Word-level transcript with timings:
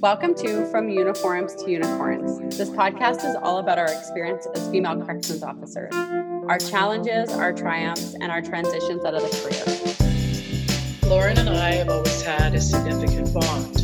Welcome 0.00 0.36
to 0.36 0.64
From 0.66 0.88
Uniforms 0.88 1.56
to 1.56 1.68
Unicorns. 1.68 2.56
This 2.56 2.70
podcast 2.70 3.28
is 3.28 3.34
all 3.42 3.58
about 3.58 3.78
our 3.78 3.90
experience 3.90 4.46
as 4.54 4.70
female 4.70 4.94
corrections 5.04 5.42
officers, 5.42 5.92
our 5.92 6.58
challenges, 6.58 7.32
our 7.32 7.52
triumphs, 7.52 8.14
and 8.14 8.30
our 8.30 8.40
transitions 8.40 9.04
out 9.04 9.14
of 9.14 9.22
the 9.22 11.00
career. 11.02 11.10
Lauren 11.10 11.36
and 11.36 11.48
I 11.48 11.72
have 11.72 11.88
always 11.88 12.22
had 12.22 12.54
a 12.54 12.60
significant 12.60 13.34
bond 13.34 13.74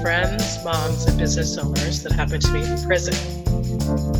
friends, 0.00 0.64
moms, 0.64 1.04
and 1.04 1.18
business 1.18 1.58
owners 1.58 2.02
that 2.04 2.12
happened 2.12 2.40
to 2.40 2.52
be 2.54 2.62
in 2.62 2.82
prison. 2.82 3.14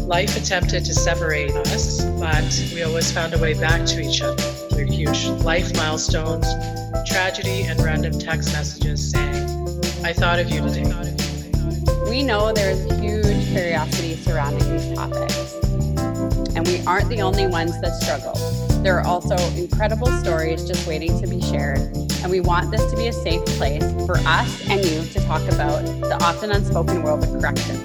Life 0.07 0.37
attempted 0.37 0.85
to 0.85 0.95
separate 0.95 1.53
us, 1.53 2.05
but 2.21 2.71
we 2.75 2.83
always 2.83 3.11
found 3.11 3.33
a 3.33 3.39
way 3.39 3.55
back 3.55 3.87
to 3.87 4.01
each 4.03 4.21
other 4.21 4.37
through 4.37 4.93
huge 4.93 5.25
life 5.43 5.75
milestones, 5.75 6.47
tragedy, 7.07 7.63
and 7.63 7.81
random 7.81 8.19
text 8.19 8.53
messages 8.53 9.11
saying, 9.11 9.71
I 10.05 10.13
thought 10.13 10.39
of 10.39 10.51
you 10.51 10.61
today. 10.61 11.20
We 12.11 12.25
know 12.25 12.53
there 12.53 12.73
is 12.73 12.83
huge 12.99 13.47
curiosity 13.53 14.17
surrounding 14.17 14.69
these 14.69 14.93
topics, 14.97 15.55
and 16.57 16.67
we 16.67 16.85
aren't 16.85 17.09
the 17.09 17.23
only 17.23 17.47
ones 17.47 17.81
that 17.81 17.95
struggle. 18.03 18.35
There 18.83 18.99
are 18.99 19.07
also 19.07 19.37
incredible 19.57 20.09
stories 20.19 20.65
just 20.65 20.89
waiting 20.89 21.21
to 21.21 21.29
be 21.29 21.41
shared, 21.41 21.79
and 21.79 22.29
we 22.29 22.41
want 22.41 22.73
this 22.73 22.85
to 22.91 22.97
be 22.97 23.07
a 23.07 23.13
safe 23.13 23.47
place 23.47 23.85
for 24.07 24.17
us 24.27 24.61
and 24.69 24.85
you 24.85 25.05
to 25.05 25.21
talk 25.27 25.43
about 25.53 25.85
the 25.85 26.19
often 26.21 26.51
unspoken 26.51 27.05
world 27.05 27.23
of 27.23 27.31
corrections. 27.31 27.81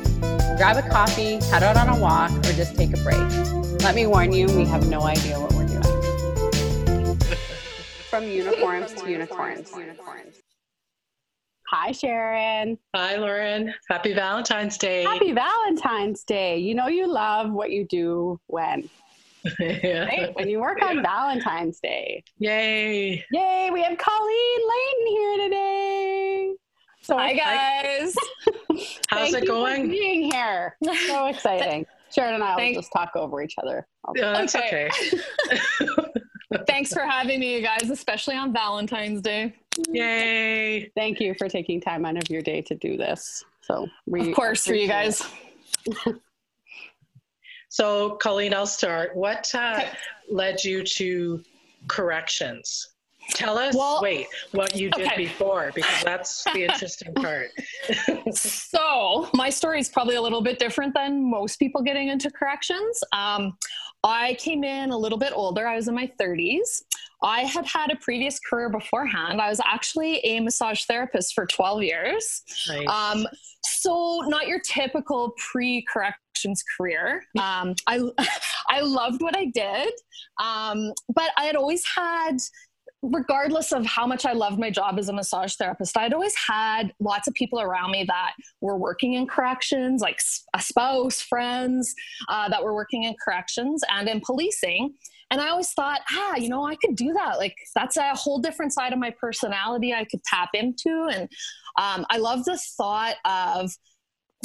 Grab 0.58 0.84
a 0.84 0.90
coffee, 0.90 1.36
head 1.52 1.62
out 1.62 1.78
on 1.78 1.90
a 1.90 2.00
walk, 2.00 2.32
or 2.32 2.54
just 2.54 2.76
take 2.76 2.98
a 2.98 3.04
break. 3.04 3.20
Let 3.84 3.94
me 3.94 4.08
warn 4.08 4.32
you, 4.34 4.48
we 4.48 4.66
have 4.66 4.88
no 4.88 5.04
idea 5.04 5.40
what 5.40 5.54
we're 5.54 5.68
doing. 5.68 5.84
From 8.10 8.24
uniforms 8.24 8.92
to 8.96 9.08
unicorns. 9.08 9.72
unicorns. 9.72 10.45
Hi, 11.72 11.92
Sharon. 11.92 12.78
Hi, 12.96 13.16
Lauren. 13.16 13.74
Happy 13.90 14.14
Valentine's 14.14 14.78
Day. 14.78 15.04
Happy 15.04 15.32
Valentine's 15.32 16.24
Day. 16.24 16.58
You 16.58 16.76
know 16.76 16.88
you 16.88 17.08
love 17.08 17.52
what 17.52 17.71
you 17.71 17.85
do 17.88 18.40
when? 18.48 18.88
yeah. 19.60 20.05
Right? 20.05 20.36
When 20.36 20.48
you 20.48 20.60
work 20.60 20.82
on 20.84 21.02
Valentine's 21.02 21.80
Day. 21.80 22.24
Yay. 22.38 23.24
Yay, 23.32 23.70
we 23.74 23.82
have 23.82 23.98
Colleen 23.98 24.60
Layton 24.70 25.08
here 25.08 25.38
today. 25.46 26.54
So 27.02 27.18
Hi 27.18 27.34
guys. 27.34 28.16
How's 29.10 29.32
Thank 29.32 29.34
it 29.34 29.34
you 29.34 29.40
for 29.41 29.46
going? 29.46 29.90
being 29.90 30.32
here. 30.32 30.76
So 31.08 31.26
exciting. 31.27 31.86
Sharon 32.13 32.36
and 32.36 32.43
I 32.43 32.52
will 32.52 32.58
Thank- 32.58 32.77
just 32.77 32.91
talk 32.91 33.12
over 33.16 33.41
each 33.41 33.55
other. 33.62 33.88
Yeah, 34.16 34.34
that's 34.34 34.55
okay. 34.55 34.90
Okay. 35.82 36.21
Thanks 36.68 36.93
for 36.93 37.02
having 37.02 37.40
me, 37.40 37.55
you 37.58 37.62
guys, 37.62 37.90
especially 37.90 38.36
on 38.36 38.54
Valentine's 38.54 39.21
Day. 39.21 39.55
Yay. 39.90 40.90
Thank 40.95 41.20
you 41.20 41.34
for 41.37 41.48
taking 41.49 41.81
time 41.81 42.05
out 42.05 42.18
of 42.18 42.29
your 42.29 42.41
day 42.41 42.62
to 42.63 42.76
do 42.76 42.98
this. 42.98 43.43
So 43.62 43.87
we 44.05 44.29
Of 44.29 44.35
course, 44.35 44.65
for 44.65 44.73
you 44.76 44.87
guys. 44.87 45.23
So, 47.70 48.12
Colleen, 48.21 48.53
I'll 48.53 48.65
start. 48.68 49.15
What 49.18 49.53
uh, 49.53 49.73
Okay. 49.81 49.90
led 50.29 50.63
you 50.63 50.81
to 50.84 51.43
corrections? 51.90 52.90
Tell 53.31 53.57
us, 53.57 53.76
Well- 53.76 53.99
wait, 54.01 54.27
what 54.53 54.77
you 54.77 54.90
did 54.91 55.07
Okay. 55.07 55.18
before, 55.18 55.71
because 55.76 56.01
that's 56.03 56.43
the 56.53 56.63
interesting 56.63 57.13
part. 57.15 57.49
So, 58.34 59.29
my 59.34 59.49
story 59.49 59.79
is 59.81 59.90
probably 59.90 60.15
a 60.15 60.21
little 60.21 60.41
bit 60.41 60.57
different 60.57 60.93
than 60.93 61.29
most 61.29 61.57
people 61.57 61.81
getting 61.81 62.07
into 62.07 62.31
corrections. 62.31 63.03
Um, 63.12 63.57
I 64.06 64.35
came 64.35 64.63
in 64.63 64.91
a 64.91 64.97
little 64.97 65.18
bit 65.18 65.34
older. 65.35 65.68
I 65.68 65.75
was 65.75 65.88
in 65.90 65.96
my 65.96 66.09
30s. 66.19 66.84
I 67.25 67.41
had 67.41 67.66
had 67.66 67.91
a 67.91 67.95
previous 67.95 68.40
career 68.40 68.69
beforehand. 68.69 69.41
I 69.41 69.50
was 69.50 69.59
actually 69.66 70.19
a 70.19 70.40
massage 70.40 70.84
therapist 70.85 71.34
for 71.34 71.47
12 71.47 71.81
years. 71.81 72.44
Nice. 72.68 72.88
Um, 72.88 73.28
so 73.63 74.22
not 74.28 74.47
your 74.47 74.59
typical 74.59 75.34
pre-corrections 75.51 76.63
career. 76.78 77.23
Um, 77.40 77.75
I 77.88 78.01
I 78.69 78.81
loved 78.81 79.22
what 79.22 79.35
I 79.35 79.46
did, 79.46 79.94
um, 80.41 80.91
but 81.14 81.31
I 81.38 81.46
had 81.46 81.56
always 81.56 81.84
had, 81.85 82.38
regardless 83.02 83.72
of 83.72 83.85
how 83.85 84.06
much 84.06 84.25
I 84.25 84.34
loved 84.34 84.59
my 84.59 84.69
job 84.69 85.00
as 85.00 85.09
a 85.09 85.14
massage 85.14 85.56
therapist, 85.56 85.97
I'd 85.97 86.14
always 86.14 86.35
had 86.35 86.94
lots 87.00 87.28
of 87.28 87.34
people 87.34 87.62
around 87.62 87.91
me 87.91 88.03
that 88.08 88.34
were 88.62 88.78
working 88.78 89.14
in 89.14 89.28
corrections, 89.28 90.02
like 90.02 90.19
a 90.53 90.62
spouse, 90.62 91.22
friends 91.22 91.94
uh, 92.30 92.50
that 92.50 92.64
were 92.64 92.75
working 92.75 93.03
in 93.03 93.16
corrections 93.24 93.81
and 93.90 94.08
in 94.08 94.22
policing. 94.22 94.94
And 95.31 95.41
I 95.41 95.50
always 95.50 95.72
thought, 95.72 96.02
ah, 96.12 96.36
you 96.36 96.50
know, 96.50 96.66
I 96.66 96.75
could 96.75 96.96
do 96.96 97.13
that. 97.13 97.38
Like, 97.38 97.56
that's 97.74 97.97
a 97.97 98.13
whole 98.13 98.40
different 98.40 98.74
side 98.74 98.94
of 98.94 99.00
my 99.00 99.09
personality 99.09 99.94
I 99.94 100.06
could 100.06 100.24
tap 100.24 100.50
into. 100.53 101.08
And 101.12 101.30
um, 101.78 102.06
I 102.09 102.18
love 102.18 102.46
the 102.46 102.59
thought 102.78 103.16
of, 103.25 103.72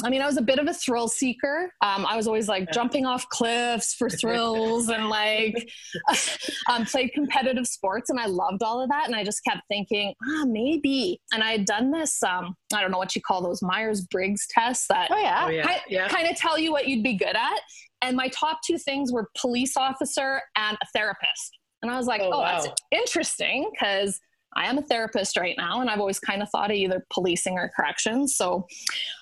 I 0.03 0.09
mean, 0.09 0.21
I 0.21 0.25
was 0.25 0.37
a 0.37 0.41
bit 0.41 0.57
of 0.57 0.67
a 0.67 0.73
thrill 0.73 1.07
seeker. 1.07 1.71
Um, 1.81 2.05
I 2.07 2.15
was 2.15 2.25
always 2.25 2.47
like 2.47 2.71
jumping 2.71 3.05
off 3.05 3.27
cliffs 3.29 3.93
for 3.93 4.09
thrills 4.09 4.89
and 4.89 5.09
like 5.09 5.69
um, 6.69 6.85
played 6.85 7.11
competitive 7.13 7.67
sports, 7.67 8.09
and 8.09 8.19
I 8.19 8.25
loved 8.25 8.63
all 8.63 8.81
of 8.81 8.89
that. 8.89 9.05
And 9.05 9.15
I 9.15 9.23
just 9.23 9.43
kept 9.43 9.61
thinking, 9.67 10.15
ah, 10.23 10.45
maybe. 10.47 11.21
And 11.31 11.43
I 11.43 11.51
had 11.51 11.65
done 11.65 11.91
this, 11.91 12.23
um, 12.23 12.55
I 12.73 12.81
don't 12.81 12.89
know 12.89 12.97
what 12.97 13.15
you 13.15 13.21
call 13.21 13.43
those 13.43 13.61
Myers 13.61 14.01
Briggs 14.01 14.47
tests 14.49 14.87
that 14.89 15.09
Oh 15.11 15.17
yeah. 15.17 15.43
oh, 15.45 15.49
yeah. 15.49 15.63
kind, 15.63 15.81
yeah. 15.87 16.07
kind 16.07 16.27
of 16.27 16.35
tell 16.35 16.57
you 16.57 16.71
what 16.71 16.87
you'd 16.87 17.03
be 17.03 17.15
good 17.15 17.35
at. 17.35 17.59
And 18.01 18.15
my 18.17 18.27
top 18.29 18.59
two 18.65 18.77
things 18.77 19.11
were 19.11 19.29
police 19.39 19.77
officer 19.77 20.41
and 20.55 20.77
a 20.81 20.85
therapist. 20.93 21.57
And 21.81 21.91
I 21.91 21.97
was 21.97 22.07
like, 22.07 22.21
Oh, 22.21 22.31
oh, 22.33 22.39
wow. 22.39 22.61
that's 22.61 22.67
interesting 22.91 23.69
because 23.71 24.19
I 24.53 24.65
am 24.65 24.77
a 24.77 24.81
therapist 24.81 25.37
right 25.37 25.55
now, 25.57 25.79
and 25.79 25.89
I've 25.89 26.01
always 26.01 26.19
kind 26.19 26.41
of 26.43 26.49
thought 26.49 26.71
of 26.71 26.75
either 26.75 27.05
policing 27.13 27.53
or 27.57 27.71
corrections. 27.73 28.35
So 28.35 28.67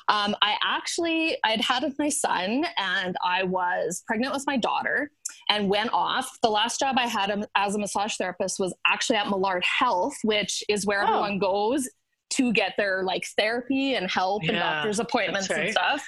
um, 0.08 0.36
I 0.42 0.56
actually 0.66 1.38
I'd 1.44 1.62
had 1.62 1.86
my 2.00 2.10
son, 2.10 2.66
and 2.78 3.16
I 3.24 3.44
was 3.44 4.04
pregnant 4.08 4.34
with 4.34 4.44
my 4.48 4.58
daughter, 4.58 5.12
and 5.50 5.70
went 5.70 5.92
off. 5.94 6.32
The 6.42 6.50
last 6.50 6.80
job 6.80 6.96
I 6.98 7.06
had 7.06 7.46
as 7.56 7.76
a 7.76 7.80
massage 7.80 8.16
therapist 8.16 8.60
was 8.60 8.74
actually 8.88 9.18
at 9.18 9.30
Millard 9.30 9.64
Health, 9.64 10.16
which 10.24 10.64
is 10.68 10.86
where 10.88 11.04
Oh. 11.04 11.08
everyone 11.08 11.38
goes 11.38 11.88
to 12.32 12.52
get 12.52 12.74
their 12.78 13.04
like 13.04 13.26
therapy 13.38 13.94
and 13.96 14.10
help 14.10 14.42
and 14.48 14.58
doctor's 14.58 15.00
appointments 15.00 15.48
that's 15.48 15.60
and 15.60 15.72
stuff. 15.72 16.08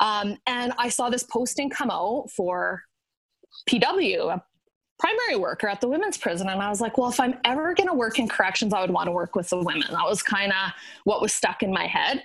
Um, 0.00 0.38
and 0.46 0.72
I 0.78 0.88
saw 0.88 1.10
this 1.10 1.24
posting 1.24 1.70
come 1.70 1.90
out 1.90 2.30
for 2.30 2.82
PW, 3.68 4.34
a 4.34 4.42
primary 4.98 5.36
worker 5.36 5.68
at 5.68 5.80
the 5.80 5.88
women's 5.88 6.16
prison. 6.16 6.48
And 6.48 6.60
I 6.60 6.68
was 6.68 6.80
like, 6.80 6.98
well, 6.98 7.08
if 7.08 7.20
I'm 7.20 7.34
ever 7.44 7.74
going 7.74 7.88
to 7.88 7.94
work 7.94 8.18
in 8.18 8.28
corrections, 8.28 8.72
I 8.72 8.80
would 8.80 8.90
want 8.90 9.06
to 9.06 9.12
work 9.12 9.34
with 9.34 9.48
the 9.48 9.58
women. 9.58 9.88
That 9.90 10.04
was 10.04 10.22
kind 10.22 10.52
of 10.52 10.72
what 11.04 11.20
was 11.20 11.32
stuck 11.32 11.62
in 11.62 11.72
my 11.72 11.86
head. 11.86 12.22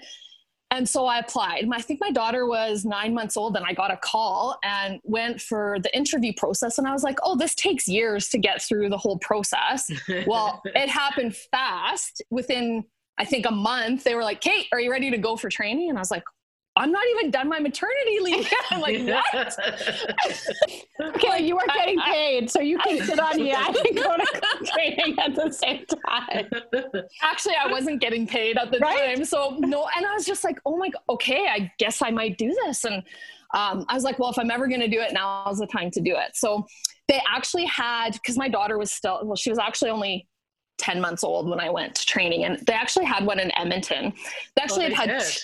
And 0.72 0.90
so 0.90 1.06
I 1.06 1.20
applied. 1.20 1.70
I 1.72 1.82
think 1.82 2.02
my 2.02 2.10
daughter 2.10 2.48
was 2.48 2.84
nine 2.84 3.14
months 3.14 3.38
old, 3.38 3.56
and 3.56 3.64
I 3.64 3.74
got 3.74 3.92
a 3.92 3.98
call 3.98 4.58
and 4.64 5.00
went 5.04 5.40
for 5.40 5.78
the 5.84 5.96
interview 5.96 6.34
process. 6.36 6.80
And 6.80 6.88
I 6.88 6.94
was 6.94 7.04
like, 7.04 7.20
oh, 7.22 7.38
this 7.38 7.54
takes 7.54 7.88
years 7.88 8.28
to 8.30 8.40
get 8.40 8.60
through 8.60 8.90
the 8.90 8.98
whole 8.98 9.20
process. 9.20 9.90
Well, 10.26 10.64
it 10.66 10.90
happened 10.90 11.36
fast. 11.36 12.24
Within, 12.32 12.86
I 13.20 13.26
think, 13.26 13.46
a 13.46 13.52
month, 13.52 14.04
they 14.04 14.16
were 14.16 14.24
like, 14.24 14.42
Kate, 14.42 14.66
are 14.72 14.80
you 14.80 14.90
ready 14.90 15.12
to 15.12 15.18
go 15.18 15.36
for 15.36 15.50
training? 15.50 15.90
And 15.90 15.98
I 15.98 16.02
was 16.02 16.10
like, 16.10 16.24
I'm 16.76 16.92
not 16.92 17.04
even 17.12 17.30
done 17.30 17.48
my 17.50 17.60
maternity 17.60 18.20
leave 18.20 18.42
yet. 18.52 18.62
I'm 18.72 18.82
like, 18.82 19.00
what? 19.06 19.58
Okay, 21.16 21.44
you 21.46 21.58
are 21.58 21.66
getting 21.68 22.00
paid, 22.06 22.50
so 22.50 22.62
you 22.62 22.78
can 22.80 23.04
sit 23.06 23.20
on 23.20 23.40
yeah 23.40 23.68
and 23.68 23.96
go 23.96 24.16
to 24.18 24.66
training 24.74 25.16
at 25.20 25.36
the 25.36 25.52
same 25.52 25.86
time. 25.86 26.50
Actually, 27.22 27.56
I 27.56 27.72
wasn't 27.72 28.00
getting 28.02 28.26
paid 28.28 28.58
at 28.58 28.72
the 28.72 28.80
Right? 28.80 29.16
time. 29.16 29.26
So, 29.26 29.58
no. 29.60 29.88
And 29.96 30.06
I 30.06 30.14
was 30.14 30.26
just 30.26 30.44
like, 30.44 30.60
oh 30.66 30.78
my, 30.78 30.90
God, 30.90 31.02
okay, 31.10 31.48
I 31.50 31.72
guess 31.78 32.02
I 32.02 32.12
might 32.12 32.38
do 32.38 32.56
this. 32.66 32.84
And 32.86 32.96
um, 33.54 33.86
I 33.90 33.94
was 33.94 34.04
like, 34.04 34.18
well, 34.20 34.30
if 34.30 34.40
I'm 34.40 34.50
ever 34.52 34.68
going 34.68 34.82
to 34.82 34.88
do 34.88 35.00
it, 35.02 35.14
now's 35.14 35.60
the 35.60 35.68
time 35.68 35.92
to 35.92 36.02
do 36.02 36.16
it. 36.16 36.36
So 36.36 36.66
they 37.08 37.22
actually 37.32 37.66
had, 37.66 38.14
because 38.14 38.38
my 38.38 38.48
daughter 38.48 38.78
was 38.78 38.92
still, 38.92 39.20
well, 39.24 39.36
she 39.36 39.50
was 39.50 39.60
actually 39.60 39.92
only 39.92 40.28
10 40.80 41.00
months 41.02 41.24
old 41.24 41.50
when 41.50 41.60
I 41.60 41.70
went 41.70 41.96
to 41.96 42.06
training. 42.06 42.46
And 42.46 42.60
they 42.66 42.74
actually 42.74 43.06
had 43.06 43.26
one 43.26 43.40
in 43.40 43.52
Edmonton. 43.58 44.14
They 44.56 44.62
actually 44.62 44.86
Oh, 44.86 44.90
they 44.90 44.96
had, 44.96 45.10
had 45.10 45.20
did? 45.20 45.40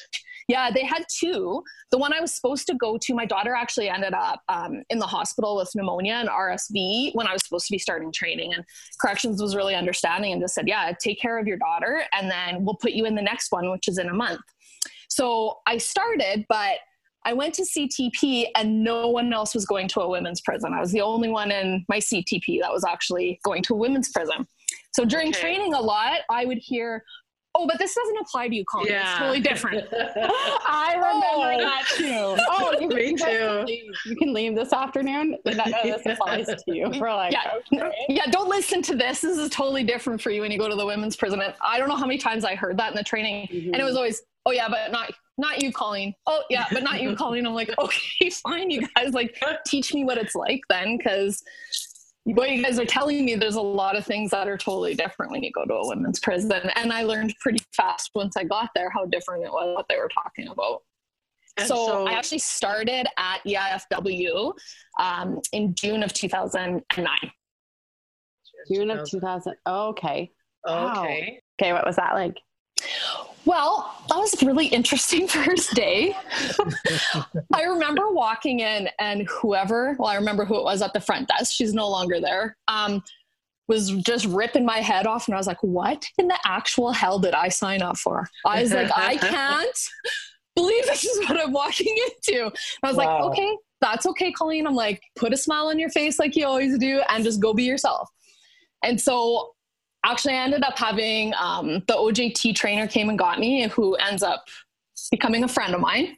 Yeah, 0.50 0.72
they 0.72 0.84
had 0.84 1.06
two. 1.10 1.64
The 1.92 2.00
one 2.00 2.12
I 2.12 2.20
was 2.20 2.34
supposed 2.34 2.66
to 2.68 2.74
go 2.76 2.98
to, 2.98 3.14
my 3.14 3.26
daughter 3.26 3.54
actually 3.54 3.88
ended 3.88 4.16
up 4.16 4.42
um, 4.50 4.82
in 4.90 4.98
the 4.98 5.06
hospital 5.06 5.56
with 5.56 5.72
pneumonia 5.76 6.16
and 6.16 6.28
RSV 6.28 7.12
when 7.14 7.28
I 7.28 7.34
was 7.34 7.44
supposed 7.46 7.68
to 7.68 7.72
be 7.72 7.78
starting 7.78 8.12
training. 8.12 8.56
And 8.56 8.66
corrections 9.00 9.40
was 9.42 9.56
really 9.56 9.76
understanding 9.76 10.34
and 10.34 10.42
just 10.42 10.56
said, 10.56 10.68
yeah, 10.68 10.92
take 11.00 11.22
care 11.22 11.38
of 11.38 11.46
your 11.46 11.58
daughter, 11.58 12.04
and 12.14 12.30
then 12.30 12.66
we'll 12.66 12.76
put 12.82 12.92
you 12.94 13.06
in 13.06 13.14
the 13.14 13.22
next 13.22 13.52
one, 13.52 13.70
which 13.70 13.88
is 13.88 14.00
in 14.00 14.10
a 14.10 14.14
month. 14.14 14.42
So 15.08 15.60
I 15.68 15.78
started, 15.78 16.46
but 16.50 16.80
I 17.26 17.34
went 17.34 17.54
to 17.56 17.64
CTP 17.64 18.48
and 18.56 18.84
no 18.84 19.10
one 19.10 19.32
else 19.32 19.54
was 19.54 19.66
going 19.66 19.88
to 19.90 20.00
a 20.02 20.10
women's 20.10 20.42
prison. 20.42 20.74
I 20.74 20.80
was 20.80 20.92
the 20.92 21.02
only 21.02 21.30
one 21.30 21.52
in 21.52 21.86
my 21.90 22.00
CTP 22.00 22.60
that 22.62 22.72
was 22.72 22.84
actually 22.84 23.40
going 23.44 23.62
to 23.64 23.74
a 23.76 23.78
women's 23.78 24.10
prison. 24.10 24.48
So 24.94 25.06
during 25.06 25.30
Okay. 25.30 25.40
training 25.40 25.74
a 25.74 25.80
lot, 25.80 26.20
I 26.32 26.46
would 26.46 26.58
hear, 26.58 27.04
oh, 27.56 27.68
but 27.68 27.78
this 27.80 27.94
doesn't 27.96 28.18
apply 28.18 28.48
to 28.48 28.56
you, 28.56 28.64
Colleen. 28.66 28.94
It's 28.94 29.18
totally 29.18 29.40
different. 29.42 29.88
I 29.94 30.94
remember 30.96 31.26
Oh. 31.32 31.58
that 31.58 31.84
too. 31.98 32.44
Oh, 32.50 32.76
you, 32.80 32.88
Me 32.90 33.10
you 33.10 33.16
can 33.16 33.40
too. 33.60 33.66
leave. 33.66 33.92
You 34.06 34.16
can 34.16 34.34
leave 34.34 34.56
this 34.56 34.72
afternoon. 34.74 35.38
None 35.46 35.60
of 35.74 35.84
this 35.84 36.06
applies 36.06 36.46
to 36.48 36.58
you. 36.68 36.90
We're 37.00 37.14
like, 37.14 37.32
Yeah. 37.34 37.52
okay. 37.74 37.92
yeah, 38.10 38.26
don't 38.28 38.50
listen 38.50 38.82
to 38.84 38.96
this. 38.96 39.22
This 39.22 39.38
is 39.38 39.50
totally 39.50 39.84
different 39.84 40.22
for 40.22 40.30
you 40.32 40.42
when 40.42 40.52
you 40.52 40.58
go 40.60 40.70
to 40.70 40.76
the 40.76 40.86
women's 40.86 41.16
prison. 41.16 41.42
And 41.42 41.54
I 41.62 41.78
don't 41.80 41.90
know 41.90 41.96
how 41.96 42.06
many 42.06 42.18
times 42.20 42.46
I 42.46 42.56
heard 42.56 42.78
that 42.78 42.92
in 42.92 42.96
the 42.96 43.04
training. 43.04 43.48
Mhm. 43.52 43.66
And 43.74 43.76
it 43.76 43.84
was 43.84 43.96
always, 43.96 44.22
oh 44.46 44.52
yeah, 44.52 44.68
but 44.70 44.92
not 44.92 45.12
not 45.38 45.64
you, 45.64 45.72
Colleen. 45.72 46.14
Oh 46.28 46.42
yeah, 46.50 46.66
but 46.72 46.84
not 46.84 47.02
you, 47.02 47.16
Colleen. 47.16 47.46
I'm 47.48 47.54
like, 47.54 47.72
okay, 47.80 48.30
fine, 48.30 48.70
you 48.70 48.86
guys. 48.96 49.14
Like, 49.14 49.42
teach 49.66 49.94
me 49.94 50.04
what 50.04 50.18
it's 50.18 50.36
like 50.36 50.60
then, 50.70 50.98
because 50.98 51.42
what 52.24 52.52
you 52.52 52.64
guys 52.64 52.80
are 52.80 52.86
telling 52.86 53.26
me, 53.26 53.36
there's 53.36 53.56
a 53.56 53.62
lot 53.62 53.96
of 53.96 54.06
things 54.06 54.32
that 54.32 54.48
are 54.48 54.58
totally 54.58 54.94
different 54.94 55.32
when 55.32 55.44
you 55.44 55.52
go 55.52 55.66
to 55.66 55.74
a 55.74 55.88
women's 55.88 56.20
prison. 56.20 56.70
And 56.76 56.92
I 56.92 57.04
learned 57.04 57.34
pretty 57.40 57.64
fast 57.74 58.12
once 58.14 58.38
I 58.38 58.44
got 58.44 58.70
there 58.76 58.90
how 58.90 59.06
different 59.06 59.46
it 59.46 59.52
was 59.52 59.76
what 59.76 59.86
they 59.90 59.98
were 59.98 60.10
talking 60.14 60.48
about. 60.50 60.84
So, 61.60 61.76
so, 61.76 62.08
I 62.08 62.14
actually 62.14 62.40
started 62.40 63.08
at 63.18 63.40
EIFW 63.46 64.54
um, 65.00 65.42
in 65.52 65.74
June 65.76 66.04
of 66.04 66.14
2009. 66.14 67.08
June 68.72 68.92
of 68.92 69.10
2000. 69.10 69.56
Oh, 69.66 69.90
okay. 69.90 70.32
Okay. 70.68 70.76
Wow. 70.76 71.04
Okay. 71.60 71.74
What 71.74 71.86
was 71.86 71.96
that 71.96 72.14
like? 72.14 72.36
Well, 73.46 73.96
that 74.10 74.18
was 74.18 74.42
a 74.42 74.46
really 74.46 74.68
interesting 74.68 75.28
first 75.28 75.74
day. 75.74 76.16
I 77.54 77.64
remember 77.64 78.12
walking 78.12 78.60
in 78.60 78.90
and 79.00 79.28
whoever, 79.28 79.96
well, 79.98 80.10
I 80.10 80.16
remember 80.16 80.46
who 80.46 80.58
it 80.58 80.64
was 80.64 80.82
at 80.82 80.94
the 80.94 81.00
front 81.00 81.28
desk, 81.30 81.54
she's 81.54 81.74
no 81.74 81.90
longer 81.90 82.20
there, 82.20 82.58
um, 82.68 83.04
was 83.68 83.92
just 83.92 84.26
ripping 84.26 84.66
my 84.66 84.80
head 84.80 85.08
off. 85.08 85.28
And 85.28 85.36
I 85.36 85.38
was 85.38 85.48
like, 85.48 85.62
what 85.62 86.06
in 86.18 86.28
the 86.28 86.38
actual 86.46 86.92
hell 86.92 87.20
did 87.20 87.34
I 87.34 87.50
sign 87.50 87.82
up 87.82 87.98
for? 87.98 88.28
I 88.46 88.62
was 88.62 88.74
like, 88.74 88.92
I 88.96 89.18
can't 89.18 89.80
believe 90.56 90.86
this 90.86 91.06
is 91.06 91.30
what 91.30 91.40
I'm 91.40 91.52
walking 91.52 91.96
into. 92.06 92.46
And 92.46 92.54
I 92.84 92.88
was 92.88 92.98
wow. 92.98 93.06
like, 93.06 93.32
okay, 93.32 93.58
that's 93.82 94.06
okay, 94.08 94.32
Colleen. 94.32 94.68
I'm 94.68 94.76
like, 94.76 95.02
put 95.16 95.34
a 95.34 95.38
smile 95.38 95.68
on 95.68 95.80
your 95.80 95.90
face 95.90 96.20
like 96.20 96.36
you 96.36 96.46
always 96.46 96.78
do 96.78 97.02
and 97.10 97.24
just 97.24 97.42
go 97.42 97.54
be 97.54 97.64
yourself. 97.64 98.10
And 98.84 99.00
so 99.00 99.54
actually 100.06 100.34
I 100.34 100.44
ended 100.44 100.64
up 100.64 100.78
having 100.78 101.34
um, 101.40 101.84
the 101.88 101.94
OJT 101.94 102.56
trainer 102.56 102.88
came 102.88 103.10
and 103.10 103.18
got 103.18 103.40
me, 103.40 103.68
who 103.68 103.96
ends 103.96 104.24
up 104.24 104.46
becoming 105.12 105.44
a 105.44 105.48
friend 105.48 105.74
of 105.74 105.82
mine. 105.82 106.16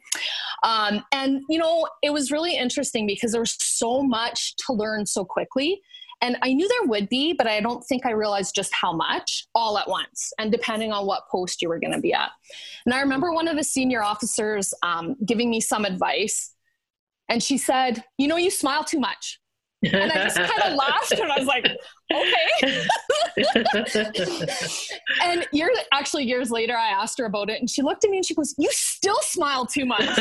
Um, 0.62 1.04
and 1.12 1.42
you 1.48 1.58
know, 1.58 1.88
it 2.02 2.10
was 2.10 2.30
really 2.30 2.56
interesting 2.56 3.06
because 3.06 3.32
there 3.32 3.40
was 3.40 3.56
so 3.58 4.02
much 4.02 4.54
to 4.66 4.72
learn 4.72 5.06
so 5.06 5.24
quickly. 5.24 5.80
And 6.20 6.36
I 6.40 6.52
knew 6.52 6.68
there 6.68 6.88
would 6.88 7.08
be, 7.08 7.32
but 7.32 7.48
I 7.48 7.60
don't 7.60 7.82
think 7.82 8.06
I 8.06 8.12
realized 8.12 8.54
just 8.54 8.72
how 8.72 8.92
much 8.92 9.48
all 9.56 9.76
at 9.76 9.88
once, 9.88 10.32
and 10.38 10.52
depending 10.52 10.92
on 10.92 11.04
what 11.04 11.24
post 11.28 11.60
you 11.60 11.68
were 11.68 11.80
going 11.80 11.92
to 11.92 12.00
be 12.00 12.12
at. 12.12 12.30
And 12.86 12.94
I 12.94 13.00
remember 13.00 13.32
one 13.32 13.48
of 13.48 13.56
the 13.56 13.64
senior 13.64 14.04
officers 14.04 14.72
um, 14.84 15.16
giving 15.26 15.50
me 15.50 15.60
some 15.60 15.84
advice, 15.84 16.54
and 17.28 17.42
she 17.42 17.58
said, 17.58 18.04
You 18.18 18.28
know, 18.28 18.36
you 18.36 18.50
smile 18.52 18.84
too 18.84 19.00
much 19.00 19.40
and 19.82 20.12
I 20.12 20.24
just 20.24 20.36
kind 20.36 20.62
of 20.62 20.74
laughed 20.78 21.12
and 21.12 21.32
I 21.32 21.38
was 21.38 21.46
like, 21.46 21.66
okay. 22.12 22.86
and 25.22 25.46
years 25.52 25.76
actually 25.92 26.24
years 26.24 26.50
later 26.50 26.76
I 26.76 26.88
asked 26.88 27.18
her 27.18 27.24
about 27.24 27.50
it 27.50 27.60
and 27.60 27.68
she 27.68 27.82
looked 27.82 28.04
at 28.04 28.10
me 28.10 28.18
and 28.18 28.26
she 28.26 28.34
goes, 28.34 28.54
You 28.58 28.68
still 28.70 29.18
smile 29.22 29.66
too 29.66 29.84
much. 29.84 30.00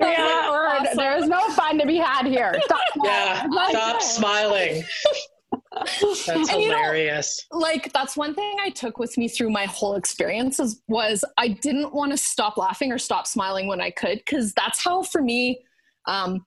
yeah, 0.00 0.18
awesome. 0.50 0.96
there's 0.96 1.28
no 1.28 1.40
fun 1.50 1.78
to 1.78 1.86
be 1.86 1.96
had 1.96 2.26
here. 2.26 2.52
Stop 2.64 2.80
yeah, 3.04 3.46
stop 3.70 4.02
smiling. 4.02 4.84
That's 5.72 6.28
and, 6.28 6.48
hilarious. 6.48 7.46
You 7.50 7.58
know, 7.58 7.62
like 7.62 7.92
that's 7.92 8.16
one 8.16 8.34
thing 8.34 8.56
I 8.60 8.70
took 8.70 8.98
with 8.98 9.16
me 9.16 9.28
through 9.28 9.50
my 9.50 9.66
whole 9.66 9.94
experiences 9.94 10.82
was 10.88 11.24
I 11.36 11.48
didn't 11.48 11.94
want 11.94 12.12
to 12.12 12.18
stop 12.18 12.56
laughing 12.56 12.92
or 12.92 12.98
stop 12.98 13.26
smiling 13.26 13.68
when 13.68 13.80
I 13.80 13.90
could 13.90 14.18
because 14.18 14.52
that's 14.54 14.82
how 14.82 15.02
for 15.02 15.22
me 15.22 15.60
um, 16.06 16.44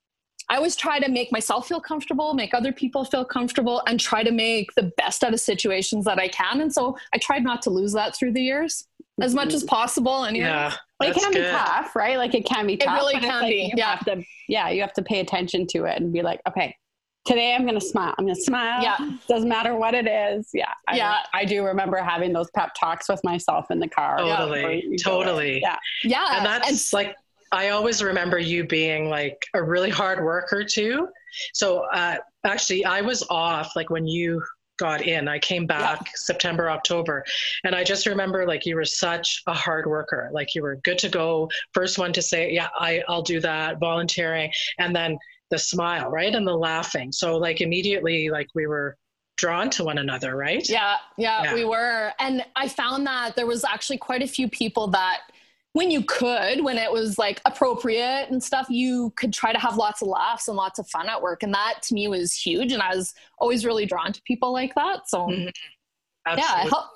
I 0.52 0.58
always 0.58 0.76
try 0.76 1.00
to 1.00 1.10
make 1.10 1.32
myself 1.32 1.70
feel 1.70 1.80
comfortable, 1.80 2.34
make 2.34 2.54
other 2.54 2.74
people 2.74 3.06
feel 3.06 3.24
comfortable, 3.24 3.82
and 3.88 3.98
try 3.98 4.22
to 4.22 4.32
make 4.32 4.76
the 4.76 4.92
best 4.98 5.24
out 5.24 5.34
of 5.34 5.40
situations 5.40 6.04
that 6.04 6.20
I 6.20 6.28
can. 6.28 6.60
And 6.60 6.72
so 6.72 6.98
I 7.14 7.20
tried 7.20 7.44
not 7.44 7.62
to 7.64 7.70
lose 7.70 7.94
that 7.94 8.18
through 8.18 8.34
the 8.34 8.42
years 8.42 8.86
as 9.22 9.34
much 9.34 9.54
as 9.54 9.62
mm-hmm. 9.64 9.70
possible. 9.70 10.26
Anyway. 10.26 10.46
Yeah. 10.46 10.74
it 11.02 11.16
can 11.16 11.32
good. 11.32 11.46
be 11.46 11.50
tough, 11.50 11.96
right? 11.96 12.18
Like 12.18 12.36
it 12.36 12.46
can 12.46 12.68
be 12.68 12.76
tough. 12.76 12.98
It 12.98 13.00
really 13.00 13.20
can 13.22 13.42
like 13.44 13.50
be. 13.50 13.74
yeah. 13.78 13.96
To, 14.06 14.24
yeah. 14.50 14.70
You 14.70 14.82
have 14.82 14.94
to 14.94 15.02
pay 15.02 15.22
attention 15.22 15.68
to 15.68 15.86
it 15.86 16.02
and 16.02 16.12
be 16.12 16.22
like, 16.22 16.42
okay, 16.46 16.76
today 17.24 17.56
I'm 17.56 17.62
going 17.62 17.80
to 17.80 17.86
smile. 17.86 18.14
I'm 18.18 18.26
going 18.26 18.36
to 18.36 18.42
smile. 18.42 18.84
Yeah. 18.84 18.98
Doesn't 19.30 19.48
matter 19.48 19.76
what 19.76 19.94
it 19.94 20.06
is. 20.06 20.50
Yeah. 20.54 20.74
I, 20.86 20.98
yeah. 20.98 21.20
I 21.34 21.46
do 21.46 21.66
remember 21.66 21.96
having 21.98 22.34
those 22.34 22.52
pep 22.52 22.72
talks 22.78 23.08
with 23.08 23.24
myself 23.24 23.72
in 23.72 23.80
the 23.80 23.88
car. 23.88 24.18
Totally. 24.18 24.98
Totally. 25.02 25.62
Yeah. 25.62 25.78
Yeah. 26.04 26.38
And 26.38 26.46
that's 26.46 26.92
and, 26.94 26.98
like, 26.98 27.16
I 27.52 27.70
always 27.70 28.02
remember 28.02 28.40
you 28.40 28.66
being 28.66 29.10
like 29.10 29.46
a 29.54 29.62
really 29.62 29.90
hard 29.90 30.24
worker 30.24 30.64
too. 30.64 31.08
So 31.54 31.86
uh, 31.94 32.18
actually, 32.46 32.86
I 32.86 33.02
was 33.02 33.26
off 33.30 33.76
like 33.76 33.90
when 33.90 34.06
you 34.06 34.44
got 34.82 35.04
in. 35.04 35.28
I 35.28 35.38
came 35.38 35.68
back 35.68 36.00
yeah. 36.06 36.12
September, 36.16 36.70
October, 36.70 37.24
and 37.64 37.76
I 37.76 37.84
just 37.84 38.08
remember 38.08 38.48
like 38.48 38.66
you 38.66 38.76
were 38.76 38.86
such 38.86 39.44
a 39.48 39.54
hard 39.54 39.86
worker. 39.86 40.30
Like 40.34 40.56
you 40.56 40.64
were 40.64 40.78
good 40.84 40.98
to 41.00 41.10
go, 41.10 41.50
first 41.74 42.00
one 42.00 42.12
to 42.14 42.22
say, 42.22 42.52
"Yeah, 42.52 42.70
I, 42.80 43.04
I'll 43.08 43.22
do 43.22 43.40
that," 43.42 43.80
volunteering, 43.80 44.52
and 44.80 44.96
then 44.96 45.18
the 45.52 45.60
smile, 45.60 46.10
right, 46.10 46.34
and 46.34 46.48
the 46.48 46.56
laughing. 46.56 47.12
So 47.12 47.38
like 47.38 47.62
immediately, 47.62 48.30
like 48.30 48.48
we 48.56 48.66
were 48.66 48.98
drawn 49.38 49.70
to 49.72 49.84
one 49.84 50.00
another, 50.00 50.36
right? 50.36 50.68
Yeah, 50.68 50.98
yeah, 51.18 51.44
yeah, 51.44 51.54
we 51.54 51.64
were. 51.64 52.12
And 52.20 52.44
I 52.56 52.68
found 52.68 53.06
that 53.06 53.36
there 53.36 53.48
was 53.48 53.64
actually 53.64 53.98
quite 53.98 54.24
a 54.24 54.28
few 54.28 54.50
people 54.50 54.88
that 54.88 55.22
when 55.74 55.90
you 55.90 56.04
could, 56.04 56.64
when 56.64 56.78
it 56.78 56.92
was 56.92 57.18
like 57.18 57.42
appropriate 57.46 58.28
and 58.30 58.44
stuff, 58.44 58.68
you 58.70 59.14
could 59.16 59.32
try 59.32 59.54
to 59.54 59.60
have 59.60 59.78
lots 59.78 60.02
of 60.02 60.10
laughs 60.10 60.48
and 60.48 60.58
lots 60.58 60.80
of 60.80 60.88
fun 60.88 61.08
at 61.08 61.22
work. 61.22 61.44
And 61.44 61.54
that 61.54 61.82
to 61.84 61.94
me 61.94 62.08
was 62.08 62.34
huge. 62.34 62.74
And 62.74 62.82
I 62.82 62.94
was 62.96 63.14
always 63.38 63.66
really 63.66 63.86
drawn 63.86 64.12
to 64.12 64.22
people 64.24 64.52
like 64.52 64.76
that. 64.76 65.08
So, 65.08 65.28
mm-hmm. 65.28 65.50
yeah, 66.38 66.66
it 66.66 66.70
help, 66.70 66.88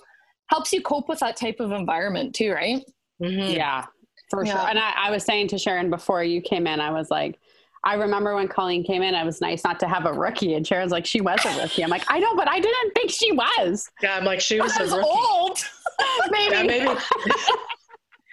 helps 0.47 0.73
you 0.73 0.81
cope 0.81 1.07
with 1.07 1.19
that 1.19 1.37
type 1.37 1.59
of 1.59 1.71
environment 1.71 2.35
too, 2.35 2.51
right? 2.51 2.83
Mm-hmm. 3.21 3.55
Yeah, 3.55 3.85
for 4.29 4.45
yeah. 4.45 4.53
sure. 4.53 4.69
And 4.69 4.77
I, 4.77 4.93
I 4.95 5.11
was 5.11 5.23
saying 5.23 5.47
to 5.49 5.57
Sharon 5.57 5.89
before 5.89 6.23
you 6.23 6.41
came 6.41 6.67
in, 6.67 6.81
I 6.81 6.91
was 6.91 7.09
like, 7.09 7.39
I 7.85 7.93
remember 7.93 8.33
when 8.33 8.47
Colleen 8.47 8.83
came 8.83 9.03
in, 9.03 9.13
I 9.13 9.23
was 9.23 9.39
nice 9.41 9.63
not 9.63 9.79
to 9.81 9.87
have 9.87 10.07
a 10.07 10.11
rookie. 10.11 10.55
And 10.55 10.65
Sharon's 10.65 10.91
like, 10.91 11.05
she 11.05 11.21
was 11.21 11.39
a 11.45 11.61
rookie. 11.61 11.83
I'm 11.83 11.91
like, 11.91 12.03
I 12.07 12.17
know, 12.19 12.35
but 12.35 12.49
I 12.49 12.59
didn't 12.59 12.91
think 12.95 13.11
she 13.11 13.31
was. 13.31 13.87
Yeah, 14.01 14.17
I'm 14.17 14.25
like, 14.25 14.41
she 14.41 14.59
was, 14.59 14.75
was 14.79 14.91
a 14.91 14.97
rookie. 14.97 15.07
old. 15.07 15.59
maybe. 16.31 16.55
Yeah, 16.55 16.63
maybe. 16.63 16.89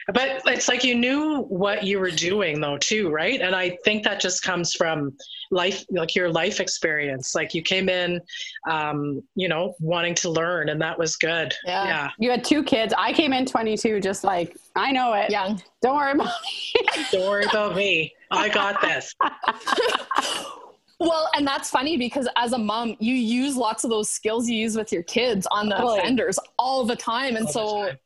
But 0.09 0.43
it's 0.47 0.69
like 0.69 0.85
you 0.85 0.95
knew 0.95 1.43
what 1.43 1.85
you 1.85 1.99
were 1.99 2.11
doing 2.11 2.61
though 2.61 2.79
too, 2.79 3.11
right? 3.11 3.41
And 3.41 3.55
I 3.55 3.79
think 3.85 4.05
that 4.05 4.21
just 4.21 4.43
comes 4.43 4.75
from 4.75 5.17
life, 5.51 5.85
like 5.91 6.15
your 6.15 6.31
life 6.31 6.61
experience. 6.61 7.35
Like 7.35 7.55
you 7.55 7.63
came 7.63 7.89
in, 7.89 8.21
um, 8.69 9.23
you 9.35 9.49
know, 9.49 9.75
wanting 9.81 10.15
to 10.17 10.31
learn, 10.31 10.69
and 10.69 10.81
that 10.81 10.99
was 10.99 11.17
good. 11.17 11.55
Yeah. 11.65 11.85
yeah. 11.85 12.11
You 12.19 12.31
had 12.31 12.45
two 12.45 12.63
kids. 12.63 12.93
I 12.97 13.13
came 13.13 13.33
in 13.33 13.47
22, 13.47 14.01
just 14.01 14.25
like 14.25 14.57
I 14.75 14.91
know 14.93 15.13
it. 15.13 15.31
Young. 15.31 15.63
Don't 15.81 15.97
worry 15.97 16.13
about 16.13 16.33
me. 16.43 17.05
Don't 17.13 17.29
worry 17.29 17.45
about 17.45 17.77
me. 17.77 18.15
I 18.31 18.49
got 18.49 18.81
this. 18.81 19.15
Well, 20.99 21.29
and 21.35 21.45
that's 21.45 21.69
funny 21.69 21.97
because 21.97 22.29
as 22.37 22.53
a 22.53 22.59
mom, 22.59 22.95
you 23.01 23.15
use 23.15 23.57
lots 23.57 23.83
of 23.83 23.91
those 23.91 24.09
skills 24.09 24.49
you 24.49 24.57
use 24.57 24.77
with 24.77 24.93
your 24.93 25.03
kids 25.03 25.49
on 25.51 25.69
the 25.69 25.75
totally. 25.75 25.99
offenders 25.99 26.39
all 26.61 26.85
the 26.85 26.95
time. 26.95 27.35
And 27.35 27.47
all 27.47 27.53
so 27.53 27.87
time 27.89 27.99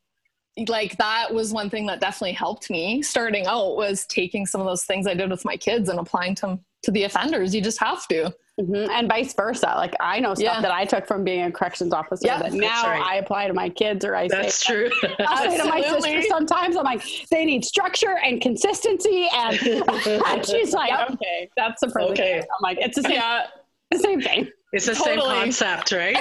like 0.69 0.97
that 0.97 1.33
was 1.33 1.53
one 1.53 1.69
thing 1.69 1.87
that 1.87 2.01
definitely 2.01 2.33
helped 2.33 2.71
me 2.71 3.03
starting 3.03 3.47
out 3.47 3.77
was 3.77 4.07
taking 4.07 4.47
some 4.47 4.61
of 4.61 4.67
those 4.67 4.85
things 4.85 5.07
I 5.07 5.15
did 5.15 5.31
with 5.31 5.45
my 5.45 5.57
kids 5.57 5.89
and 5.89 5.99
applying 5.99 6.35
them 6.35 6.61
to 6.83 6.91
the 6.91 7.05
offenders. 7.05 7.55
You 7.55 7.61
just 7.61 7.79
have 7.81 8.07
to. 8.09 8.35
Mm-hmm. 8.59 8.91
And 8.91 9.07
vice 9.07 9.35
versa. 9.35 9.75
Like 9.77 9.95
I 10.01 10.19
know 10.19 10.33
stuff 10.33 10.57
yeah. 10.57 10.61
that 10.63 10.71
I 10.71 10.87
took 10.87 11.07
from 11.07 11.25
being 11.25 11.43
a 11.43 11.53
corrections 11.53 11.93
officer 11.93 12.27
that 12.27 12.55
now 12.55 12.87
right. 12.87 13.03
I 13.03 13.17
apply 13.17 13.49
to 13.49 13.53
my 13.53 13.69
kids 13.69 14.03
or 14.03 14.17
I 14.17 14.29
That's 14.29 14.55
say, 14.67 14.73
true. 14.73 14.91
I 15.19 15.51
say 15.51 15.59
to 15.59 15.65
my 15.65 15.83
sister 15.83 16.23
sometimes, 16.23 16.75
I'm 16.75 16.85
like, 16.85 17.05
they 17.31 17.45
need 17.45 17.67
structure 17.67 18.17
and 18.25 18.41
consistency. 18.41 19.29
And, 19.31 19.59
and 19.61 20.47
she's 20.47 20.73
like, 20.73 20.89
yep. 20.89 21.11
okay, 21.11 21.51
that's 21.55 21.83
the 21.83 21.89
perfect. 21.89 22.19
Okay. 22.19 22.39
I'm 22.39 22.63
like, 22.63 22.79
it's 22.81 22.97
the 22.97 23.03
same, 23.03 23.13
yeah. 23.13 23.47
the 23.91 23.99
same 23.99 24.23
thing. 24.23 24.49
It's 24.73 24.87
the 24.87 24.95
totally. 24.95 25.21
same 25.21 25.29
concept, 25.29 25.93
right? 25.93 26.17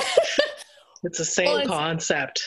it's 1.03 1.17
the 1.17 1.25
same 1.25 1.45
well, 1.45 1.57
it's, 1.57 1.69
concept. 1.69 2.43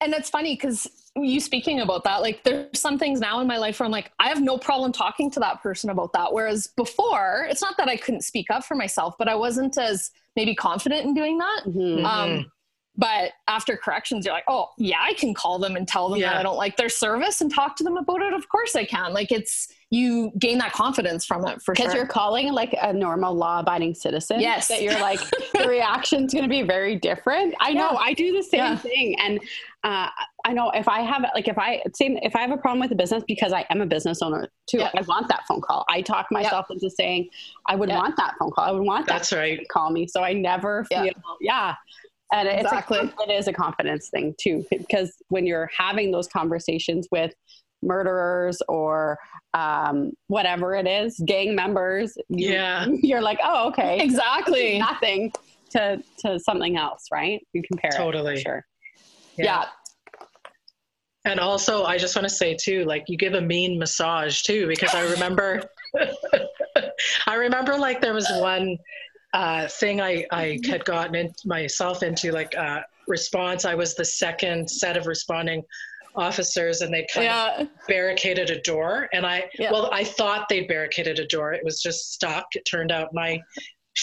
And 0.00 0.12
that's 0.12 0.30
funny 0.30 0.54
because 0.54 0.86
you 1.16 1.40
speaking 1.40 1.80
about 1.80 2.04
that, 2.04 2.22
like 2.22 2.44
there's 2.44 2.78
some 2.78 2.98
things 2.98 3.18
now 3.18 3.40
in 3.40 3.48
my 3.48 3.58
life 3.58 3.80
where 3.80 3.84
I'm 3.84 3.90
like, 3.90 4.12
I 4.20 4.28
have 4.28 4.40
no 4.40 4.56
problem 4.56 4.92
talking 4.92 5.28
to 5.32 5.40
that 5.40 5.60
person 5.60 5.90
about 5.90 6.12
that. 6.12 6.32
Whereas 6.32 6.68
before, 6.68 7.48
it's 7.50 7.60
not 7.60 7.76
that 7.78 7.88
I 7.88 7.96
couldn't 7.96 8.22
speak 8.22 8.48
up 8.50 8.64
for 8.64 8.76
myself, 8.76 9.16
but 9.18 9.26
I 9.28 9.34
wasn't 9.34 9.76
as 9.76 10.12
maybe 10.36 10.54
confident 10.54 11.04
in 11.04 11.14
doing 11.14 11.38
that. 11.38 11.62
Mm-hmm. 11.66 12.06
Um, 12.06 12.52
but 12.96 13.32
after 13.46 13.76
corrections, 13.76 14.24
you're 14.26 14.34
like, 14.34 14.44
oh, 14.48 14.70
yeah, 14.76 14.98
I 15.00 15.14
can 15.14 15.32
call 15.32 15.60
them 15.60 15.76
and 15.76 15.86
tell 15.86 16.08
them 16.08 16.18
yeah. 16.18 16.30
that 16.30 16.38
I 16.38 16.42
don't 16.42 16.56
like 16.56 16.76
their 16.76 16.88
service 16.88 17.40
and 17.40 17.52
talk 17.52 17.76
to 17.76 17.84
them 17.84 17.96
about 17.96 18.22
it. 18.22 18.32
Of 18.32 18.48
course 18.48 18.74
I 18.74 18.84
can. 18.84 19.12
Like 19.12 19.30
it's, 19.30 19.68
you 19.90 20.32
gain 20.38 20.58
that 20.58 20.72
confidence 20.72 21.24
from 21.24 21.46
it 21.46 21.62
for 21.62 21.76
sure. 21.76 21.86
Because 21.86 21.94
you're 21.94 22.06
calling 22.06 22.52
like 22.52 22.74
a 22.82 22.92
normal 22.92 23.34
law 23.34 23.60
abiding 23.60 23.94
citizen. 23.94 24.40
Yes. 24.40 24.66
That 24.66 24.82
you're 24.82 24.98
like, 25.00 25.20
the 25.52 25.68
reaction's 25.68 26.34
going 26.34 26.42
to 26.42 26.48
be 26.48 26.62
very 26.62 26.96
different. 26.96 27.54
I 27.60 27.72
know. 27.72 27.90
I 27.90 28.14
do 28.14 28.32
the 28.36 28.42
same 28.42 28.58
yeah. 28.58 28.76
thing. 28.76 29.16
And 29.20 29.40
uh, 29.84 30.08
I 30.44 30.52
know 30.52 30.70
if 30.70 30.88
I 30.88 31.00
have, 31.02 31.24
like, 31.34 31.46
if 31.48 31.56
I, 31.58 31.82
same, 31.94 32.18
if 32.22 32.34
I 32.34 32.40
have 32.40 32.50
a 32.50 32.56
problem 32.56 32.80
with 32.80 32.90
a 32.90 32.96
business 32.96 33.22
because 33.28 33.52
I 33.52 33.64
am 33.70 33.80
a 33.80 33.86
business 33.86 34.20
owner 34.22 34.48
too, 34.68 34.80
I 34.80 35.02
want 35.02 35.28
that 35.28 35.42
phone 35.46 35.60
call. 35.60 35.84
I 35.88 36.00
talk 36.02 36.26
myself 36.30 36.66
into 36.70 36.90
saying, 36.90 37.28
I 37.68 37.76
would 37.76 37.88
want 37.88 38.16
that 38.16 38.34
phone 38.38 38.50
call. 38.50 38.64
I 38.64 38.72
would 38.72 38.82
want 38.84 39.06
That's 39.06 39.30
that 39.30 39.36
right. 39.36 39.68
call 39.68 39.90
me. 39.90 40.06
So 40.08 40.22
I 40.22 40.32
never 40.32 40.84
feel, 40.84 41.08
yeah 41.40 41.74
And 42.32 42.48
it's 42.48 42.62
Exactly. 42.64 42.98
a, 42.98 43.22
it 43.28 43.30
is 43.32 43.46
a 43.46 43.52
confidence 43.52 44.08
thing 44.08 44.34
too, 44.40 44.64
because 44.70 45.12
when 45.28 45.46
you're 45.46 45.70
having 45.76 46.10
those 46.10 46.26
conversations 46.28 47.06
with 47.12 47.32
murderers 47.82 48.60
or 48.68 49.18
um, 49.54 50.10
whatever 50.26 50.74
it 50.74 50.86
is, 50.88 51.20
gang 51.24 51.54
members, 51.54 52.16
you, 52.28 52.50
Yeah. 52.50 52.86
you're 53.02 53.22
like, 53.22 53.38
oh, 53.44 53.68
okay, 53.68 54.00
Exactly. 54.00 54.78
nothing 54.78 55.32
to 55.70 56.02
to 56.20 56.40
something 56.40 56.76
else, 56.76 57.04
right? 57.12 57.40
You 57.52 57.62
compare 57.70 57.92
it, 57.92 57.96
Totally. 57.96 58.40
sure. 58.40 58.64
Yeah. 59.38 59.66
And 61.24 61.40
also, 61.40 61.84
I 61.84 61.98
just 61.98 62.16
want 62.16 62.26
to 62.28 62.34
say 62.34 62.56
too, 62.56 62.84
like 62.84 63.04
you 63.08 63.16
give 63.16 63.34
a 63.34 63.40
mean 63.40 63.78
massage 63.78 64.42
too, 64.42 64.66
because 64.66 64.94
I 64.94 65.02
remember, 65.10 65.62
I 67.26 67.34
remember 67.34 67.76
like 67.76 68.00
there 68.00 68.14
was 68.14 68.28
one 68.36 68.78
uh, 69.34 69.68
thing 69.68 70.00
I 70.00 70.24
I 70.30 70.58
had 70.66 70.84
gotten 70.84 71.14
in, 71.14 71.34
myself 71.44 72.02
into, 72.02 72.32
like 72.32 72.56
uh, 72.56 72.80
response. 73.06 73.64
I 73.64 73.74
was 73.74 73.94
the 73.94 74.04
second 74.04 74.70
set 74.70 74.96
of 74.96 75.06
responding 75.06 75.62
officers, 76.14 76.80
and 76.80 76.92
they 76.92 77.06
kind 77.12 77.28
of 77.28 77.68
barricaded 77.86 78.50
a 78.50 78.60
door, 78.62 79.08
and 79.12 79.26
I 79.26 79.50
Yeah. 79.58 79.70
well, 79.70 79.90
I 79.92 80.04
thought 80.04 80.48
they 80.48 80.62
barricaded 80.62 81.18
a 81.18 81.26
door. 81.26 81.52
It 81.52 81.64
was 81.64 81.82
just 81.82 82.12
stuck. 82.12 82.46
It 82.54 82.64
turned 82.64 82.90
out 82.90 83.12
my 83.12 83.40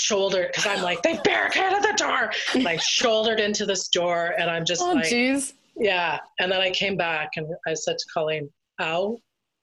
shoulder 0.06 0.48
because 0.48 0.68
I'm 0.68 0.82
like 0.84 1.02
they 1.02 1.18
barricaded 1.24 1.82
the 1.82 1.94
door. 1.98 2.32
Like 2.62 2.82
shouldered 2.82 3.40
into 3.40 3.66
this 3.66 3.88
door, 3.88 4.34
and 4.38 4.50
I'm 4.50 4.66
just 4.66 4.82
Oh, 4.82 4.94
like. 4.94 5.06
jeez. 5.06 5.54
Yeah. 5.78 6.20
And 6.40 6.52
then 6.52 6.62
I 6.62 6.70
came 6.72 6.96
back 6.98 7.32
and 7.36 7.48
I 7.68 7.74
said 7.74 7.98
to 7.98 8.06
Colleen, 8.14 8.50
ow. 8.82 9.18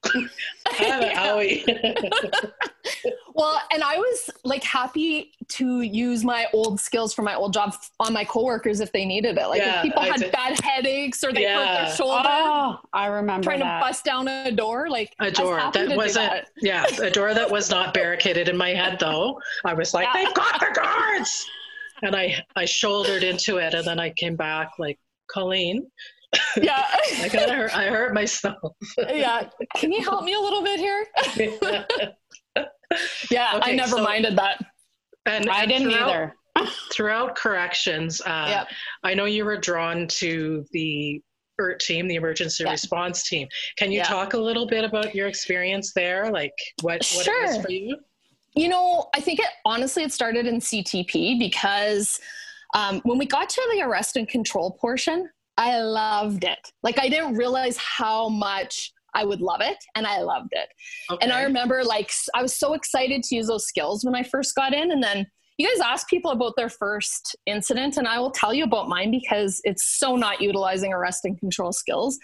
I 0.15 0.75
have 0.75 1.03
an 1.03 1.17
owie. 1.17 2.51
Well, 3.35 3.61
and 3.73 3.83
I 3.83 3.97
was 3.97 4.31
like 4.45 4.63
happy 4.63 5.33
to 5.49 5.81
use 5.83 6.23
my 6.25 6.47
old 6.53 6.81
skills 6.81 7.15
from 7.15 7.25
my 7.25 7.35
old 7.35 7.53
job 7.55 7.75
on 8.01 8.13
my 8.13 8.25
coworkers 8.25 8.81
if 8.81 8.93
they 8.93 9.05
needed 9.05 9.39
it. 9.39 9.47
Like 9.47 9.61
Yeah, 9.63 9.77
if 9.79 9.83
people 9.85 10.03
I 10.03 10.09
had 10.09 10.21
did. 10.21 10.33
bad 10.33 10.61
headaches 10.61 11.25
or 11.25 11.33
they 11.33 11.45
hurt 11.45 11.65
their 11.87 11.95
shoulder 11.97 12.29
Oh, 12.29 12.79
I 12.93 13.07
remember 13.07 13.45
trying 13.45 13.61
that. 13.61 13.81
to 13.81 13.87
bust 13.87 14.05
down 14.05 14.29
a 14.29 14.51
door, 14.53 14.91
like 14.91 15.15
I 15.19 15.27
a 15.27 15.31
was 15.31 15.39
door 15.39 15.59
happy 15.59 15.79
to 15.81 15.87
that 15.89 15.97
wasn't, 15.97 16.31
that. 16.31 16.49
yeah, 16.61 16.85
a 17.01 17.11
door 17.11 17.33
that 17.33 17.51
was 17.51 17.71
not 17.71 17.95
barricaded 17.95 18.49
in 18.49 18.57
my 18.57 18.71
head 18.71 18.99
though. 19.01 19.41
I 19.65 19.73
was 19.75 19.95
like, 19.95 20.09
Yeah. 20.13 20.25
they've 20.25 20.35
got 20.35 20.61
the 20.61 20.69
guards. 20.75 21.47
And 22.03 22.15
I, 22.17 22.45
I 22.57 22.65
shouldered 22.65 23.23
into 23.23 23.59
it 23.59 23.73
and 23.75 23.87
then 23.87 23.99
I 24.01 24.11
came 24.11 24.37
back 24.37 24.73
like, 24.79 24.99
Colleen, 25.31 25.87
Yeah. 26.57 26.85
I 27.21 27.29
got 27.33 27.51
hurt, 27.51 27.77
I 27.77 27.87
hurt 27.87 28.15
myself. 28.15 28.75
yeah. 28.99 29.49
Can 29.77 29.93
you 29.93 30.03
help 30.03 30.25
me 30.25 30.35
a 30.35 30.41
little 30.41 30.63
bit 30.63 30.81
here? 30.81 31.07
Yeah, 33.31 33.59
I 33.63 33.73
never 33.73 33.97
so- 33.97 34.03
minded 34.03 34.37
that. 34.37 34.63
and 35.25 35.49
I 35.49 35.63
and 35.63 35.69
didn't 35.71 35.93
either. 35.93 36.35
Throughout 36.93 37.35
corrections, 37.37 38.21
uh, 38.21 38.47
Yep. 38.49 38.69
I 39.03 39.15
know 39.15 39.25
you 39.25 39.45
were 39.47 39.57
drawn 39.57 40.07
to 40.09 40.65
the 40.73 41.23
ERT 41.59 41.81
team, 41.81 42.07
the 42.07 42.17
emergency 42.17 42.65
Yeah. 42.65 42.71
response 42.73 43.27
team. 43.27 43.49
Can 43.79 43.91
you 43.91 43.99
Yeah. 43.99 44.05
talk 44.05 44.35
a 44.35 44.39
little 44.39 44.67
bit 44.67 44.85
about 44.85 45.15
your 45.15 45.27
experience 45.27 45.93
there? 45.95 46.31
Like 46.31 46.53
what, 46.83 47.03
what 47.15 47.27
it 47.27 47.47
was 47.57 47.65
for 47.65 47.71
you? 47.73 47.97
You 48.55 48.69
know, 48.69 49.09
I 49.15 49.21
think 49.21 49.39
it 49.41 49.47
honestly 49.65 50.03
it 50.03 50.13
started 50.13 50.47
in 50.47 50.57
CTP 50.61 51.39
because 51.39 52.21
um, 52.75 53.01
when 53.05 53.17
we 53.17 53.25
got 53.25 53.49
to 53.49 53.69
the 53.73 53.81
arrest 53.83 54.17
and 54.17 54.29
control 54.29 54.73
portion, 54.73 55.31
I 55.57 55.81
loved 55.81 56.45
it. 56.45 56.73
Like 56.83 56.99
I 56.99 57.09
didn't 57.09 57.37
realize 57.37 57.77
how 57.77 58.29
much 58.29 58.93
I 59.15 59.25
would 59.25 59.41
love 59.41 59.61
it, 59.61 59.77
and 59.95 60.07
I 60.07 60.21
loved 60.21 60.53
it. 60.53 60.69
Okay. 61.11 61.19
And 61.23 61.33
I 61.33 61.43
remember 61.43 61.85
like 61.85 62.11
I 62.35 62.43
was 62.43 62.57
so 62.57 62.73
excited 62.73 63.23
to 63.25 63.37
use 63.37 63.47
those 63.47 63.67
skills 63.67 64.05
when 64.05 64.15
I 64.15 64.23
first 64.23 64.55
got 64.55 64.73
in, 64.73 64.91
and 64.91 65.03
then 65.03 65.27
you 65.59 65.69
guys 65.69 65.81
ask 65.85 66.09
people 66.09 66.31
about 66.31 66.55
their 66.57 66.71
first 66.71 67.37
incident, 67.47 67.99
and 67.99 68.09
I 68.09 68.19
will 68.19 68.31
tell 68.31 68.55
you 68.55 68.65
about 68.65 68.89
mine 68.89 69.11
because 69.11 69.61
it's 69.65 69.99
so 69.99 70.17
not 70.17 70.41
utilizing 70.41 70.93
arrest 70.93 71.25
and 71.25 71.39
control 71.39 71.73
skills. 71.73 72.19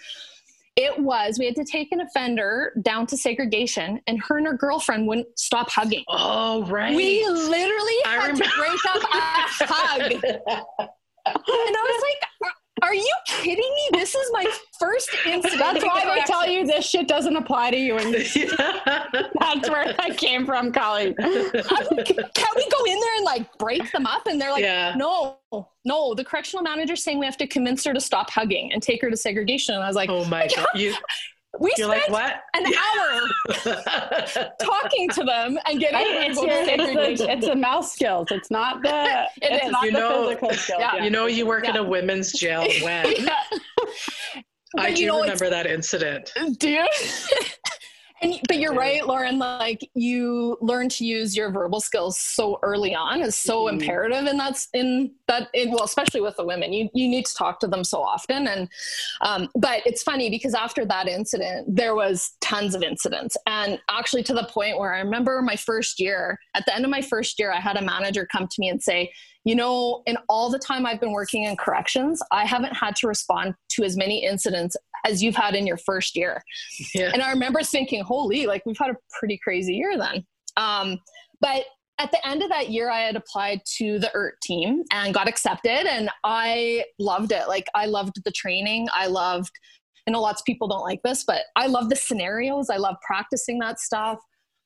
It 0.75 0.97
was 0.97 1.37
we 1.37 1.45
had 1.45 1.55
to 1.55 1.65
take 1.65 1.91
an 1.91 2.01
offender 2.01 2.71
down 2.81 3.05
to 3.07 3.17
segregation, 3.17 3.99
and 4.07 4.19
her 4.27 4.37
and 4.37 4.47
her 4.47 4.53
girlfriend 4.53 5.07
wouldn't 5.07 5.27
stop 5.37 5.69
hugging. 5.69 6.03
oh, 6.09 6.65
right. 6.65 6.95
We 6.95 7.23
literally 7.27 7.93
I 8.05 8.15
had 8.15 8.35
to 8.35 8.43
remember. 8.43 8.55
break 8.57 8.85
up 8.87 9.03
a 9.03 9.73
hug. 9.73 10.87
And 11.27 11.35
I 11.45 11.83
was 11.83 12.03
like, 12.41 12.51
are, 12.81 12.89
are 12.89 12.93
you 12.93 13.15
kidding 13.25 13.57
me? 13.57 13.99
This 13.99 14.15
is 14.15 14.29
my 14.33 14.45
first 14.79 15.09
incident. 15.25 15.59
That's 15.59 15.83
why 15.83 16.15
they 16.15 16.21
tell 16.23 16.47
you 16.47 16.65
this 16.65 16.87
shit 16.89 17.07
doesn't 17.07 17.35
apply 17.35 17.71
to 17.71 17.77
you, 17.77 17.97
and 17.97 18.13
that's 19.39 19.69
where 19.69 19.93
that 19.93 20.17
came 20.17 20.45
from, 20.45 20.71
Colleen. 20.71 21.15
I'm 21.19 21.33
Can 21.33 22.49
we 22.55 22.69
go 22.69 22.83
in 22.85 22.99
there 22.99 23.15
and 23.17 23.25
like 23.25 23.57
break 23.57 23.91
them 23.91 24.05
up? 24.05 24.27
And 24.27 24.39
they're 24.39 24.51
like, 24.51 24.63
yeah. 24.63 24.95
no, 24.95 25.37
no. 25.85 26.13
The 26.13 26.23
correctional 26.23 26.63
manager's 26.63 27.03
saying 27.03 27.19
we 27.19 27.25
have 27.25 27.37
to 27.37 27.47
convince 27.47 27.83
her 27.85 27.93
to 27.93 28.01
stop 28.01 28.29
hugging 28.29 28.71
and 28.73 28.81
take 28.81 29.01
her 29.01 29.09
to 29.09 29.17
segregation. 29.17 29.75
And 29.75 29.83
I 29.83 29.87
was 29.87 29.95
like, 29.95 30.09
Oh 30.09 30.25
my 30.25 30.47
god. 30.55 30.67
You 30.75 30.95
we 31.59 31.73
you're 31.77 31.89
spent 31.91 32.11
like 32.11 32.43
what? 32.53 32.63
an 32.63 32.73
hour 32.75 34.51
talking 34.61 35.09
to 35.09 35.23
them 35.23 35.57
and 35.65 35.79
getting 35.79 35.97
her 35.97 36.05
to 36.05 36.25
It's, 36.29 36.35
go 36.39 36.45
your, 36.45 36.53
to 36.53 36.59
it's, 36.61 36.83
segregation. 36.83 37.25
the, 37.25 37.31
it's 37.33 37.47
the 37.47 37.55
mouth 37.55 37.85
skills. 37.85 38.27
It's 38.31 38.51
not 38.51 38.81
the. 38.83 38.89
It 39.41 39.51
it's 39.53 39.65
is. 39.65 39.71
not 39.71 39.83
You 39.83 39.91
the 39.91 39.99
know- 39.99 40.27
physical 40.27 40.49
skills. 40.53 40.79
Yeah. 40.79 41.03
you 41.03 41.09
know 41.09 41.25
you 41.25 41.45
work 41.47 41.67
in 41.67 41.75
a 41.75 41.83
women's 41.83 42.31
jail 42.33 42.61
when 42.83 43.05
Yeah. 43.17 43.35
I 44.77 44.89
But 44.89 44.95
do 44.95 45.01
you 45.01 45.07
know, 45.07 45.21
remember 45.21 45.49
that 45.49 45.65
incident. 45.65 46.31
Do 46.59 46.69
you? 46.69 46.87
And 48.21 48.39
but 48.47 48.57
you're 48.59 48.73
right, 48.73 49.05
Lauren. 49.05 49.39
Like 49.39 49.87
you 49.93 50.57
learn 50.61 50.89
to 50.89 51.05
use 51.05 51.35
your 51.35 51.51
verbal 51.51 51.79
skills 51.79 52.19
so 52.19 52.59
early 52.63 52.93
on 52.95 53.21
is 53.21 53.35
so 53.37 53.65
Mhm. 53.65 53.73
imperative, 53.73 54.25
and 54.25 54.39
that's 54.39 54.67
in 54.73 55.11
that. 55.27 55.49
It, 55.53 55.69
well, 55.69 55.83
especially 55.83 56.21
with 56.21 56.35
the 56.37 56.45
women, 56.45 56.73
you 56.73 56.89
you 56.93 57.07
need 57.07 57.25
to 57.25 57.35
talk 57.35 57.59
to 57.61 57.67
them 57.67 57.83
so 57.83 58.01
often. 58.01 58.47
And 58.47 58.69
um, 59.21 59.49
but 59.55 59.81
it's 59.85 60.03
funny 60.03 60.29
because 60.29 60.53
after 60.53 60.85
that 60.85 61.07
incident, 61.07 61.75
there 61.75 61.95
was 61.95 62.33
tons 62.41 62.75
of 62.75 62.83
incidents, 62.83 63.37
and 63.45 63.79
actually 63.89 64.23
to 64.23 64.33
the 64.33 64.45
point 64.45 64.77
where 64.79 64.93
I 64.93 64.99
remember 64.99 65.41
my 65.41 65.55
first 65.55 65.99
year. 65.99 66.39
At 66.55 66.65
the 66.65 66.75
end 66.75 66.83
of 66.83 66.91
my 66.91 67.01
first 67.01 67.39
year, 67.39 67.51
I 67.51 67.59
had 67.59 67.77
a 67.77 67.81
manager 67.81 68.27
come 68.29 68.47
to 68.47 68.55
me 68.59 68.69
and 68.69 68.81
say, 68.81 69.11
you 69.45 69.55
know, 69.55 70.03
in 70.05 70.17
all 70.27 70.49
the 70.49 70.59
time 70.59 70.85
I've 70.85 70.99
been 70.99 71.13
working 71.13 71.45
in 71.45 71.55
corrections, 71.55 72.21
I 72.31 72.45
haven't 72.45 72.75
had 72.75 72.95
to 72.97 73.07
respond 73.07 73.55
to 73.69 73.83
as 73.83 73.95
many 73.95 74.25
incidents 74.25 74.75
as 75.05 75.21
you've 75.23 75.35
had 75.35 75.55
in 75.55 75.65
your 75.65 75.77
first 75.77 76.15
year. 76.15 76.41
Yeah. 76.93 77.11
And 77.13 77.21
I 77.21 77.31
remember 77.31 77.63
thinking, 77.63 78.03
holy, 78.03 78.45
like 78.45 78.65
we've 78.65 78.77
had 78.77 78.89
a 78.89 78.97
pretty 79.19 79.39
crazy 79.43 79.75
year 79.75 79.97
then. 79.97 80.25
Um, 80.57 80.99
but 81.41 81.65
at 81.99 82.11
the 82.11 82.27
end 82.27 82.41
of 82.41 82.49
that 82.49 82.69
year, 82.69 82.89
I 82.89 83.01
had 83.01 83.17
applied 83.17 83.59
to 83.77 83.99
the 83.99 84.09
ERT 84.15 84.39
team 84.41 84.83
and 84.91 85.13
got 85.13 85.27
accepted, 85.27 85.85
and 85.85 86.09
I 86.23 86.85
loved 86.97 87.33
it. 87.33 87.47
Like, 87.49 87.67
I 87.75 87.87
loved 87.87 88.23
the 88.23 88.31
training. 88.31 88.87
I 88.93 89.07
loved, 89.07 89.51
I 90.07 90.11
know 90.11 90.21
lots 90.21 90.41
of 90.41 90.45
people 90.45 90.69
don't 90.69 90.81
like 90.81 91.01
this, 91.03 91.25
but 91.25 91.41
I 91.57 91.67
love 91.67 91.89
the 91.89 91.97
scenarios. 91.97 92.69
I 92.69 92.77
love 92.77 92.95
practicing 93.05 93.59
that 93.59 93.79
stuff. 93.79 94.17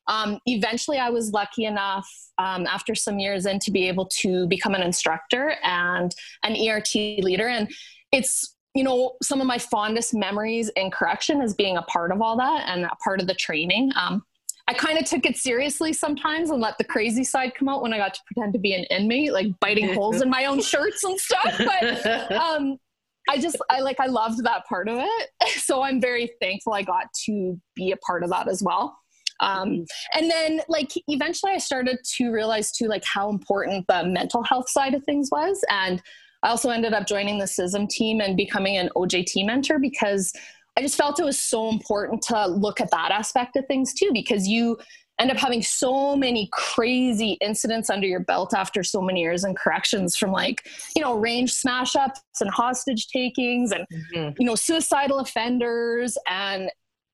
Um, 0.08 0.40
eventually, 0.46 1.00
I 1.00 1.10
was 1.10 1.32
lucky 1.32 1.66
enough 1.66 2.08
um, 2.38 2.68
after 2.68 2.94
some 2.94 3.18
years 3.18 3.48
in 3.48 3.58
to 3.60 3.72
be 3.72 3.88
able 3.88 4.08
to 4.22 4.48
become 4.48 4.76
an 4.76 4.84
instructor 4.84 5.56
and 5.64 6.14
an 6.44 6.56
ERT 6.56 6.94
leader. 6.94 7.48
And 7.48 7.72
it's, 8.12 8.53
you 8.76 8.84
know, 8.84 9.14
some 9.22 9.40
of 9.40 9.48
my 9.48 9.58
fondest 9.58 10.14
memories 10.14 10.70
in 10.76 10.90
correction 10.90 11.42
is 11.42 11.54
being 11.54 11.78
a 11.78 11.84
part 11.84 12.12
of 12.12 12.22
all 12.22 12.38
that 12.38 12.68
and 12.68 12.86
a 12.86 12.96
part 13.04 13.22
of 13.22 13.28
the 13.28 13.36
training. 13.36 13.92
Um, 13.96 14.24
I 14.68 14.74
kind 14.74 14.98
of 14.98 15.06
took 15.06 15.26
it 15.26 15.38
seriously 15.38 15.94
sometimes 15.94 16.50
and 16.50 16.62
let 16.62 16.78
the 16.78 16.84
crazy 16.84 17.24
side 17.24 17.54
come 17.54 17.68
out 17.68 17.82
when 17.82 17.94
I 17.94 17.98
got 17.98 18.14
to 18.14 18.22
pretend 18.26 18.54
to 18.54 18.60
be 18.60 18.74
an 18.74 18.86
inmate, 18.86 19.34
like 19.34 19.48
biting 19.60 19.94
holes 19.94 20.22
in 20.22 20.30
my 20.30 20.46
own 20.46 20.62
shirts 20.62 21.04
and 21.04 21.20
stuff. 21.20 21.58
But 21.58 22.32
um, 22.32 22.78
I 23.30 23.38
just, 23.38 23.58
I 23.70 23.82
like, 23.82 24.00
I 24.00 24.08
loved 24.08 24.44
that 24.44 24.66
part 24.66 24.88
of 24.88 24.98
it. 25.00 25.30
So 25.64 25.82
I'm 25.82 26.02
very 26.02 26.32
thankful 26.42 26.74
I 26.74 26.82
got 26.84 27.08
to 27.26 27.60
be 27.76 27.92
a 27.92 27.98
part 27.98 28.24
of 28.24 28.30
that 28.32 28.50
as 28.50 28.62
well. 28.62 28.98
Um, 29.40 29.86
and 30.14 30.30
then, 30.30 30.62
like, 30.68 30.92
eventually 31.08 31.52
I 31.52 31.58
started 31.58 31.98
to 32.18 32.32
realize 32.32 32.72
too, 32.72 32.88
like, 32.88 33.04
how 33.04 33.30
important 33.30 33.86
the 33.88 34.06
mental 34.06 34.44
health 34.44 34.70
side 34.70 34.94
of 34.94 35.04
things 35.04 35.30
was. 35.32 35.64
And 35.70 36.02
I 36.44 36.50
also 36.50 36.70
ended 36.70 36.94
up 36.94 37.08
joining 37.08 37.40
the 37.40 37.46
CISM 37.46 37.90
team 37.90 38.22
and 38.22 38.38
becoming 38.38 38.78
an 38.78 38.90
OJT 38.96 39.46
mentor 39.46 39.80
because 39.80 40.32
I 40.78 40.82
just 40.82 40.98
felt 40.98 41.20
it 41.20 41.26
was 41.26 41.40
so 41.40 41.70
important 41.70 42.22
to 42.24 42.48
look 42.48 42.82
at 42.82 42.92
that 42.92 43.12
aspect 43.12 43.56
of 43.56 43.66
things 43.68 43.94
too, 43.94 44.12
because 44.14 44.48
you 44.48 44.78
end 45.20 45.32
up 45.32 45.38
having 45.38 45.62
so 45.62 46.16
many 46.16 46.50
crazy 46.52 47.38
incidents 47.40 47.90
under 47.90 48.08
your 48.08 48.20
belt 48.20 48.54
after 48.54 48.84
so 48.84 49.00
many 49.02 49.22
years 49.22 49.44
and 49.44 49.56
corrections 49.56 50.18
from 50.18 50.32
like, 50.32 50.68
you 50.96 51.02
know, 51.02 51.18
range 51.18 51.54
smash 51.54 51.96
ups 51.96 52.20
and 52.42 52.50
hostage 52.50 53.08
takings 53.08 53.72
and, 53.72 53.86
Mhm. 54.14 54.36
you 54.40 54.46
know, 54.46 54.56
suicidal 54.56 55.20
offenders 55.20 56.18
and 56.28 56.70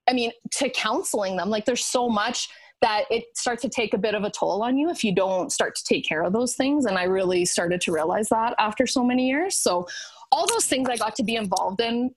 I 0.08 0.14
mean, 0.14 0.32
to 0.54 0.70
counseling 0.72 1.36
them. 1.38 1.52
Like 1.52 1.66
there's 1.66 1.86
so 1.86 2.10
much 2.10 2.50
that 2.82 3.04
it 3.10 3.26
starts 3.36 3.62
to 3.64 3.70
take 3.70 3.94
a 3.94 3.98
bit 3.98 4.16
of 4.16 4.24
a 4.24 4.30
toll 4.30 4.64
on 4.64 4.78
you 4.78 4.90
if 4.90 5.04
you 5.04 5.14
don't 5.14 5.52
start 5.52 5.76
to 5.76 5.84
take 5.84 6.06
care 6.08 6.24
of 6.24 6.32
those 6.34 6.56
things. 6.56 6.86
And 6.86 6.98
I 6.98 7.04
really 7.04 7.44
started 7.46 7.82
to 7.82 7.92
realize 7.92 8.30
that 8.30 8.56
after 8.58 8.88
so 8.88 9.04
many 9.04 9.28
years. 9.28 9.58
So 9.58 9.88
all 10.32 10.48
those 10.48 10.66
things 10.66 10.88
I 10.90 10.96
got 10.96 11.16
to 11.16 11.24
be 11.24 11.36
involved 11.36 11.82
in, 11.82 12.12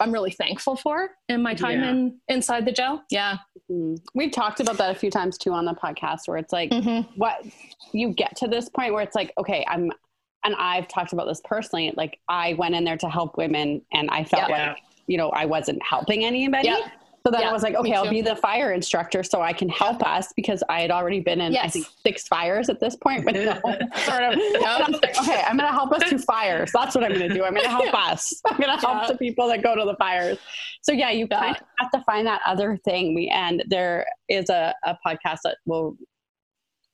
I'm 0.00 0.12
really 0.12 0.30
thankful 0.30 0.76
for 0.76 1.10
in 1.28 1.42
my 1.42 1.54
time 1.54 1.80
Yeah. 1.82 1.90
in 1.90 2.20
inside 2.28 2.64
the 2.66 2.72
jail. 2.72 3.02
Yeah. 3.10 3.38
Mm. 3.70 3.98
We've 4.14 4.30
talked 4.32 4.60
about 4.60 4.76
that 4.78 4.90
a 4.90 4.98
few 4.98 5.10
times 5.10 5.36
too 5.38 5.52
on 5.52 5.64
the 5.64 5.74
podcast, 5.74 6.28
where 6.28 6.36
it's 6.38 6.52
like 6.52 6.70
Mm-hmm. 6.70 7.10
what 7.18 7.44
you 7.92 8.10
get 8.12 8.36
to 8.36 8.48
this 8.48 8.68
point 8.68 8.92
where 8.94 9.02
it's 9.02 9.14
like, 9.16 9.32
okay, 9.38 9.64
I'm 9.68 9.90
and 10.44 10.54
I've 10.58 10.86
talked 10.86 11.12
about 11.12 11.26
this 11.26 11.40
personally. 11.44 11.92
Like 11.96 12.20
I 12.28 12.54
went 12.54 12.74
in 12.74 12.84
there 12.84 12.96
to 12.98 13.08
help 13.08 13.36
women, 13.36 13.82
and 13.92 14.08
I 14.10 14.22
felt 14.24 14.48
Yeah. 14.48 14.68
like 14.68 14.78
you 15.08 15.16
know 15.18 15.30
I 15.30 15.44
wasn't 15.46 15.82
helping 15.82 16.24
anybody. 16.24 16.68
Yeah. 16.68 16.88
So 17.26 17.32
then 17.32 17.40
Yeah, 17.40 17.50
I 17.50 17.52
was 17.52 17.64
like, 17.64 17.74
okay, 17.74 17.92
I'll 17.92 18.08
be 18.08 18.20
the 18.22 18.36
fire 18.36 18.72
instructor 18.72 19.24
so 19.24 19.42
I 19.42 19.52
can 19.52 19.68
help 19.68 20.00
us 20.06 20.32
because 20.36 20.62
I 20.68 20.80
had 20.80 20.92
already 20.92 21.18
been 21.18 21.40
in, 21.40 21.56
I 21.56 21.66
think, 21.66 21.84
six 22.06 22.28
fires 22.28 22.68
at 22.68 22.78
this 22.78 22.94
point 22.94 23.24
no 23.24 23.32
sort 24.04 24.22
of. 24.22 24.38
I'm 24.64 24.92
like, 24.92 25.18
okay, 25.18 25.42
I'm 25.44 25.56
going 25.56 25.68
to 25.68 25.72
help 25.74 25.90
us 25.92 26.08
do 26.08 26.18
fires. 26.18 26.70
That's 26.72 26.94
what 26.94 27.02
I'm 27.02 27.10
going 27.18 27.28
to 27.28 27.34
do. 27.34 27.42
I'm 27.42 27.52
going 27.52 27.64
to 27.64 27.68
help 27.68 27.92
us. 28.08 28.40
I'm 28.46 28.56
going 28.58 28.72
to 28.72 28.78
help 28.86 29.02
Yeah. 29.02 29.08
the 29.08 29.18
people 29.18 29.48
that 29.48 29.60
go 29.60 29.74
to 29.74 29.84
the 29.84 29.96
fires. 29.96 30.38
So 30.82 30.92
yeah, 30.92 31.10
you 31.10 31.26
Yeah. 31.28 31.40
kind 31.40 31.56
of 31.56 31.62
have 31.80 31.90
to 31.90 32.00
find 32.04 32.28
that 32.28 32.42
other 32.46 32.76
thing. 32.84 33.12
We 33.12 33.26
and 33.28 33.64
there 33.66 34.06
is 34.28 34.48
a, 34.48 34.72
a 34.84 34.96
podcast 35.04 35.38
that 35.42 35.56
will. 35.66 35.96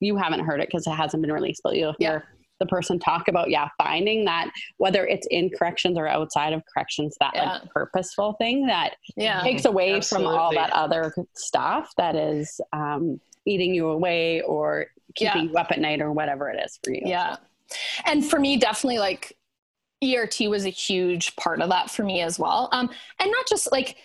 You 0.01 0.17
haven't 0.17 0.41
heard 0.47 0.61
it 0.61 0.69
because 0.69 0.87
it 0.87 0.93
hasn't 0.93 1.21
been 1.23 1.31
released, 1.33 1.61
but 1.63 1.77
you'll 1.77 1.95
Yeah. 1.99 2.09
hear 2.13 2.25
the 2.63 2.67
person 2.67 2.97
talk 2.99 3.27
about 3.27 3.51
yeah 3.51 3.69
finding 3.77 4.25
that 4.25 4.49
whether 4.77 5.05
it's 5.05 5.27
in 5.33 5.51
corrections 5.51 5.99
or 5.99 6.07
outside 6.07 6.53
of 6.53 6.63
corrections 6.73 7.17
that 7.19 7.33
Yeah. 7.35 7.53
like 7.55 7.71
purposeful 7.71 8.35
thing 8.35 8.67
that 8.69 8.95
Yeah. 9.17 9.43
takes 9.43 9.65
away 9.65 10.01
from 10.01 10.27
all 10.27 10.53
that 10.55 10.71
other 10.73 11.13
stuff 11.35 11.93
that 11.97 12.15
is 12.15 12.61
um, 12.73 13.21
eating 13.47 13.75
you 13.75 13.89
away 13.89 14.43
or 14.43 14.87
keeping 15.17 15.49
you 15.49 15.55
up 15.57 15.73
at 15.73 15.81
night 15.81 16.01
or 16.01 16.13
whatever 16.13 16.49
it 16.51 16.61
is 16.65 16.79
for 16.85 16.93
you. 16.93 17.03
Yeah. 17.05 17.37
And 18.05 18.25
for 18.25 18.39
me, 18.39 18.57
definitely 18.57 18.99
like 18.99 19.37
ERT 20.05 20.49
was 20.49 20.65
a 20.65 20.71
huge 20.71 21.35
part 21.37 21.61
of 21.61 21.69
that 21.71 21.91
for 21.91 22.05
me 22.05 22.21
as 22.23 22.39
well. 22.39 22.69
Um, 22.73 22.89
and 23.19 23.31
not 23.31 23.47
just 23.49 23.73
like 23.73 23.97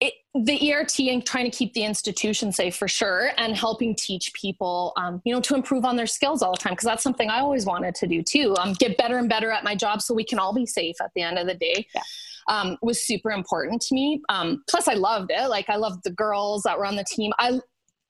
it, 0.00 0.14
the 0.34 0.72
ERT 0.72 0.98
and 1.00 1.24
trying 1.24 1.50
to 1.50 1.56
keep 1.56 1.72
the 1.72 1.84
institution 1.84 2.52
safe 2.52 2.76
for 2.76 2.88
sure, 2.88 3.30
and 3.38 3.56
helping 3.56 3.94
teach 3.94 4.32
people, 4.34 4.92
um, 4.96 5.22
you 5.24 5.34
know, 5.34 5.40
to 5.40 5.54
improve 5.54 5.84
on 5.84 5.96
their 5.96 6.06
skills 6.06 6.42
all 6.42 6.52
the 6.52 6.58
time. 6.58 6.74
Cause 6.76 6.84
that's 6.84 7.02
something 7.02 7.30
I 7.30 7.40
always 7.40 7.64
wanted 7.64 7.94
to 7.96 8.06
do 8.06 8.22
too. 8.22 8.54
Um, 8.58 8.74
get 8.74 8.98
better 8.98 9.16
and 9.18 9.28
better 9.28 9.50
at 9.50 9.64
my 9.64 9.74
job 9.74 10.02
so 10.02 10.12
we 10.12 10.24
can 10.24 10.38
all 10.38 10.52
be 10.52 10.66
safe 10.66 10.96
at 11.00 11.10
the 11.14 11.22
end 11.22 11.38
of 11.38 11.46
the 11.46 11.54
day. 11.54 11.86
Yeah. 11.94 12.02
Um, 12.48 12.76
was 12.82 13.04
super 13.06 13.30
important 13.32 13.80
to 13.82 13.94
me. 13.94 14.20
Um, 14.28 14.62
plus 14.68 14.86
I 14.86 14.94
loved 14.94 15.30
it. 15.34 15.48
Like 15.48 15.68
I 15.68 15.76
loved 15.76 16.04
the 16.04 16.12
girls 16.12 16.62
that 16.62 16.78
were 16.78 16.86
on 16.86 16.96
the 16.96 17.04
team. 17.04 17.32
I, 17.38 17.58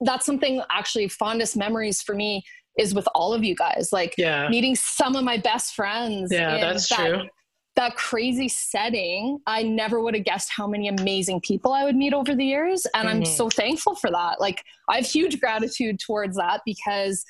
that's 0.00 0.26
something 0.26 0.62
actually 0.70 1.08
fondest 1.08 1.56
memories 1.56 2.02
for 2.02 2.14
me 2.14 2.42
is 2.78 2.94
with 2.94 3.08
all 3.14 3.32
of 3.32 3.42
you 3.42 3.54
guys. 3.54 3.90
Like 3.92 4.14
Yeah. 4.18 4.48
meeting 4.48 4.76
some 4.76 5.16
of 5.16 5.24
my 5.24 5.38
best 5.38 5.74
friends. 5.74 6.30
Yeah, 6.30 6.58
that's 6.60 6.88
that, 6.88 6.96
true. 6.96 7.28
That 7.76 7.94
crazy 7.96 8.48
setting, 8.48 9.38
I 9.46 9.62
never 9.62 10.00
would 10.00 10.14
have 10.14 10.24
guessed 10.24 10.50
how 10.50 10.66
many 10.66 10.88
amazing 10.88 11.40
people 11.42 11.72
I 11.72 11.84
would 11.84 11.96
meet 11.96 12.14
over 12.14 12.34
the 12.34 12.44
years. 12.44 12.86
And 12.94 13.08
I'm 13.08 13.22
Mhm. 13.22 13.26
so 13.26 13.50
thankful 13.50 13.94
for 13.94 14.10
that. 14.10 14.40
Like, 14.40 14.64
I 14.88 14.96
have 14.96 15.06
huge 15.06 15.40
gratitude 15.40 16.00
towards 16.00 16.36
that 16.36 16.62
because 16.64 17.24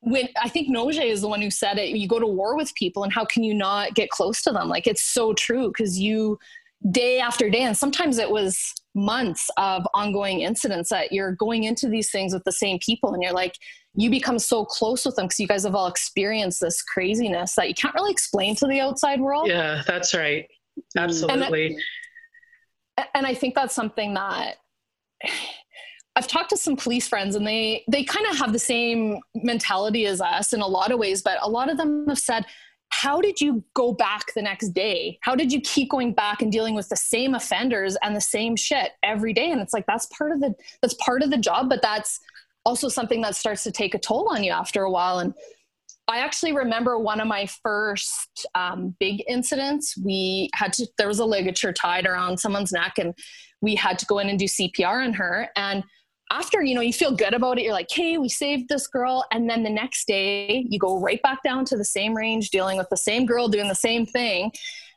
when 0.00 0.28
I 0.40 0.48
think 0.48 0.68
Noje 0.68 1.04
is 1.04 1.22
the 1.22 1.28
one 1.28 1.40
who 1.40 1.50
said 1.50 1.78
it, 1.78 1.88
you 1.96 2.06
go 2.06 2.20
to 2.20 2.26
war 2.26 2.56
with 2.56 2.74
people, 2.74 3.02
and 3.02 3.12
how 3.12 3.24
can 3.24 3.42
you 3.42 3.54
not 3.54 3.94
get 3.94 4.10
close 4.10 4.42
to 4.42 4.52
them? 4.52 4.68
Like, 4.68 4.86
it's 4.86 5.02
so 5.02 5.32
true 5.32 5.68
because 5.68 5.98
you, 5.98 6.38
day 6.90 7.18
after 7.18 7.50
day, 7.50 7.62
and 7.62 7.76
sometimes 7.76 8.18
it 8.18 8.30
was 8.30 8.74
months 8.94 9.50
of 9.56 9.84
ongoing 9.94 10.40
incidents 10.40 10.90
that 10.90 11.12
you're 11.12 11.32
going 11.32 11.64
into 11.64 11.88
these 11.88 12.10
things 12.10 12.32
with 12.32 12.44
the 12.44 12.52
same 12.52 12.78
people, 12.78 13.12
and 13.12 13.22
you're 13.22 13.32
like, 13.32 13.56
you 13.98 14.10
become 14.10 14.38
so 14.38 14.64
close 14.64 15.04
with 15.04 15.16
them 15.16 15.26
because 15.26 15.40
you 15.40 15.48
guys 15.48 15.64
have 15.64 15.74
all 15.74 15.88
experienced 15.88 16.60
this 16.60 16.82
craziness 16.82 17.56
that 17.56 17.66
you 17.68 17.74
can't 17.74 17.92
really 17.96 18.12
explain 18.12 18.54
to 18.54 18.66
the 18.68 18.78
outside 18.78 19.20
world. 19.20 19.48
Yeah, 19.48 19.82
that's 19.88 20.14
right. 20.14 20.46
Mm. 20.96 21.02
Absolutely. 21.02 21.76
and 23.12 23.26
I 23.26 23.34
think 23.34 23.56
that's 23.56 23.74
something 23.74 24.14
that 24.14 24.58
I've 26.16 26.28
talked 26.28 26.50
to 26.50 26.56
some 26.56 26.76
police 26.76 27.08
friends 27.08 27.34
and 27.34 27.46
they 27.46 27.84
they 27.88 28.04
kind 28.04 28.26
of 28.26 28.36
have 28.38 28.52
the 28.52 28.58
same 28.58 29.18
mentality 29.34 30.06
as 30.06 30.20
us 30.20 30.52
in 30.52 30.60
a 30.60 30.66
lot 30.66 30.92
of 30.92 30.98
ways, 31.00 31.22
but 31.22 31.38
a 31.42 31.48
lot 31.48 31.68
of 31.68 31.76
them 31.76 32.08
have 32.08 32.18
said, 32.18 32.44
"How 32.90 33.20
did 33.20 33.40
you 33.40 33.62
go 33.74 33.92
back 33.92 34.32
the 34.34 34.42
next 34.42 34.70
day? 34.70 35.18
How 35.22 35.36
did 35.36 35.52
you 35.52 35.60
keep 35.60 35.90
going 35.90 36.12
back 36.12 36.42
and 36.42 36.50
dealing 36.50 36.74
with 36.74 36.88
the 36.88 36.96
same 36.96 37.34
offenders 37.34 37.96
and 38.02 38.16
the 38.16 38.20
same 38.20 38.56
shit 38.56 38.92
every 39.04 39.32
day?" 39.32 39.50
And 39.52 39.60
it's 39.60 39.72
like 39.72 39.86
that's 39.86 40.06
part 40.06 40.32
of 40.32 40.40
the 40.40 40.54
that's 40.82 40.94
part 40.94 41.22
of 41.22 41.30
the 41.30 41.36
job, 41.36 41.68
but 41.68 41.82
that's 41.82 42.18
also 42.68 42.88
something 42.88 43.22
that 43.22 43.34
starts 43.34 43.62
to 43.64 43.72
take 43.72 43.94
a 43.94 43.98
toll 43.98 44.28
on 44.30 44.44
you 44.44 44.52
after 44.52 44.82
a 44.82 44.90
while 44.90 45.20
and 45.20 45.32
I 46.10 46.20
actually 46.20 46.52
remember 46.52 46.98
one 46.98 47.20
of 47.20 47.28
my 47.28 47.46
first 47.62 48.46
um, 48.54 48.96
big 48.98 49.22
incidents. 49.28 49.94
We 50.02 50.48
had 50.54 50.72
to, 50.74 50.86
there 50.96 51.06
was 51.06 51.18
a 51.18 51.24
ligature 51.26 51.70
tied 51.70 52.06
around 52.06 52.38
someone's 52.38 52.72
neck, 52.72 52.94
and 52.98 53.12
we 53.60 53.74
had 53.74 53.98
to 53.98 54.06
go 54.06 54.18
in 54.18 54.30
and 54.30 54.38
do 54.38 54.46
CPR 54.46 55.04
on 55.04 55.12
her. 55.12 55.50
And 55.54 55.84
after, 56.30 56.62
you 56.62 56.74
know, 56.74 56.80
you 56.80 56.94
feel 56.94 57.14
good 57.14 57.34
about 57.34 57.58
it. 57.58 57.64
You're 57.64 57.74
like, 57.74 57.90
hey, 57.90 58.16
we 58.16 58.30
saved 58.30 58.70
this 58.70 58.86
girl. 58.86 59.26
And 59.32 59.50
then 59.50 59.62
the 59.62 59.70
next 59.70 60.06
day, 60.06 60.66
you 60.70 60.78
go 60.78 60.98
right 60.98 61.20
back 61.20 61.42
down 61.42 61.66
to 61.66 61.76
the 61.76 61.84
same 61.84 62.14
range, 62.14 62.48
dealing 62.48 62.78
with 62.78 62.88
the 62.88 62.96
same 62.96 63.26
girl, 63.26 63.48
doing 63.48 63.68
the 63.68 63.74
same 63.74 64.06
thing. 64.06 64.50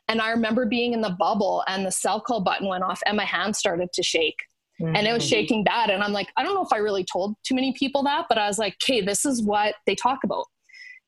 And 0.08 0.18
I 0.18 0.30
remember 0.30 0.64
being 0.64 0.94
in 0.94 1.02
the 1.02 1.14
bubble, 1.18 1.62
and 1.68 1.84
the 1.84 1.92
cell 1.92 2.22
call 2.22 2.40
button 2.40 2.68
went 2.68 2.84
off, 2.84 3.02
and 3.04 3.18
my 3.18 3.26
hand 3.26 3.54
started 3.54 3.92
to 3.92 4.02
shake 4.02 4.38
and 4.82 5.06
it 5.06 5.12
was 5.12 5.24
Mhm. 5.24 5.28
shaking 5.30 5.64
bad. 5.64 5.90
And 5.90 6.02
I'm 6.02 6.12
like, 6.12 6.32
I 6.36 6.42
don't 6.42 6.54
know 6.54 6.62
if 6.62 6.72
I 6.72 6.78
really 6.78 7.04
told 7.04 7.36
too 7.44 7.54
many 7.54 7.72
people 7.72 8.02
that, 8.04 8.26
but 8.28 8.38
I 8.38 8.46
was 8.46 8.58
like, 8.58 8.76
okay, 8.82 9.00
this 9.00 9.24
is 9.24 9.42
what 9.42 9.76
they 9.86 9.94
talk 9.94 10.24
about. 10.24 10.46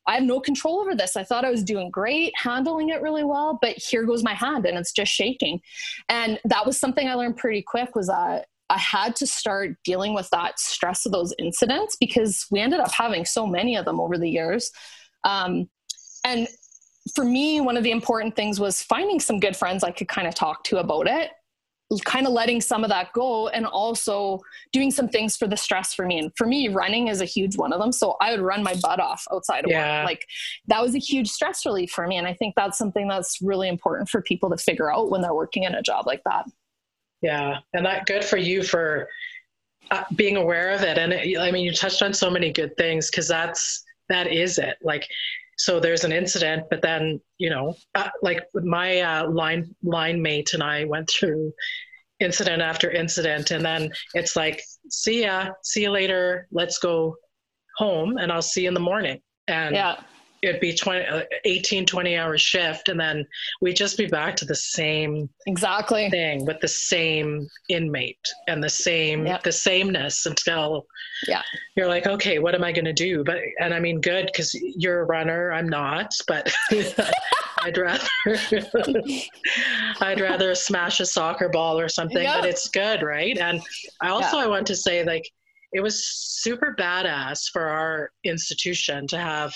I 0.06 0.14
have 0.14 0.22
no 0.22 0.38
control 0.38 0.80
over 0.80 0.94
this. 0.94 1.16
I 1.16 1.24
thought 1.24 1.44
I 1.44 1.50
was 1.50 1.64
doing 1.64 1.90
great, 1.90 2.32
handling 2.36 2.90
it 2.90 3.00
really 3.00 3.24
well, 3.24 3.58
but 3.60 3.76
here 3.76 4.04
goes 4.04 4.22
my 4.22 4.34
hand 4.34 4.66
and 4.66 4.76
it's 4.76 4.92
just 4.92 5.10
shaking. 5.10 5.60
And 6.08 6.38
that 6.44 6.66
was 6.66 6.78
something 6.78 7.08
I 7.08 7.14
learned 7.14 7.38
pretty 7.38 7.62
quick 7.62 7.96
was 7.96 8.08
that 8.08 8.46
I 8.68 8.78
had 8.78 9.16
to 9.16 9.26
start 9.26 9.76
dealing 9.84 10.14
with 10.14 10.28
that 10.30 10.58
stress 10.58 11.06
of 11.06 11.12
those 11.12 11.34
incidents 11.38 11.96
because 11.98 12.46
we 12.50 12.60
ended 12.60 12.80
up 12.80 12.92
having 12.92 13.24
so 13.24 13.46
many 13.46 13.76
of 13.76 13.84
them 13.84 13.98
over 14.00 14.18
the 14.18 14.28
years. 14.28 14.70
Um, 15.24 15.70
and 16.22 16.48
for 17.14 17.24
me, 17.24 17.60
one 17.60 17.76
of 17.76 17.82
the 17.82 17.90
important 17.90 18.36
things 18.36 18.60
was 18.60 18.82
finding 18.82 19.20
some 19.20 19.40
good 19.40 19.56
friends 19.56 19.84
I 19.84 19.90
could 19.90 20.08
kind 20.08 20.26
of 20.26 20.34
talk 20.34 20.64
to 20.64 20.78
about 20.78 21.06
it 21.06 21.30
kind 22.02 22.26
of 22.26 22.32
letting 22.32 22.60
some 22.60 22.84
of 22.84 22.90
that 22.90 23.12
go 23.12 23.48
and 23.48 23.66
also 23.66 24.40
doing 24.72 24.90
some 24.90 25.08
things 25.08 25.36
for 25.36 25.46
the 25.46 25.56
stress 25.56 25.94
for 25.94 26.06
me 26.06 26.18
and 26.18 26.32
for 26.36 26.46
me 26.46 26.68
running 26.68 27.08
is 27.08 27.20
a 27.20 27.24
huge 27.24 27.56
one 27.56 27.72
of 27.72 27.80
them 27.80 27.92
so 27.92 28.16
i 28.20 28.30
would 28.30 28.40
run 28.40 28.62
my 28.62 28.74
butt 28.82 29.00
off 29.00 29.26
outside 29.32 29.64
of 29.64 29.70
Yeah. 29.70 30.00
work 30.00 30.06
like 30.06 30.26
that 30.66 30.82
was 30.82 30.94
a 30.94 30.98
huge 30.98 31.28
stress 31.28 31.64
relief 31.66 31.90
for 31.90 32.06
me 32.06 32.16
and 32.16 32.26
i 32.26 32.34
think 32.34 32.54
that's 32.56 32.78
something 32.78 33.08
that's 33.08 33.40
really 33.42 33.68
important 33.68 34.08
for 34.08 34.22
people 34.22 34.50
to 34.50 34.56
figure 34.56 34.92
out 34.92 35.10
when 35.10 35.20
they're 35.20 35.34
working 35.34 35.64
in 35.64 35.74
a 35.74 35.82
job 35.82 36.06
like 36.06 36.22
that 36.24 36.46
Yeah, 37.22 37.58
and 37.72 37.86
that 37.86 38.06
good 38.06 38.24
for 38.24 38.36
you 38.36 38.62
for 38.62 39.08
uh, 39.90 40.04
being 40.16 40.36
aware 40.36 40.70
of 40.70 40.82
it. 40.82 40.96
And 40.98 41.12
it, 41.12 41.38
I 41.38 41.50
mean, 41.50 41.64
you 41.64 41.72
touched 41.72 42.02
on 42.02 42.12
so 42.14 42.30
many 42.30 42.50
good 42.52 42.76
things 42.76 43.10
because 43.10 43.28
that's 43.28 43.82
that 44.08 44.26
is 44.32 44.58
it. 44.58 44.76
Like, 44.82 45.06
so 45.56 45.80
there's 45.80 46.04
an 46.04 46.12
incident, 46.12 46.64
but 46.70 46.82
then 46.82 47.20
you 47.38 47.50
know, 47.50 47.74
uh, 47.94 48.08
like 48.22 48.42
my 48.54 49.00
uh, 49.00 49.30
line 49.30 49.74
line 49.82 50.20
mate 50.20 50.54
and 50.54 50.62
I 50.62 50.84
went 50.84 51.10
through 51.10 51.52
incident 52.20 52.62
after 52.62 52.90
incident, 52.90 53.50
and 53.50 53.64
then 53.64 53.90
it's 54.14 54.36
like, 54.36 54.62
see 54.90 55.22
ya, 55.22 55.50
see 55.62 55.82
you 55.82 55.90
later. 55.90 56.48
Let's 56.50 56.78
go 56.78 57.16
home, 57.76 58.18
and 58.18 58.30
I'll 58.32 58.42
see 58.42 58.62
you 58.62 58.68
in 58.68 58.74
the 58.74 58.80
morning. 58.80 59.20
And 59.48 59.74
yeah 59.74 59.96
it'd 60.48 60.60
be 60.60 60.74
20, 60.74 61.04
uh, 61.06 61.22
18, 61.44 61.86
20 61.86 62.16
hour 62.16 62.36
shift, 62.38 62.88
and 62.88 62.98
then 63.00 63.26
we'd 63.60 63.76
just 63.76 63.96
be 63.96 64.06
back 64.06 64.36
to 64.36 64.44
the 64.44 64.54
same 64.54 65.28
exactly. 65.46 66.10
thing 66.10 66.44
with 66.44 66.60
the 66.60 66.68
same 66.68 67.48
inmate 67.68 68.18
and 68.48 68.62
the 68.62 68.68
same 68.68 69.26
Yep. 69.26 69.42
the 69.42 69.52
sameness 69.52 70.26
until 70.26 70.86
Yeah. 71.26 71.42
you're 71.76 71.86
like 71.88 72.06
okay 72.06 72.38
what 72.38 72.54
am 72.54 72.64
i 72.64 72.72
going 72.72 72.84
to 72.84 72.92
do? 72.92 73.24
But 73.24 73.38
and 73.60 73.72
i 73.72 73.80
mean 73.80 74.00
good 74.00 74.26
because 74.26 74.54
you're 74.54 75.00
a 75.00 75.04
runner 75.04 75.52
i'm 75.52 75.68
not 75.68 76.12
but 76.28 76.52
i'd 77.62 77.78
rather 77.78 78.06
i'd 80.00 80.20
rather 80.20 80.54
smash 80.54 81.00
a 81.00 81.06
soccer 81.06 81.48
ball 81.48 81.78
or 81.78 81.88
something 81.88 82.26
but 82.26 82.44
it's 82.44 82.68
good 82.68 83.02
right? 83.02 83.36
And 83.38 83.62
i 84.02 84.08
also 84.08 84.36
i 84.38 84.46
want 84.46 84.66
to 84.68 84.76
say 84.76 85.04
like 85.04 85.24
it 85.72 85.80
was 85.80 86.06
super 86.06 86.74
badass 86.78 87.50
for 87.52 87.62
our 87.66 88.10
institution 88.24 89.06
to 89.08 89.18
have 89.18 89.52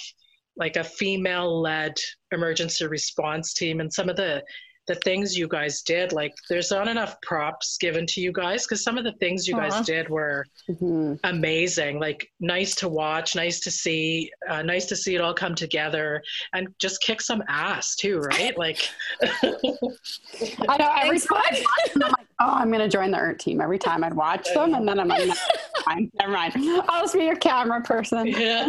like 0.58 0.76
a 0.76 0.84
female 0.84 1.60
led 1.60 1.94
emergency 2.32 2.86
response 2.86 3.54
team 3.54 3.80
and 3.80 3.92
some 3.92 4.08
of 4.08 4.16
the 4.16 4.42
the 4.88 4.94
things 5.04 5.36
you 5.36 5.46
guys 5.46 5.82
did 5.82 6.12
like 6.14 6.32
there's 6.48 6.70
not 6.70 6.88
enough 6.88 7.14
props 7.20 7.76
given 7.78 8.06
to 8.06 8.22
you 8.22 8.32
guys 8.32 8.64
because 8.64 8.82
some 8.82 8.96
of 8.96 9.04
the 9.04 9.12
things 9.20 9.46
you 9.46 9.54
Aw. 9.54 9.60
guys 9.68 9.86
did 9.86 10.08
were 10.08 10.46
Mhm. 10.66 11.20
amazing 11.24 11.98
like 12.00 12.26
nice 12.40 12.74
to 12.76 12.88
watch 12.88 13.36
nice 13.36 13.60
to 13.60 13.70
see 13.70 14.30
uh, 14.48 14.62
nice 14.62 14.86
to 14.86 14.96
see 14.96 15.14
it 15.14 15.20
all 15.20 15.34
come 15.34 15.54
together 15.54 16.22
and 16.54 16.68
just 16.78 17.02
kick 17.02 17.20
some 17.20 17.42
ass 17.48 17.96
too 17.96 18.18
right 18.18 18.56
like 18.56 18.88
I 19.22 20.76
know 20.78 20.90
every 20.96 21.18
Thanks, 21.18 21.26
time 21.26 22.14
bud. 22.38 22.44
I 22.44 22.48
watch 22.48 22.58
them, 22.58 22.58
I'm 22.58 22.58
like, 22.58 22.58
oh, 22.58 22.62
I'm 22.62 22.68
going 22.68 22.80
to 22.80 22.88
join 22.88 23.10
the 23.10 23.18
ERT 23.18 23.38
team. 23.38 23.60
Every 23.60 23.78
time 23.78 24.04
I'd 24.04 24.14
watch 24.14 24.48
them, 24.54 24.74
and 24.74 24.86
then 24.88 24.98
I'm 25.00 25.08
like, 25.08 25.26
no, 25.28 25.34
fine, 25.84 26.10
never 26.18 26.32
mind. 26.32 26.52
I'll 26.88 27.02
just 27.02 27.14
be 27.14 27.24
your 27.24 27.36
camera 27.36 27.80
person. 27.82 28.26
yeah. 28.26 28.68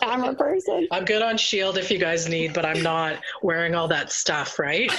Camera 0.00 0.34
person. 0.34 0.86
i'm 0.92 1.04
good 1.04 1.22
on 1.22 1.36
shield 1.36 1.76
if 1.78 1.90
you 1.90 1.98
guys 1.98 2.28
need 2.28 2.52
but 2.52 2.64
i'm 2.64 2.82
not 2.82 3.18
wearing 3.42 3.74
all 3.74 3.88
that 3.88 4.12
stuff 4.12 4.58
right 4.58 4.90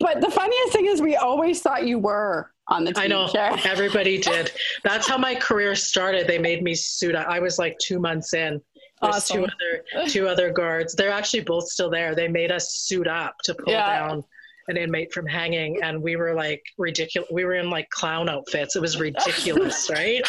But 0.00 0.20
the 0.20 0.30
funniest 0.30 0.72
thing 0.72 0.86
is, 0.86 1.00
we 1.00 1.14
always 1.16 1.60
thought 1.62 1.86
you 1.86 1.98
were 1.98 2.50
on 2.68 2.84
the 2.84 2.92
team. 2.92 3.04
I 3.04 3.06
know 3.06 3.30
everybody 3.64 4.18
did. 4.18 4.50
That's 4.82 5.06
how 5.08 5.16
my 5.18 5.34
career 5.34 5.74
started. 5.76 6.26
They 6.26 6.38
made 6.38 6.62
me 6.62 6.74
suit 6.74 7.14
up. 7.14 7.28
I 7.28 7.38
was 7.38 7.58
like 7.58 7.78
two 7.78 8.00
months 8.00 8.34
in, 8.34 8.60
There's 9.00 9.16
Awesome. 9.16 9.36
two 9.36 9.44
other 9.44 10.06
two 10.08 10.26
other 10.28 10.50
guards. 10.50 10.94
They're 10.94 11.10
actually 11.12 11.44
both 11.44 11.68
still 11.68 11.88
there. 11.90 12.14
They 12.16 12.26
made 12.28 12.50
us 12.50 12.74
suit 12.74 13.06
up 13.06 13.36
to 13.44 13.54
pull 13.54 13.72
Yeah. 13.72 14.08
down 14.08 14.24
an 14.68 14.76
inmate 14.76 15.12
from 15.12 15.26
hanging, 15.26 15.82
and 15.82 16.02
we 16.02 16.16
were 16.16 16.34
like 16.34 16.62
ridiculous. 16.78 17.28
We 17.32 17.44
were 17.44 17.54
in 17.54 17.70
like 17.70 17.88
clown 17.90 18.28
outfits. 18.28 18.76
It 18.76 18.82
was 18.82 18.98
ridiculous, 18.98 19.90
right? 19.92 20.22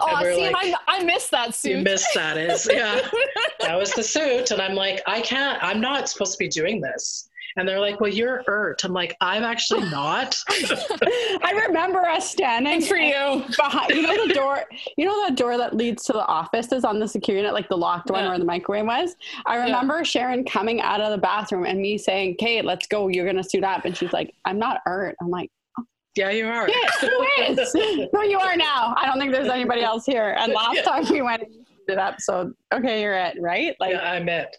Oh, 0.00 0.22
see, 0.22 0.50
like- 0.52 0.54
I, 0.56 0.74
I 0.86 1.04
missed 1.04 1.30
that 1.30 1.54
suit. 1.54 1.78
You 1.78 1.84
missed 1.84 2.14
that 2.14 2.36
is 2.36 2.68
yeah. 2.70 3.00
that 3.60 3.76
was 3.76 3.92
the 3.92 4.02
suit, 4.02 4.50
and 4.50 4.60
I'm 4.60 4.74
like, 4.74 5.02
I 5.06 5.20
can't. 5.20 5.62
I'm 5.62 5.80
not 5.80 6.08
supposed 6.08 6.32
to 6.32 6.38
be 6.38 6.48
doing 6.48 6.80
this. 6.80 7.28
And 7.56 7.68
they're 7.68 7.80
like, 7.80 8.00
Well, 8.00 8.12
you're 8.12 8.42
hurt. 8.46 8.82
I'm 8.84 8.92
like, 8.92 9.16
I'm 9.20 9.42
actually 9.42 9.88
not. 9.90 10.36
I 10.48 11.64
remember 11.66 12.00
us 12.06 12.30
standing 12.30 12.80
Good 12.80 12.88
for 12.88 12.96
you. 12.96 13.44
behind 13.56 13.90
you 13.90 14.02
know 14.02 14.26
the 14.26 14.34
door 14.34 14.62
you 14.96 15.04
know 15.04 15.26
that 15.26 15.36
door 15.36 15.56
that 15.58 15.74
leads 15.76 16.04
to 16.04 16.12
the 16.12 16.24
offices 16.26 16.84
on 16.84 16.98
the 16.98 17.08
security 17.08 17.42
net 17.44 17.52
like 17.52 17.68
the 17.68 17.76
locked 17.76 18.10
one 18.10 18.22
Yeah. 18.24 18.28
where 18.30 18.38
the 18.38 18.44
microwave 18.44 18.86
was 18.86 19.14
i 19.46 19.56
remember 19.56 20.04
sharon 20.04 20.44
coming 20.44 20.80
out 20.80 21.00
of 21.00 21.10
the 21.10 21.18
bathroom 21.18 21.64
and 21.66 21.80
me 21.80 21.98
saying 21.98 22.36
kate 22.38 22.64
let's 22.64 22.86
go 22.86 23.08
you're 23.08 23.26
gonna 23.26 23.42
suit 23.42 23.64
up 23.64 23.84
and 23.84 23.96
she's 23.96 24.12
like 24.12 24.32
i'm 24.44 24.58
not 24.58 24.80
hurt 24.84 25.16
i'm 25.20 25.28
like 25.30 25.50
oh, 25.78 25.84
Yeah, 26.16 26.30
you 26.30 26.46
are. 26.46 26.68
yeah 26.68 26.90
who 27.00 27.26
is 27.42 27.74
no 28.12 28.22
you 28.22 28.38
are 28.38 28.56
now 28.56 28.94
i 28.96 29.06
don't 29.06 29.18
think 29.18 29.32
there's 29.32 29.48
anybody 29.48 29.82
else 29.82 30.04
here 30.06 30.34
and 30.38 30.52
last 30.52 30.76
Yeah. 30.76 30.82
time 30.82 31.04
we 31.10 31.22
went 31.22 31.42
and 31.42 31.54
you 31.54 31.64
suited 31.88 31.98
up 32.00 32.20
so 32.20 32.52
okay 32.72 33.02
you're 33.02 33.14
it 33.14 33.36
right 33.40 33.74
like 33.80 33.92
yeah, 33.92 34.10
I'm 34.10 34.28
it. 34.28 34.56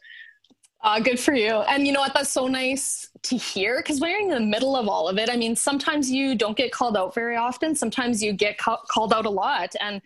Uh, 0.83 0.99
good 0.99 1.19
for 1.19 1.33
you. 1.33 1.57
And 1.61 1.85
you 1.85 1.93
know 1.93 1.99
what? 1.99 2.13
That's 2.13 2.31
so 2.31 2.47
nice 2.47 3.07
to 3.23 3.37
hear 3.37 3.77
because 3.77 4.01
when 4.01 4.09
you're 4.11 4.21
in 4.21 4.29
the 4.29 4.39
middle 4.39 4.75
of 4.75 4.87
all 4.87 5.07
of 5.07 5.17
it, 5.19 5.29
I 5.29 5.37
mean, 5.37 5.55
sometimes 5.55 6.09
you 6.09 6.33
don't 6.33 6.57
get 6.57 6.71
called 6.71 6.97
out 6.97 7.13
very 7.13 7.37
often. 7.37 7.75
Sometimes 7.75 8.23
you 8.23 8.33
get 8.33 8.57
ca- 8.57 8.81
called 8.89 9.13
out 9.13 9.27
a 9.27 9.29
lot. 9.29 9.75
And, 9.79 10.01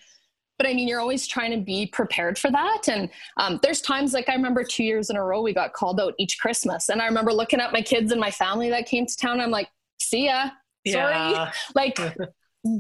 but 0.58 0.68
I 0.68 0.74
mean, 0.74 0.88
you're 0.88 1.00
always 1.00 1.28
trying 1.28 1.52
to 1.52 1.58
be 1.58 1.86
prepared 1.86 2.38
for 2.38 2.52
that. 2.52 2.90
And 2.90 3.10
um, 3.38 3.60
there's 3.64 3.80
times 3.82 4.14
like 4.14 4.28
I 4.28 4.34
remember 4.34 4.66
two 4.66 4.84
years 4.84 5.10
in 5.10 5.16
a 5.16 5.24
row, 5.24 5.42
we 5.42 5.54
got 5.54 5.72
called 5.72 6.00
out 6.02 6.14
each 6.20 6.40
Christmas. 6.40 6.90
And 6.90 7.02
I 7.02 7.06
remember 7.06 7.32
looking 7.32 7.62
at 7.62 7.72
my 7.72 7.82
kids 7.82 8.12
and 8.12 8.20
my 8.20 8.32
family 8.32 8.70
that 8.70 8.86
came 8.86 9.06
to 9.06 9.16
town. 9.16 9.40
I'm 9.40 9.52
like, 9.52 9.70
see 10.02 10.26
ya. 10.26 10.50
Sorry. 10.88 11.14
Yeah. 11.14 11.52
Like, 11.76 11.98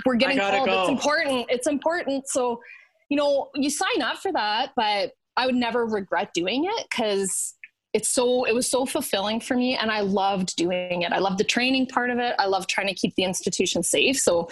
we're 0.05 0.15
getting 0.17 0.37
called. 0.37 0.67
go. 0.67 0.81
It's 0.81 0.89
important. 0.89 1.45
It's 1.49 1.67
important. 1.67 2.27
So, 2.27 2.59
you 3.07 3.15
know, 3.15 3.49
you 3.55 3.69
sign 3.69 4.01
up 4.01 4.17
for 4.17 4.33
that, 4.33 4.71
but 4.75 5.11
I 5.37 5.45
would 5.45 5.55
never 5.55 5.85
regret 5.85 6.33
doing 6.33 6.65
it 6.65 6.87
because 6.89 7.55
it's 7.95 8.09
so 8.09 8.43
it 8.43 8.53
was 8.53 8.69
so 8.69 8.85
fulfilling 8.85 9.39
for 9.39 9.55
me 9.55 9.75
and 9.77 9.89
i 9.89 10.01
loved 10.01 10.53
doing 10.57 11.03
it 11.03 11.13
i 11.13 11.17
loved 11.17 11.37
the 11.37 11.43
training 11.45 11.85
part 11.87 12.09
of 12.09 12.19
it 12.19 12.35
i 12.37 12.45
loved 12.45 12.69
trying 12.69 12.87
to 12.87 12.93
keep 12.93 13.15
the 13.15 13.23
institution 13.23 13.81
safe 13.81 14.19
so 14.19 14.47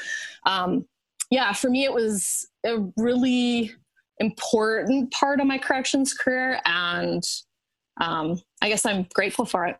um, 0.45 0.85
yeah 1.29 1.51
for 1.51 1.69
me 1.69 1.83
it 1.83 1.93
was 1.93 2.47
a 2.65 2.77
really 2.95 3.71
important 4.19 5.11
part 5.11 5.41
of 5.41 5.45
my 5.45 5.57
corrections 5.57 6.13
career 6.13 6.59
and 6.65 7.23
um, 7.99 8.41
i 8.61 8.69
guess 8.69 8.85
i'm 8.85 9.05
grateful 9.13 9.45
for 9.45 9.67
it 9.67 9.77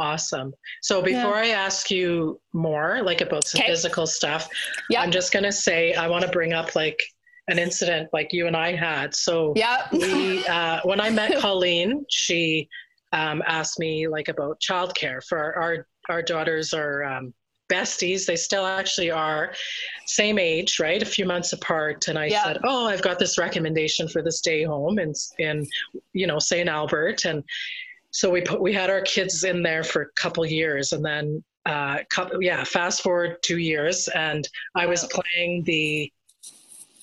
Awesome. 0.00 0.52
So 0.80 1.02
before 1.02 1.34
I 1.34 1.48
ask 1.48 1.90
you 1.90 2.40
more, 2.52 3.02
like 3.02 3.20
about 3.20 3.44
some 3.48 3.58
Okay. 3.58 3.68
physical 3.72 4.06
stuff, 4.06 4.48
Yeah. 4.90 5.00
I'm 5.02 5.10
just 5.10 5.32
gonna 5.32 5.50
say 5.50 5.92
I 5.94 6.06
want 6.06 6.24
to 6.24 6.30
bring 6.30 6.52
up 6.52 6.76
like 6.76 7.02
an 7.48 7.58
incident 7.58 8.08
like 8.12 8.32
you 8.32 8.46
and 8.46 8.56
I 8.56 8.76
had. 8.76 9.12
So 9.12 9.54
yeah 9.56 9.88
we, 9.90 10.46
uh, 10.46 10.82
when 10.84 11.00
I 11.00 11.10
met 11.10 11.36
Colleen, 11.40 12.06
she 12.08 12.68
um, 13.12 13.42
asked 13.46 13.78
me 13.78 14.08
like 14.08 14.28
about 14.28 14.60
childcare 14.60 15.22
for 15.24 15.38
our 15.38 15.56
our, 15.62 15.86
our 16.08 16.22
daughters 16.22 16.72
are 16.72 17.04
um, 17.04 17.32
besties. 17.70 18.26
They 18.26 18.36
still 18.36 18.66
actually 18.66 19.10
are 19.10 19.52
same 20.06 20.38
age, 20.38 20.78
right? 20.80 21.02
A 21.02 21.06
few 21.06 21.26
months 21.26 21.52
apart. 21.52 22.08
And 22.08 22.18
I 22.18 22.26
Yeah. 22.26 22.44
said, 22.44 22.58
"Oh, 22.64 22.86
I've 22.86 23.02
got 23.02 23.18
this 23.18 23.38
recommendation 23.38 24.08
for 24.08 24.22
the 24.22 24.32
stay 24.32 24.62
home 24.62 24.98
in 24.98 25.12
in 25.38 25.66
you 26.12 26.26
know 26.26 26.38
St. 26.38 26.68
Albert." 26.68 27.24
And 27.24 27.44
so 28.10 28.30
we 28.30 28.40
put 28.40 28.60
we 28.60 28.72
had 28.72 28.90
our 28.90 29.02
kids 29.02 29.44
in 29.44 29.62
there 29.62 29.84
for 29.84 30.02
a 30.02 30.12
couple 30.12 30.44
years, 30.46 30.92
and 30.92 31.04
then 31.04 31.44
uh, 31.66 31.98
couple, 32.10 32.42
yeah, 32.42 32.64
fast 32.64 33.02
forward 33.02 33.36
two 33.42 33.58
years, 33.58 34.08
and 34.08 34.48
I 34.74 34.86
was 34.86 35.06
playing 35.06 35.64
the 35.64 36.10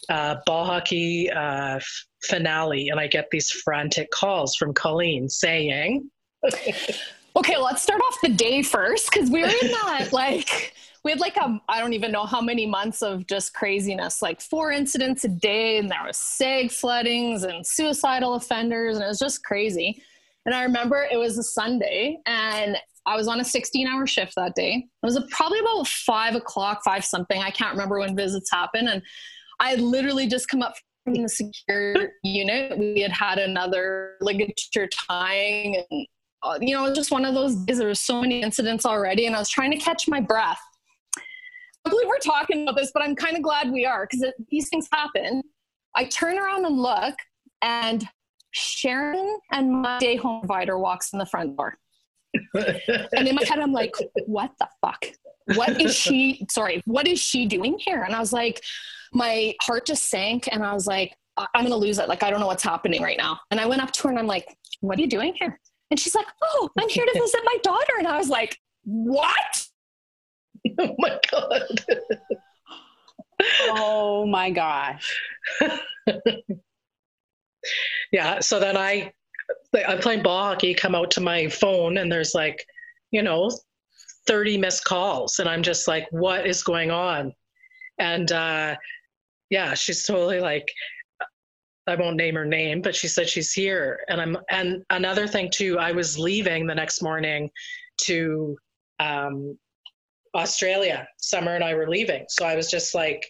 uh, 0.10 0.38
ball 0.46 0.66
hockey 0.66 1.30
uh, 1.32 1.80
finale, 2.26 2.90
and 2.90 3.00
I 3.00 3.08
get 3.08 3.28
these 3.32 3.50
frantic 3.52 4.12
calls 4.12 4.56
from 4.56 4.74
Colleen 4.74 5.30
saying, 5.30 6.10
Okay, 7.38 7.58
let's 7.58 7.82
start 7.82 8.00
off 8.00 8.18
the 8.24 8.30
day 8.30 8.62
first 8.62 9.12
because 9.12 9.30
we 9.30 9.42
were 9.42 9.50
in 9.50 9.72
that 9.72 10.10
like 10.14 10.74
we 11.04 11.12
had 11.12 11.20
like 11.20 11.36
a 11.36 11.62
I 11.68 11.80
don't 11.82 11.94
even 11.94 12.12
know 12.12 12.26
how 12.26 12.42
many 12.42 12.66
months 12.66 13.02
of 13.02 13.28
just 13.28 13.54
craziness, 13.54 14.22
like 14.22 14.42
four 14.42 14.72
incidents 14.72 15.24
a 15.26 15.28
day, 15.28 15.78
and 15.78 15.90
there 15.90 16.04
was 16.06 16.18
seg 16.18 16.72
floodings 16.72 17.44
and 17.44 17.66
suicidal 17.66 18.36
offenders, 18.36 18.96
and 18.96 19.04
it 19.04 19.08
was 19.08 19.20
just 19.20 19.44
crazy. 19.44 20.02
And 20.46 20.56
I 20.56 20.64
remember 20.64 21.08
it 21.12 21.18
was 21.18 21.38
a 21.38 21.44
Sunday, 21.44 22.18
and 22.26 22.78
I 23.06 23.16
was 23.16 23.28
on 23.28 23.40
a 23.40 23.44
16-hour 23.44 24.08
shift 24.08 24.34
that 24.36 24.56
day. 24.56 24.88
It 25.04 25.06
was 25.06 25.20
probably 25.30 25.60
about 25.60 25.88
five 25.88 26.36
o'clock, 26.36 26.82
five 26.84 27.04
something. 27.04 27.40
I 27.40 27.52
can't 27.52 27.74
remember 27.74 28.00
when 28.00 28.16
visits 28.16 28.50
happen, 28.52 28.88
and 28.88 29.02
I 29.60 29.72
had 29.72 29.82
literally 29.82 30.28
just 30.28 30.48
come 30.48 30.62
up 30.62 30.76
from 31.06 31.22
the 31.22 31.30
secure 31.30 32.10
unit. 32.24 32.78
We 32.78 33.00
had 33.00 33.14
had 33.14 33.38
another 33.38 34.16
ligature 34.20 34.90
tying 35.08 35.82
and 35.90 36.08
uh, 36.44 36.60
you 36.62 36.76
know, 36.76 36.94
just 36.94 37.10
one 37.10 37.26
of 37.26 37.34
those 37.34 37.56
days. 37.56 37.80
There 37.80 37.88
were 37.88 37.96
so 37.96 38.22
many 38.22 38.44
incidents 38.44 38.86
already, 38.86 39.26
and 39.26 39.36
I 39.36 39.40
was 39.40 39.50
trying 39.50 39.72
to 39.72 39.78
catch 39.78 40.08
my 40.08 40.20
breath. 40.20 40.60
I 41.86 41.90
believe 41.90 42.08
we're 42.08 42.20
talking 42.20 42.64
about 42.64 42.76
this, 42.76 42.92
but 42.94 43.02
I'm 43.02 43.16
kind 43.16 43.36
of 43.36 43.42
glad 43.42 43.72
we 43.72 43.86
are 43.86 44.08
because 44.10 44.32
these 44.50 44.70
things 44.70 44.88
happen. 44.92 45.42
I 45.96 46.06
turn 46.06 46.38
around 46.38 46.66
and 46.66 46.78
look, 46.78 47.16
and 47.64 48.08
Sharon 48.52 49.38
and 49.52 49.82
my 49.82 49.98
day 49.98 50.18
home 50.18 50.42
provider 50.42 50.78
walks 50.78 51.14
in 51.14 51.20
the 51.20 51.26
front 51.26 51.58
door. 51.58 51.78
And 52.54 53.28
in 53.28 53.36
my 53.36 53.44
head, 53.44 53.60
I'm 53.60 53.72
like, 53.72 53.96
what 54.28 54.52
the 54.60 54.68
fuck? 54.82 55.06
What 55.54 55.80
is 55.82 55.96
she, 55.96 56.46
sorry, 56.50 56.82
what 56.86 57.08
is 57.08 57.20
she 57.20 57.46
doing 57.46 57.78
here? 57.78 58.02
And 58.04 58.16
I 58.16 58.20
was 58.20 58.34
like, 58.34 58.64
my 59.14 59.54
heart 59.62 59.86
just 59.86 60.10
sank, 60.10 60.50
and 60.52 60.64
I 60.64 60.74
was 60.74 60.88
like, 60.88 61.16
I- 61.38 61.48
I'm 61.54 61.64
gonna 61.64 61.76
lose 61.76 62.00
it. 62.00 62.10
Like, 62.10 62.24
I 62.24 62.30
don't 62.30 62.40
know 62.40 62.48
what's 62.48 62.64
happening 62.64 63.02
right 63.02 63.18
now. 63.18 63.40
And 63.52 63.60
I 63.60 63.66
went 63.66 63.82
up 63.82 63.92
to 63.92 64.04
her 64.04 64.10
and 64.10 64.18
I'm 64.18 64.28
like, 64.28 64.58
what 64.82 64.98
are 64.98 65.02
you 65.02 65.08
doing 65.08 65.34
here? 65.36 65.60
And 65.92 66.00
she's 66.00 66.16
like, 66.16 66.28
oh, 66.44 66.70
I'm 66.80 66.90
here 66.90 67.06
to 67.06 67.12
visit 67.20 67.42
my 67.44 67.58
daughter. 67.64 67.94
And 68.00 68.08
I 68.08 68.18
was 68.18 68.30
like, 68.30 68.58
what? 68.84 69.68
oh 70.80 70.96
my 70.98 71.20
god! 71.30 71.86
oh 73.70 74.26
my 74.26 74.50
gosh 74.50 75.14
yeah. 78.12 78.40
So 78.40 78.60
then 78.60 78.78
I, 78.78 79.12
I'm 79.88 80.00
playing 80.00 80.24
ball 80.24 80.44
hockey. 80.44 80.74
Come 80.74 80.96
out 80.96 81.12
to 81.12 81.22
my 81.22 81.50
phone, 81.50 81.98
and 81.98 82.12
there's 82.12 82.34
like, 82.34 82.66
you 83.12 83.22
know, 83.22 83.52
30 84.28 84.58
missed 84.58 84.84
calls, 84.86 85.40
and 85.40 85.48
I'm 85.48 85.64
just 85.64 85.88
like, 85.88 86.08
what 86.12 86.48
is 86.48 86.64
going 86.64 86.92
on? 86.92 87.34
And 88.00 88.32
uh, 88.32 88.76
yeah, 89.50 89.74
she's 89.74 90.06
totally 90.06 90.40
like, 90.40 90.68
I 91.88 91.96
won't 91.96 92.18
name 92.18 92.36
her 92.36 92.46
name, 92.46 92.82
but 92.82 92.96
she 92.96 93.08
said 93.08 93.30
she's 93.30 93.52
here. 93.52 94.00
And 94.10 94.20
I'm 94.20 94.38
and 94.50 94.84
another 94.90 95.28
thing 95.28 95.50
too, 95.52 95.78
I 95.78 95.92
was 95.92 96.18
leaving 96.18 96.66
the 96.66 96.74
next 96.74 97.02
morning 97.02 97.50
to 98.02 98.58
um, 99.00 99.58
Australia. 100.34 101.08
Summer 101.18 101.56
and 101.56 101.64
I 101.64 101.76
were 101.76 101.88
leaving, 101.88 102.26
so 102.28 102.46
I 102.46 102.56
was 102.56 102.72
just 102.72 102.96
like, 102.96 103.24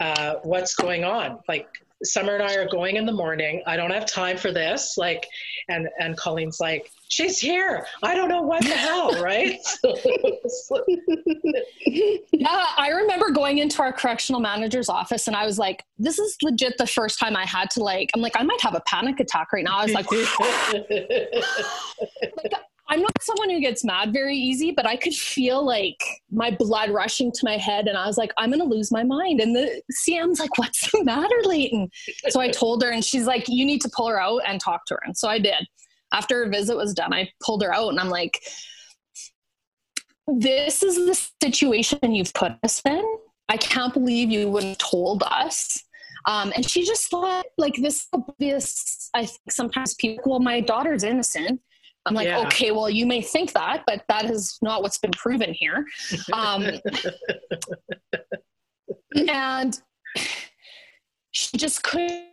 uh, 0.00 0.36
"What's 0.44 0.74
going 0.74 1.04
on?" 1.04 1.40
Like 1.46 1.68
Summer 2.02 2.34
and 2.34 2.42
I 2.42 2.54
are 2.54 2.68
going 2.68 2.96
in 2.96 3.06
the 3.06 3.12
morning. 3.12 3.62
I 3.66 3.76
don't 3.76 3.90
have 3.90 4.06
time 4.06 4.36
for 4.36 4.52
this. 4.52 4.96
Like, 4.96 5.26
and 5.68 5.88
and 5.98 6.16
Colleen's 6.16 6.60
like, 6.60 6.90
"She's 7.08 7.38
here. 7.38 7.86
I 8.02 8.14
don't 8.14 8.28
know 8.28 8.42
what 8.42 8.62
the 8.62 8.70
hell." 8.70 9.10
Right? 9.20 9.58
Yeah, 11.86 12.48
uh, 12.48 12.66
I 12.76 12.88
remember 12.88 13.30
going 13.30 13.58
into 13.58 13.82
our 13.82 13.92
correctional 13.92 14.40
manager's 14.40 14.88
office 14.88 15.26
and 15.26 15.36
I 15.36 15.44
was 15.44 15.58
like, 15.58 15.84
this 15.98 16.18
is 16.18 16.36
legit 16.42 16.78
the 16.78 16.86
first 16.86 17.18
time 17.18 17.36
I 17.36 17.44
had 17.44 17.70
to 17.72 17.82
like, 17.82 18.10
I'm 18.14 18.22
like, 18.22 18.34
I 18.36 18.42
might 18.42 18.60
have 18.62 18.74
a 18.74 18.82
panic 18.86 19.20
attack 19.20 19.52
right 19.52 19.64
now. 19.64 19.78
I 19.78 19.84
was 19.84 19.92
like, 19.92 20.10
like 22.42 22.52
I'm 22.90 23.00
not 23.02 23.22
someone 23.22 23.50
who 23.50 23.60
gets 23.60 23.84
mad 23.84 24.12
very 24.12 24.36
easy, 24.36 24.72
but 24.72 24.84
I 24.84 24.96
could 24.96 25.14
feel 25.14 25.64
like 25.64 26.02
my 26.32 26.50
blood 26.50 26.90
rushing 26.90 27.30
to 27.30 27.40
my 27.44 27.56
head, 27.56 27.86
and 27.86 27.96
I 27.96 28.06
was 28.06 28.18
like, 28.18 28.32
I'm 28.36 28.50
gonna 28.50 28.64
lose 28.64 28.90
my 28.90 29.04
mind. 29.04 29.40
And 29.40 29.54
the 29.54 29.80
CM's 29.92 30.40
like, 30.40 30.58
What's 30.58 30.90
the 30.90 31.04
matter, 31.04 31.36
Leighton? 31.44 31.88
So 32.30 32.40
I 32.40 32.48
told 32.48 32.82
her, 32.82 32.90
and 32.90 33.04
she's 33.04 33.26
like, 33.26 33.44
You 33.48 33.64
need 33.64 33.80
to 33.82 33.90
pull 33.94 34.08
her 34.08 34.20
out 34.20 34.42
and 34.44 34.60
talk 34.60 34.84
to 34.86 34.94
her. 34.94 35.00
And 35.04 35.16
so 35.16 35.28
I 35.28 35.38
did. 35.38 35.66
After 36.12 36.44
her 36.44 36.50
visit 36.50 36.76
was 36.76 36.92
done, 36.92 37.14
I 37.14 37.30
pulled 37.40 37.62
her 37.62 37.72
out, 37.72 37.90
and 37.90 38.00
I'm 38.00 38.10
like, 38.10 38.42
This 40.26 40.82
is 40.82 40.96
the 40.96 41.28
situation 41.40 42.12
you've 42.12 42.34
put 42.34 42.52
us 42.64 42.82
in. 42.84 43.04
I 43.48 43.56
can't 43.56 43.94
believe 43.94 44.30
you 44.30 44.48
wouldn't 44.48 44.82
have 44.82 44.90
told 44.90 45.22
us. 45.24 45.78
Um, 46.26 46.52
and 46.54 46.68
she 46.68 46.84
just 46.84 47.08
thought 47.08 47.46
like 47.56 47.76
this 47.76 48.08
obvious. 48.12 49.10
I 49.14 49.26
think 49.26 49.52
sometimes 49.52 49.94
people, 49.94 50.24
well, 50.26 50.40
my 50.40 50.60
daughter's 50.60 51.04
innocent. 51.04 51.60
I'm 52.06 52.14
like, 52.14 52.28
Yeah. 52.28 52.40
okay, 52.46 52.70
well, 52.70 52.88
you 52.88 53.06
may 53.06 53.20
think 53.20 53.52
that, 53.52 53.84
but 53.86 54.02
that 54.08 54.30
is 54.30 54.58
not 54.62 54.82
what's 54.82 54.98
been 54.98 55.12
proven 55.12 55.52
here. 55.52 55.84
Um, 56.32 56.66
and 59.28 59.80
she 61.30 61.56
just 61.56 61.82
couldn't 61.82 62.26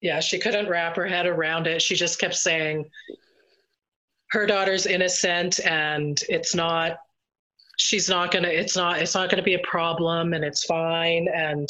yeah, 0.00 0.18
she 0.18 0.40
couldn't 0.40 0.68
wrap 0.68 0.96
her 0.96 1.06
head 1.06 1.26
around 1.26 1.68
it. 1.68 1.80
She 1.80 1.94
just 1.94 2.18
kept 2.18 2.34
saying 2.34 2.84
her 4.32 4.46
daughter's 4.46 4.86
innocent 4.86 5.60
and 5.60 6.20
it's 6.28 6.54
not 6.54 6.98
she's 7.78 8.08
not 8.08 8.30
going 8.30 8.42
to 8.42 8.52
it's 8.52 8.76
not 8.76 8.98
it's 8.98 9.14
not 9.14 9.30
going 9.30 9.38
to 9.38 9.44
be 9.44 9.54
a 9.54 9.60
problem 9.60 10.32
and 10.32 10.44
it's 10.44 10.64
fine 10.64 11.28
and 11.34 11.68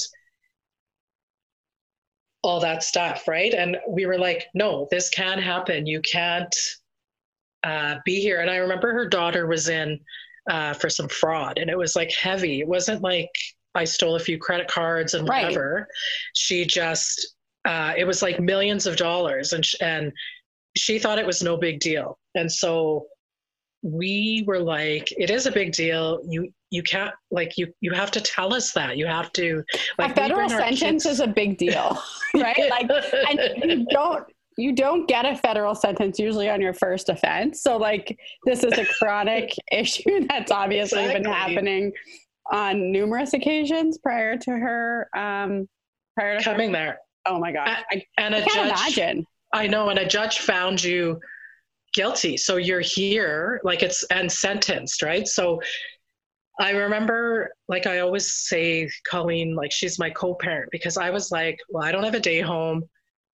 all 2.43 2.61
that 2.61 2.83
stuff, 2.83 3.29
right? 3.29 3.55
And 3.55 3.77
we 3.89 4.05
were 4.07 4.19
like, 4.19 4.49
no, 4.55 4.89
this 4.91 5.09
can 5.11 5.39
happen. 5.39 5.87
You 5.87 6.01
can't 6.01 6.55
uh, 7.65 7.97
be 8.05 8.21
here. 8.21 8.41
And 8.41 8.51
I 8.51 8.57
remember 8.57 8.93
her 8.93 9.09
daughter 9.09 9.47
was 9.47 9.69
in 9.69 10.01
uh, 10.51 10.75
for 10.75 10.91
some 10.91 11.09
fraud, 11.09 11.59
and 11.59 11.71
it 11.71 11.79
was 11.79 11.95
like 11.95 12.13
heavy. 12.13 12.61
It 12.61 12.69
wasn't 12.69 13.03
like 13.03 13.31
I 13.75 13.85
stole 13.85 14.17
a 14.17 14.21
few 14.21 14.39
credit 14.39 14.69
cards 14.69 15.15
and 15.15 15.27
whatever. 15.27 15.75
Right. 15.75 15.87
She 16.35 16.65
just, 16.65 17.37
uh, 17.65 17.95
it 17.97 18.05
was 18.05 18.23
like 18.23 18.41
millions 18.41 18.87
of 18.87 18.97
dollars, 18.97 19.53
and 19.53 19.65
sh- 19.65 19.77
and 19.81 20.13
she 20.77 20.99
thought 20.99 21.19
it 21.19 21.27
was 21.27 21.43
no 21.43 21.57
big 21.57 21.79
deal. 21.79 22.19
And 22.35 22.51
so 22.51 23.07
we 23.83 24.45
were 24.47 24.61
like, 24.61 25.13
it 25.19 25.31
is 25.31 25.47
a 25.47 25.53
big 25.53 25.73
deal. 25.73 26.21
You 26.27 26.53
you 26.71 26.83
can't 26.83 27.15
like 27.31 27.59
you 27.59 27.73
you 27.81 27.93
have 27.93 28.11
to 28.13 28.21
tell 28.21 28.55
us 28.55 28.73
that. 28.73 28.97
You 28.97 29.07
have 29.07 29.33
to 29.33 29.63
like 29.99 30.13
a 30.13 30.15
federal 30.15 30.49
sentence 30.49 31.05
is 31.05 31.21
a 31.21 31.27
big 31.27 31.59
deal, 31.59 32.01
right? 32.35 32.71
like 32.71 32.91
and 33.29 33.71
you 33.71 33.87
don't 33.91 34.25
you 34.57 34.75
don't 34.75 35.09
get 35.09 35.25
a 35.25 35.37
federal 35.37 35.75
sentence 35.75 36.19
usually 36.19 36.49
on 36.49 36.61
your 36.61 36.75
first 36.75 37.09
offense. 37.09 37.63
So 37.63 37.77
like 37.77 38.19
this 38.47 38.63
is 38.63 38.79
a 38.79 38.87
chronic 38.99 39.53
issue 39.73 40.27
that's 40.29 40.51
obviously 40.51 41.05
exactly. 41.05 41.23
been 41.23 41.33
happening 41.33 41.93
on 42.51 42.93
numerous 42.93 43.35
occasions 43.35 43.99
prior 43.99 44.37
to 44.37 44.51
her 44.51 45.09
um 45.17 45.69
prior 46.17 46.39
to 46.39 46.45
coming 46.45 46.71
her. 46.71 46.73
there. 46.73 46.99
Oh 47.27 47.39
my 47.39 47.53
god. 47.53 47.79
And, 47.91 48.03
and 48.19 48.35
a 48.35 48.41
judge 48.43 48.57
imagine. 48.57 49.27
I 49.53 49.67
know 49.67 49.89
and 49.91 49.99
a 49.99 50.07
judge 50.07 50.39
found 50.39 50.83
you 50.83 51.21
guilty. 51.93 52.37
So 52.37 52.57
you're 52.57 52.81
here 52.81 53.61
like 53.65 53.83
it's 53.83 54.03
and 54.05 54.31
sentenced, 54.31 55.03
right? 55.03 55.27
So 55.27 55.61
I 56.61 56.71
remember, 56.71 57.51
like 57.69 57.87
I 57.87 58.01
always 58.01 58.33
say, 58.33 58.91
Colleen, 59.09 59.55
like 59.55 59.73
she's 59.73 59.99
my 59.99 60.11
co 60.11 60.35
parent 60.35 60.71
because 60.71 60.97
I 60.97 61.11
was 61.11 61.31
like, 61.31 61.59
well, 61.71 61.85
I 61.85 61.93
don't 61.93 62.05
have 62.05 62.15
a 62.15 62.21
day 62.21 62.41
home. 62.41 62.83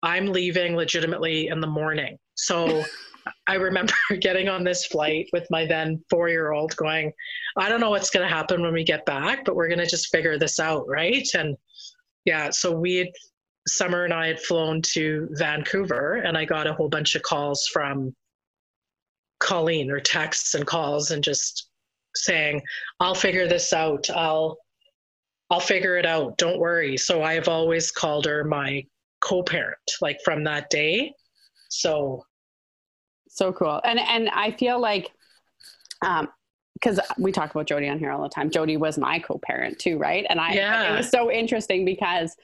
I'm 0.02 0.26
leaving 0.26 0.76
legitimately 0.76 1.48
in 1.48 1.60
the 1.60 1.66
morning. 1.66 2.16
So 2.34 2.84
I 3.46 3.54
remember 3.54 3.94
getting 4.20 4.48
on 4.48 4.64
this 4.64 4.86
flight 4.86 5.28
with 5.32 5.46
my 5.50 5.66
then 5.66 6.02
four 6.08 6.28
year 6.28 6.52
old 6.52 6.76
going, 6.76 7.12
I 7.56 7.68
don't 7.68 7.80
know 7.80 7.90
what's 7.90 8.10
going 8.10 8.26
to 8.26 8.34
happen 8.34 8.62
when 8.62 8.72
we 8.72 8.84
get 8.84 9.04
back, 9.04 9.44
but 9.44 9.56
we're 9.56 9.68
going 9.68 9.80
to 9.80 9.86
just 9.86 10.08
figure 10.08 10.38
this 10.38 10.58
out. 10.60 10.84
Right. 10.88 11.26
And 11.34 11.56
yeah, 12.24 12.50
so 12.50 12.72
we 12.72 12.96
had, 12.96 13.08
Summer 13.66 14.04
and 14.04 14.14
I 14.14 14.28
had 14.28 14.40
flown 14.40 14.80
to 14.94 15.28
Vancouver 15.32 16.22
and 16.24 16.38
I 16.38 16.46
got 16.46 16.66
a 16.66 16.72
whole 16.72 16.88
bunch 16.88 17.14
of 17.14 17.22
calls 17.22 17.68
from 17.70 18.14
Colleen 19.40 19.90
or 19.90 20.00
texts 20.00 20.54
and 20.54 20.66
calls 20.66 21.10
and 21.10 21.22
just 21.22 21.68
saying, 22.14 22.62
I'll 23.00 23.14
figure 23.14 23.46
this 23.46 23.72
out. 23.72 24.08
I'll 24.10 24.58
I'll 25.50 25.60
figure 25.60 25.96
it 25.96 26.04
out. 26.04 26.36
Don't 26.36 26.58
worry. 26.58 26.96
So 26.96 27.22
I 27.22 27.34
have 27.34 27.48
always 27.48 27.90
called 27.90 28.26
her 28.26 28.44
my 28.44 28.84
co-parent, 29.20 29.78
like 30.02 30.18
from 30.24 30.44
that 30.44 30.68
day. 30.70 31.12
So 31.68 32.22
so 33.28 33.52
cool. 33.52 33.80
And 33.84 33.98
and 33.98 34.28
I 34.30 34.50
feel 34.52 34.80
like 34.80 35.10
um 36.04 36.28
because 36.74 37.00
we 37.18 37.32
talk 37.32 37.50
about 37.50 37.66
Jody 37.66 37.88
on 37.88 37.98
here 37.98 38.12
all 38.12 38.22
the 38.22 38.28
time. 38.28 38.50
Jody 38.50 38.76
was 38.76 38.98
my 38.98 39.18
co-parent 39.18 39.78
too, 39.78 39.98
right? 39.98 40.24
And 40.28 40.40
I 40.40 40.52
yeah. 40.52 40.92
it 40.92 40.96
was 40.96 41.10
so 41.10 41.30
interesting 41.30 41.84
because 41.84 42.36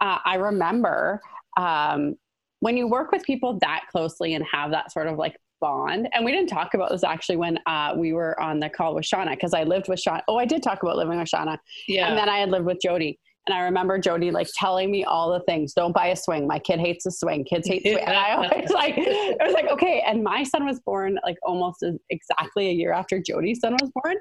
uh, 0.00 0.18
I 0.24 0.36
remember 0.36 1.20
um, 1.56 2.16
when 2.60 2.76
you 2.76 2.88
work 2.88 3.12
with 3.12 3.22
people 3.24 3.58
that 3.60 3.84
closely 3.90 4.34
and 4.34 4.44
have 4.50 4.70
that 4.70 4.90
sort 4.92 5.06
of 5.06 5.18
like 5.18 5.36
bond. 5.64 6.08
And 6.12 6.26
we 6.26 6.30
didn't 6.30 6.50
talk 6.50 6.74
about 6.74 6.90
this 6.90 7.02
actually 7.02 7.36
when 7.36 7.58
uh, 7.64 7.94
we 7.96 8.12
were 8.12 8.38
on 8.38 8.60
the 8.60 8.68
call 8.68 8.94
with 8.94 9.06
Shauna 9.06 9.30
because 9.30 9.54
I 9.54 9.62
lived 9.64 9.88
with 9.88 9.98
Shauna. 10.06 10.20
Oh, 10.28 10.36
I 10.36 10.44
did 10.44 10.62
talk 10.62 10.82
about 10.82 10.96
living 10.98 11.18
with 11.18 11.28
Shauna. 11.28 11.56
Yeah. 11.88 12.08
And 12.08 12.18
then 12.18 12.28
I 12.28 12.38
had 12.38 12.50
lived 12.50 12.66
with 12.66 12.80
Jody. 12.82 13.18
And 13.46 13.56
I 13.56 13.60
remember 13.62 13.98
Jody 13.98 14.30
like 14.30 14.48
telling 14.54 14.90
me 14.90 15.04
all 15.04 15.32
the 15.32 15.40
things. 15.40 15.72
Don't 15.72 15.94
buy 15.94 16.08
a 16.08 16.16
swing. 16.16 16.46
My 16.46 16.58
kid 16.58 16.80
hates 16.80 17.06
a 17.06 17.10
swing. 17.10 17.44
Kids 17.44 17.66
hate 17.66 17.82
swing. 17.82 17.98
And 17.98 18.14
I 18.14 18.34
always 18.34 18.70
like, 18.70 18.94
I 18.98 19.36
was 19.40 19.54
like, 19.54 19.68
okay. 19.70 20.02
And 20.06 20.22
my 20.22 20.42
son 20.42 20.66
was 20.66 20.80
born 20.80 21.18
like 21.24 21.38
almost 21.42 21.82
exactly 22.10 22.68
a 22.68 22.72
year 22.72 22.92
after 22.92 23.18
Jody's 23.20 23.60
son 23.60 23.72
was 23.80 23.90
born. 24.02 24.16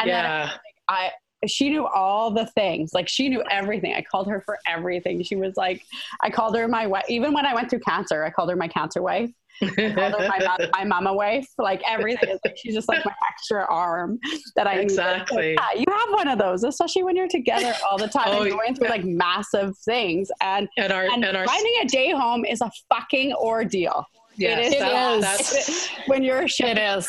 And 0.00 0.08
yeah. 0.08 0.22
then 0.22 0.40
like, 0.40 0.60
I, 0.88 1.10
she 1.46 1.70
knew 1.70 1.86
all 1.86 2.30
the 2.30 2.46
things. 2.46 2.92
Like 2.92 3.08
she 3.08 3.28
knew 3.28 3.42
everything. 3.50 3.94
I 3.94 4.02
called 4.02 4.28
her 4.28 4.40
for 4.40 4.58
everything. 4.66 5.22
She 5.22 5.36
was 5.36 5.56
like, 5.56 5.84
I 6.20 6.30
called 6.30 6.56
her 6.56 6.66
my 6.68 6.86
wife. 6.86 7.04
Even 7.08 7.32
when 7.32 7.46
I 7.46 7.54
went 7.54 7.70
through 7.70 7.80
cancer, 7.80 8.24
I 8.24 8.30
called 8.30 8.50
her 8.50 8.56
my 8.56 8.68
cancer 8.68 9.02
wife 9.02 9.30
my, 9.60 10.68
my 10.72 10.84
mama 10.84 11.12
wife. 11.12 11.48
Like 11.58 11.82
everything 11.86 12.30
is 12.30 12.40
like 12.44 12.56
she's 12.56 12.74
just 12.74 12.88
like 12.88 13.04
my 13.04 13.12
extra 13.30 13.66
arm 13.68 14.18
that 14.56 14.66
I 14.66 14.74
exactly. 14.74 15.56
Like, 15.56 15.66
yeah, 15.74 15.80
you 15.80 15.86
have 15.88 16.10
one 16.10 16.28
of 16.28 16.38
those, 16.38 16.64
especially 16.64 17.02
when 17.02 17.16
you're 17.16 17.28
together 17.28 17.72
all 17.88 17.98
the 17.98 18.08
time 18.08 18.28
oh, 18.28 18.42
and 18.42 18.50
going 18.50 18.74
through 18.74 18.88
like 18.88 19.04
massive 19.04 19.76
things. 19.78 20.30
And 20.40 20.68
and, 20.76 20.92
our, 20.92 21.04
and, 21.04 21.24
and 21.24 21.36
our, 21.36 21.46
finding 21.46 21.74
a 21.82 21.86
day 21.86 22.10
home 22.12 22.44
is 22.44 22.60
a 22.60 22.70
fucking 22.88 23.34
ordeal. 23.34 24.04
Yes, 24.36 24.72
it 24.72 24.82
is. 24.82 25.52
It 25.52 25.68
is. 25.68 25.88
when 26.06 26.22
you're 26.22 26.42
a 26.42 26.44
it 26.44 26.78
is. 26.78 27.08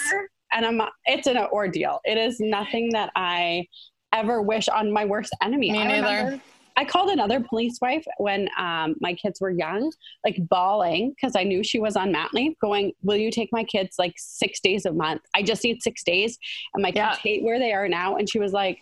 And 0.52 0.66
I'm, 0.66 0.82
it's 1.06 1.28
an 1.28 1.38
ordeal. 1.38 2.00
It 2.04 2.18
is 2.18 2.40
nothing 2.40 2.90
that 2.94 3.12
I 3.16 3.68
ever 4.14 4.42
wish 4.42 4.68
on 4.68 4.92
my 4.92 5.06
worst 5.06 5.36
enemy. 5.42 5.72
Me 5.72 5.80
I 5.80 6.00
neither. 6.00 6.42
I 6.80 6.86
called 6.86 7.10
another 7.10 7.42
police 7.42 7.78
wife 7.82 8.06
when 8.20 8.48
um, 8.58 8.96
my 9.02 9.14
kids 9.14 9.42
were 9.42 9.50
young, 9.50 9.92
like 10.24 10.38
bawling 10.50 11.10
because 11.10 11.36
I 11.36 11.44
knew 11.44 11.62
she 11.62 11.78
was 11.78 11.98
on 11.98 12.14
mat 12.14 12.34
leave, 12.34 12.58
going, 12.60 12.94
Will 13.04 13.18
you 13.18 13.32
take 13.32 13.50
my 13.52 13.66
kids 13.66 13.98
like 14.00 14.14
six 14.16 14.62
days 14.62 14.86
a 14.86 14.94
month? 14.94 15.22
I 15.36 15.44
just 15.44 15.62
need 15.62 15.84
six 15.84 16.04
days. 16.06 16.38
And 16.74 16.82
my 16.82 16.94
yeah. 16.96 17.10
kids 17.10 17.20
hate 17.22 17.44
where 17.44 17.60
they 17.60 17.74
are 17.74 17.90
now. 17.90 18.16
And 18.16 18.30
she 18.30 18.40
was 18.40 18.54
like, 18.54 18.80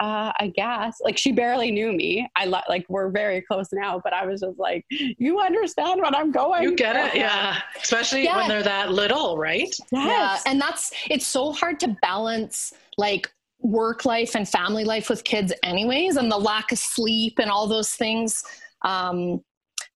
uh, 0.00 0.32
I 0.38 0.52
guess 0.54 0.98
like 1.00 1.18
she 1.18 1.32
barely 1.32 1.70
knew 1.70 1.92
me. 1.92 2.28
I 2.36 2.46
lo- 2.46 2.60
like 2.68 2.86
we're 2.88 3.10
very 3.10 3.40
close 3.40 3.68
now, 3.72 4.00
but 4.02 4.12
I 4.12 4.24
was 4.24 4.40
just 4.40 4.58
like, 4.58 4.84
you 4.90 5.40
understand 5.40 6.00
what 6.00 6.16
I'm 6.16 6.32
going. 6.32 6.62
You 6.62 6.76
get 6.76 6.96
it, 6.96 7.16
yeah. 7.18 7.60
Especially 7.80 8.24
yeah. 8.24 8.36
when 8.36 8.48
they're 8.48 8.62
that 8.62 8.92
little, 8.92 9.36
right? 9.36 9.74
Yes. 9.92 10.42
Yeah, 10.44 10.50
and 10.50 10.60
that's 10.60 10.92
it's 11.10 11.26
so 11.26 11.52
hard 11.52 11.78
to 11.80 11.96
balance 12.02 12.72
like 12.98 13.30
work 13.62 14.04
life 14.04 14.34
and 14.34 14.48
family 14.48 14.84
life 14.84 15.08
with 15.08 15.24
kids 15.24 15.52
anyways 15.62 16.16
and 16.16 16.30
the 16.30 16.38
lack 16.38 16.72
of 16.72 16.78
sleep 16.78 17.38
and 17.38 17.50
all 17.50 17.66
those 17.66 17.90
things 17.92 18.44
um, 18.82 19.42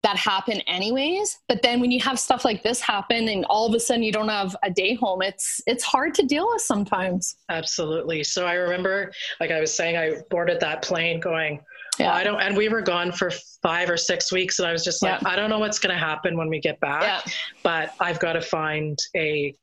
that 0.02 0.16
happen 0.16 0.60
anyways 0.68 1.38
but 1.48 1.62
then 1.62 1.80
when 1.80 1.90
you 1.90 2.00
have 2.00 2.18
stuff 2.18 2.44
like 2.44 2.62
this 2.62 2.80
happen 2.80 3.28
and 3.28 3.44
all 3.46 3.66
of 3.66 3.74
a 3.74 3.80
sudden 3.80 4.02
you 4.02 4.12
don't 4.12 4.28
have 4.28 4.54
a 4.62 4.70
day 4.70 4.94
home 4.94 5.20
it's 5.20 5.60
it's 5.66 5.82
hard 5.82 6.14
to 6.14 6.22
deal 6.22 6.48
with 6.52 6.62
sometimes 6.62 7.36
absolutely 7.48 8.22
so 8.22 8.46
i 8.46 8.54
remember 8.54 9.10
like 9.40 9.50
i 9.50 9.58
was 9.58 9.74
saying 9.74 9.96
i 9.96 10.14
boarded 10.30 10.60
that 10.60 10.80
plane 10.80 11.18
going 11.18 11.60
yeah. 11.98 12.08
Well, 12.08 12.16
I 12.16 12.24
don't, 12.24 12.40
and 12.40 12.56
we 12.56 12.68
were 12.68 12.82
gone 12.82 13.10
for 13.10 13.30
five 13.62 13.88
or 13.88 13.96
six 13.96 14.30
weeks, 14.30 14.58
and 14.58 14.68
I 14.68 14.72
was 14.72 14.84
just 14.84 15.02
like, 15.02 15.20
yeah. 15.22 15.28
I 15.28 15.36
don't 15.36 15.48
know 15.48 15.58
what's 15.58 15.78
going 15.78 15.94
to 15.94 15.98
happen 15.98 16.36
when 16.36 16.48
we 16.48 16.60
get 16.60 16.78
back, 16.80 17.02
yeah. 17.02 17.32
but 17.62 17.94
I've 18.00 18.20
got 18.20 18.34
to 18.34 18.42
find 18.42 18.98
a 19.16 19.54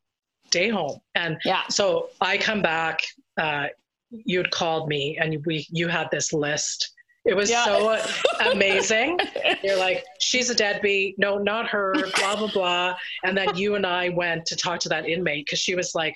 day 0.50 0.70
home. 0.70 1.00
And 1.16 1.38
yeah. 1.46 1.64
so 1.70 2.10
I 2.22 2.38
come 2.38 2.62
back 2.62 3.02
uh, 3.38 3.68
you'd 4.26 4.52
called 4.52 4.88
me 4.88 5.18
and 5.20 5.44
we 5.46 5.66
you 5.70 5.88
had 5.88 6.08
this 6.12 6.34
list. 6.34 6.92
It 7.26 7.36
was 7.36 7.50
yeah. 7.50 7.64
so 7.64 8.02
amazing. 8.52 9.18
You're 9.64 9.78
like, 9.78 10.04
she's 10.20 10.50
a 10.50 10.56
deadbeat. 10.56 11.18
No, 11.18 11.38
not 11.38 11.68
her. 11.70 11.94
Blah 12.18 12.36
blah 12.36 12.52
blah. 12.52 12.98
And 13.24 13.38
then 13.38 13.56
you 13.56 13.76
and 13.76 13.86
I 13.86 14.10
went 14.10 14.46
to 14.48 14.56
talk 14.56 14.80
to 14.82 14.90
that 14.90 15.08
inmate 15.08 15.46
because 15.46 15.60
she 15.60 15.76
was 15.76 15.96
like, 15.96 16.16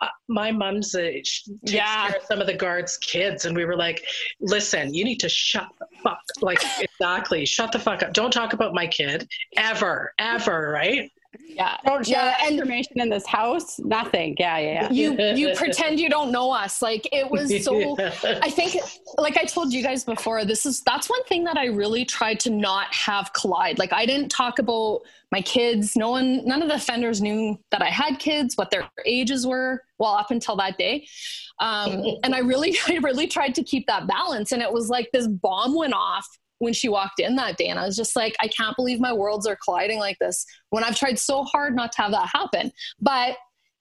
uh, 0.00 0.06
my 0.28 0.52
mom's 0.52 0.94
a, 0.94 1.14
takes 1.14 1.48
yeah. 1.62 2.08
care 2.08 2.18
of 2.18 2.24
some 2.24 2.40
of 2.40 2.46
the 2.46 2.54
guards' 2.54 2.96
kids, 2.98 3.46
and 3.46 3.56
we 3.56 3.64
were 3.64 3.76
like, 3.76 4.04
"Listen, 4.40 4.94
you 4.94 5.04
need 5.04 5.18
to 5.20 5.28
shut 5.28 5.66
the 5.80 5.86
fuck 6.04 6.20
like 6.40 6.60
exactly 6.78 7.44
shut 7.44 7.72
the 7.72 7.80
fuck 7.80 8.02
up. 8.02 8.12
Don't 8.12 8.30
talk 8.32 8.52
about 8.52 8.74
my 8.74 8.86
kid 8.86 9.28
ever, 9.56 10.12
ever, 10.18 10.70
right?" 10.70 11.10
Yeah. 11.40 11.76
Don't 11.84 12.06
share 12.06 12.34
yeah, 12.40 12.48
information 12.48 13.00
in 13.00 13.10
this 13.10 13.26
house. 13.26 13.78
Nothing. 13.78 14.34
Yeah, 14.38 14.58
yeah, 14.58 14.88
yeah. 14.90 14.90
You 14.90 15.48
you 15.48 15.54
pretend 15.56 16.00
you 16.00 16.08
don't 16.08 16.32
know 16.32 16.50
us. 16.50 16.80
Like 16.80 17.06
it 17.12 17.30
was 17.30 17.64
so 17.64 17.96
I 18.24 18.50
think 18.50 18.76
like 19.18 19.36
I 19.36 19.44
told 19.44 19.72
you 19.72 19.82
guys 19.82 20.04
before, 20.04 20.44
this 20.44 20.64
is 20.64 20.82
that's 20.82 21.10
one 21.10 21.22
thing 21.24 21.44
that 21.44 21.58
I 21.58 21.66
really 21.66 22.04
tried 22.04 22.40
to 22.40 22.50
not 22.50 22.92
have 22.94 23.32
collide. 23.34 23.78
Like 23.78 23.92
I 23.92 24.06
didn't 24.06 24.30
talk 24.30 24.58
about 24.58 25.00
my 25.30 25.42
kids. 25.42 25.96
No 25.96 26.10
one 26.10 26.46
none 26.46 26.62
of 26.62 26.68
the 26.68 26.74
offenders 26.74 27.20
knew 27.20 27.58
that 27.70 27.82
I 27.82 27.90
had 27.90 28.18
kids, 28.18 28.56
what 28.56 28.70
their 28.70 28.88
ages 29.04 29.46
were, 29.46 29.82
well, 29.98 30.12
up 30.12 30.30
until 30.30 30.56
that 30.56 30.78
day. 30.78 31.06
Um, 31.60 32.04
and 32.22 32.34
I 32.34 32.38
really, 32.38 32.76
I 32.88 32.98
really 32.98 33.26
tried 33.26 33.54
to 33.56 33.64
keep 33.64 33.86
that 33.86 34.06
balance. 34.06 34.52
And 34.52 34.62
it 34.62 34.72
was 34.72 34.88
like 34.88 35.10
this 35.12 35.26
bomb 35.26 35.74
went 35.74 35.94
off 35.94 36.26
when 36.58 36.72
she 36.72 36.88
walked 36.88 37.20
in 37.20 37.36
that 37.36 37.56
day 37.56 37.68
and 37.68 37.78
i 37.78 37.84
was 37.84 37.96
just 37.96 38.16
like 38.16 38.34
i 38.40 38.48
can't 38.48 38.76
believe 38.76 39.00
my 39.00 39.12
worlds 39.12 39.46
are 39.46 39.58
colliding 39.64 39.98
like 39.98 40.18
this 40.18 40.44
when 40.70 40.84
i've 40.84 40.96
tried 40.96 41.18
so 41.18 41.44
hard 41.44 41.74
not 41.74 41.92
to 41.92 42.02
have 42.02 42.10
that 42.10 42.28
happen 42.32 42.70
but 43.00 43.36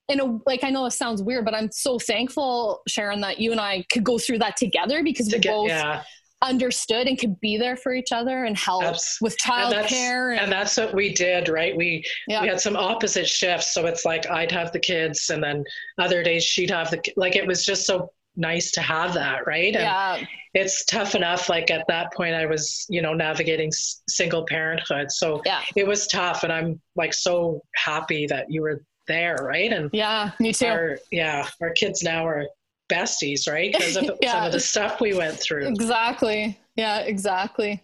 in 0.10 0.20
a 0.20 0.40
like 0.46 0.64
i 0.64 0.70
know 0.70 0.86
it 0.86 0.92
sounds 0.92 1.22
weird 1.22 1.46
but 1.46 1.54
i'm 1.54 1.72
so 1.72 2.00
thankful 2.00 2.82
sharon 2.88 3.22
that 3.22 3.40
you 3.40 3.52
and 3.52 3.62
i 3.62 3.84
could 3.92 4.04
go 4.04 4.18
through 4.18 4.40
that 4.40 4.56
together 4.58 5.04
because 5.04 5.32
we 5.32 5.40
both 5.40 5.68
yeah. 5.68 6.04
understood 6.42 7.08
and 7.08 7.20
could 7.20 7.40
be 7.40 7.58
there 7.58 7.76
for 7.76 7.94
each 7.94 8.12
other 8.12 8.46
and 8.46 8.56
help 8.56 8.84
Abs- 8.84 9.18
with 9.22 9.38
childcare. 9.38 10.34
And, 10.34 10.42
and, 10.42 10.52
that's 10.52 10.78
what 10.78 10.94
we 10.94 11.14
did, 11.14 11.50
right? 11.50 11.76
We 11.76 12.04
yeah. 12.28 12.44
we 12.44 12.48
had 12.48 12.62
some 12.62 12.76
opposite 12.76 13.28
shifts, 13.28 13.74
so 13.74 13.88
it's 13.88 14.06
like 14.06 14.30
I'd 14.30 14.52
have 14.52 14.72
the 14.72 14.80
kids, 14.80 15.32
and 15.32 15.44
then 15.44 15.64
other 15.98 16.22
days 16.22 16.44
she'd 16.44 16.70
have 16.70 16.92
the 16.92 17.02
like. 17.16 17.36
It 17.36 17.48
was 17.48 17.66
just 17.66 17.88
so 17.88 18.12
nice 18.38 18.72
to 18.72 18.82
have 18.82 19.14
that, 19.16 19.46
right? 19.46 19.76
And 19.76 19.84
yeah. 19.84 20.26
It's 20.54 20.86
tough 20.86 21.14
enough. 21.14 21.50
Like 21.50 21.70
at 21.70 21.86
that 21.88 22.14
point, 22.14 22.34
I 22.34 22.46
was, 22.46 22.86
you 22.90 23.02
know, 23.02 23.14
navigating 23.14 23.68
s- 23.68 24.02
single 24.08 24.46
parenthood, 24.46 25.12
so 25.12 25.42
yeah. 25.46 25.62
it 25.76 25.86
was 25.86 26.08
tough. 26.08 26.44
And 26.44 26.54
I'm 26.54 26.82
like 26.96 27.14
so 27.14 27.62
happy 27.76 28.26
that 28.28 28.46
you 28.50 28.62
were 28.62 28.82
there, 29.08 29.36
right? 29.42 29.72
And 29.72 29.90
yeah, 29.94 30.32
me 30.40 30.54
too. 30.54 30.68
Our, 30.68 30.98
yeah, 31.12 31.48
our 31.62 31.72
kids 31.72 32.02
now 32.02 32.26
are 32.26 32.46
besties, 32.90 33.48
right? 33.48 33.72
Because 33.72 33.98
of 33.98 34.10
yeah. 34.22 34.34
some 34.34 34.46
of 34.46 34.52
the 34.52 34.60
stuff 34.60 35.02
we 35.02 35.14
went 35.14 35.40
through. 35.40 35.68
Exactly. 35.68 36.58
Yeah, 36.76 37.00
exactly. 37.00 37.84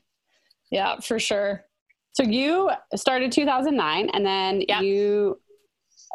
Yeah, 0.72 1.00
for 1.00 1.20
sure. 1.20 1.66
So 2.14 2.24
you 2.24 2.72
started 2.96 3.32
2009 3.32 4.10
and 4.14 4.26
then 4.26 4.64
yeah. 4.68 4.82
you 4.82 5.40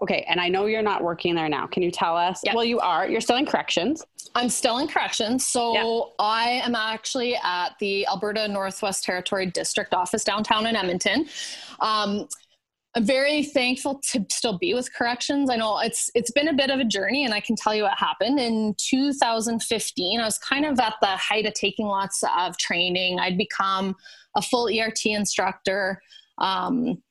Okay, 0.02 0.24
and 0.28 0.40
I 0.40 0.48
know 0.48 0.66
you're 0.66 0.82
not 0.82 1.02
working 1.02 1.34
there 1.34 1.48
now. 1.48 1.66
Can 1.66 1.82
you 1.82 1.90
tell 1.90 2.16
us? 2.16 2.42
Well, 2.54 2.64
you 2.64 2.78
are. 2.78 3.08
You're 3.08 3.20
still 3.20 3.37
in 3.37 3.46
corrections. 3.46 4.04
I'm 4.34 4.48
still 4.48 4.78
in 4.78 4.87
corrections. 4.87 5.44
So 5.44 5.74
yeah. 5.74 6.24
I 6.24 6.48
am 6.64 6.74
actually 6.74 7.37
at 7.42 7.70
the 7.80 8.06
Alberta 8.06 8.46
Northwest 8.46 9.02
Territory 9.02 9.46
District 9.46 9.92
Office 9.92 10.22
downtown 10.22 10.66
in 10.66 10.76
Edmonton. 10.76 11.26
Um, 11.80 12.28
I'm 12.94 13.04
very 13.04 13.44
thankful 13.44 14.00
to 14.11 14.24
still 14.30 14.56
be 14.58 14.74
with 14.74 14.92
corrections. 14.94 15.50
I 15.50 15.56
know 15.56 15.78
it's 15.80 16.11
it's 16.14 16.30
been 16.30 16.48
a 16.48 16.54
bit 16.54 16.70
of 16.70 16.80
a 16.80 16.84
journey, 16.84 17.24
and 17.24 17.34
I 17.34 17.40
can 17.40 17.54
tell 17.54 17.74
you 17.74 17.82
what 17.82 17.98
happened 17.98 18.38
in 18.38 18.74
2015. 18.78 20.20
I 20.20 20.24
was 20.24 20.38
kind 20.38 20.64
of 20.64 20.78
at 20.80 20.94
the 21.00 21.08
height 21.08 21.46
of 21.46 21.54
taking 21.54 21.87
lots 21.87 22.24
of 22.38 22.56
training. 22.58 23.18
I'd 23.18 23.37
become 23.37 23.94
a 24.37 24.42
full 24.42 24.68
ERT 24.68 25.06
instructor. 25.06 26.00
Um, 26.38 27.02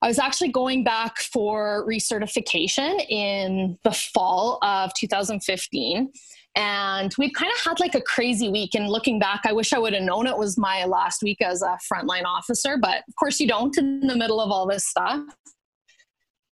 I 0.00 0.06
was 0.06 0.18
actually 0.18 0.50
going 0.50 0.84
back 0.84 1.18
for 1.18 1.84
recertification 1.88 3.04
in 3.08 3.78
the 3.82 3.90
fall 3.90 4.58
of 4.62 4.94
2015. 4.94 6.12
And 6.54 7.14
we 7.18 7.30
kind 7.32 7.52
of 7.52 7.60
had 7.60 7.80
like 7.80 7.94
a 7.94 8.00
crazy 8.00 8.48
week. 8.48 8.74
And 8.74 8.88
looking 8.88 9.18
back, 9.18 9.42
I 9.44 9.52
wish 9.52 9.72
I 9.72 9.78
would 9.78 9.92
have 9.94 10.02
known 10.02 10.26
it 10.26 10.36
was 10.36 10.56
my 10.56 10.84
last 10.84 11.22
week 11.22 11.40
as 11.40 11.62
a 11.62 11.78
frontline 11.92 12.24
officer, 12.24 12.76
but 12.76 12.98
of 13.08 13.14
course 13.18 13.40
you 13.40 13.48
don't 13.48 13.76
in 13.78 14.00
the 14.00 14.16
middle 14.16 14.40
of 14.40 14.50
all 14.50 14.66
this 14.66 14.86
stuff. 14.86 15.20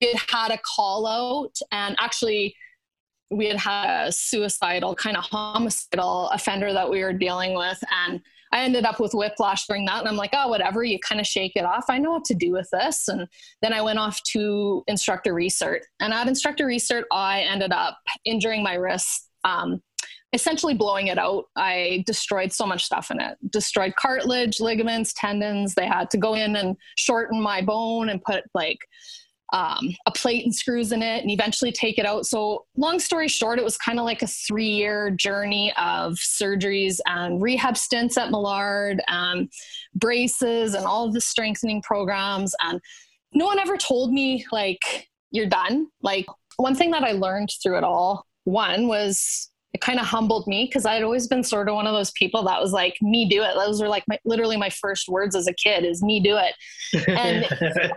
It 0.01 0.17
had 0.29 0.51
a 0.51 0.59
call 0.75 1.07
out, 1.07 1.55
and 1.71 1.95
actually, 1.99 2.53
we 3.31 3.47
had 3.47 3.57
had 3.57 4.07
a 4.07 4.11
suicidal 4.11 4.93
kind 4.93 5.17
of 5.17 5.23
homicidal 5.23 6.29
offender 6.29 6.73
that 6.73 6.89
we 6.89 7.01
were 7.01 7.13
dealing 7.13 7.55
with. 7.55 7.81
And 8.05 8.21
I 8.55 8.63
ended 8.63 8.85
up 8.85 9.01
with 9.01 9.13
whiplash 9.13 9.67
during 9.67 9.83
that. 9.85 9.99
And 9.99 10.07
I'm 10.07 10.15
like, 10.15 10.29
oh, 10.31 10.47
whatever, 10.47 10.81
you 10.81 10.97
kind 10.97 11.19
of 11.19 11.27
shake 11.27 11.51
it 11.57 11.65
off. 11.65 11.85
I 11.89 11.97
know 11.97 12.11
what 12.11 12.23
to 12.25 12.33
do 12.33 12.53
with 12.53 12.69
this. 12.71 13.09
And 13.09 13.27
then 13.61 13.73
I 13.73 13.81
went 13.81 13.99
off 13.99 14.23
to 14.31 14.81
instructor 14.87 15.33
recert. 15.33 15.81
And 15.99 16.13
at 16.13 16.29
instructor 16.29 16.65
recert, 16.65 17.03
I 17.11 17.41
ended 17.41 17.73
up 17.73 17.97
injuring 18.23 18.63
my 18.63 18.75
wrist 18.75 19.29
um, 19.43 19.81
essentially 20.31 20.73
blowing 20.73 21.07
it 21.07 21.17
out. 21.17 21.45
I 21.57 22.05
destroyed 22.07 22.53
so 22.53 22.65
much 22.65 22.85
stuff 22.85 23.11
in 23.11 23.19
it. 23.19 23.37
Destroyed 23.51 23.93
cartilage, 23.97 24.61
ligaments, 24.61 25.13
tendons. 25.17 25.75
They 25.75 25.85
had 25.85 26.09
to 26.11 26.17
go 26.17 26.33
in 26.33 26.55
and 26.55 26.77
shorten 26.95 27.41
my 27.41 27.61
bone 27.61 28.07
and 28.07 28.23
put 28.23 28.45
like 28.53 28.79
um, 29.53 29.95
a 30.05 30.11
plate 30.11 30.43
and 30.43 30.53
screws 30.53 30.91
in 30.91 31.01
it 31.01 31.21
and 31.21 31.31
eventually 31.31 31.71
take 31.71 31.97
it 31.97 32.05
out. 32.05 32.25
So, 32.25 32.65
long 32.75 32.99
story 32.99 33.27
short, 33.27 33.59
it 33.59 33.63
was 33.63 33.77
kind 33.77 33.99
of 33.99 34.05
like 34.05 34.21
a 34.21 34.27
three 34.27 34.69
year 34.69 35.11
journey 35.11 35.71
of 35.77 36.13
surgeries 36.13 36.99
and 37.05 37.41
rehab 37.41 37.77
stints 37.77 38.17
at 38.17 38.31
Millard, 38.31 39.01
um, 39.07 39.49
braces, 39.93 40.73
and 40.73 40.85
all 40.85 41.05
of 41.05 41.13
the 41.13 41.21
strengthening 41.21 41.81
programs. 41.81 42.55
And 42.61 42.81
no 43.33 43.45
one 43.45 43.59
ever 43.59 43.77
told 43.77 44.11
me, 44.11 44.45
like, 44.51 45.07
you're 45.31 45.47
done. 45.47 45.87
Like, 46.01 46.25
one 46.57 46.75
thing 46.75 46.91
that 46.91 47.03
I 47.03 47.11
learned 47.11 47.49
through 47.61 47.77
it 47.77 47.83
all 47.83 48.25
one 48.45 48.87
was 48.87 49.49
it 49.75 49.81
kind 49.81 49.99
of 49.99 50.05
humbled 50.05 50.47
me 50.47 50.67
because 50.67 50.85
I'd 50.85 51.03
always 51.03 51.27
been 51.27 51.43
sort 51.43 51.67
of 51.67 51.75
one 51.75 51.85
of 51.85 51.91
those 51.91 52.11
people 52.11 52.43
that 52.43 52.61
was 52.61 52.71
like, 52.71 52.95
me 53.01 53.27
do 53.27 53.43
it. 53.43 53.55
Those 53.55 53.81
were 53.81 53.89
like 53.89 54.05
my, 54.07 54.17
literally 54.23 54.55
my 54.55 54.69
first 54.69 55.09
words 55.09 55.35
as 55.35 55.47
a 55.47 55.53
kid 55.53 55.83
is 55.83 56.01
me 56.01 56.21
do 56.21 56.37
it. 56.37 56.53
And 57.09 57.45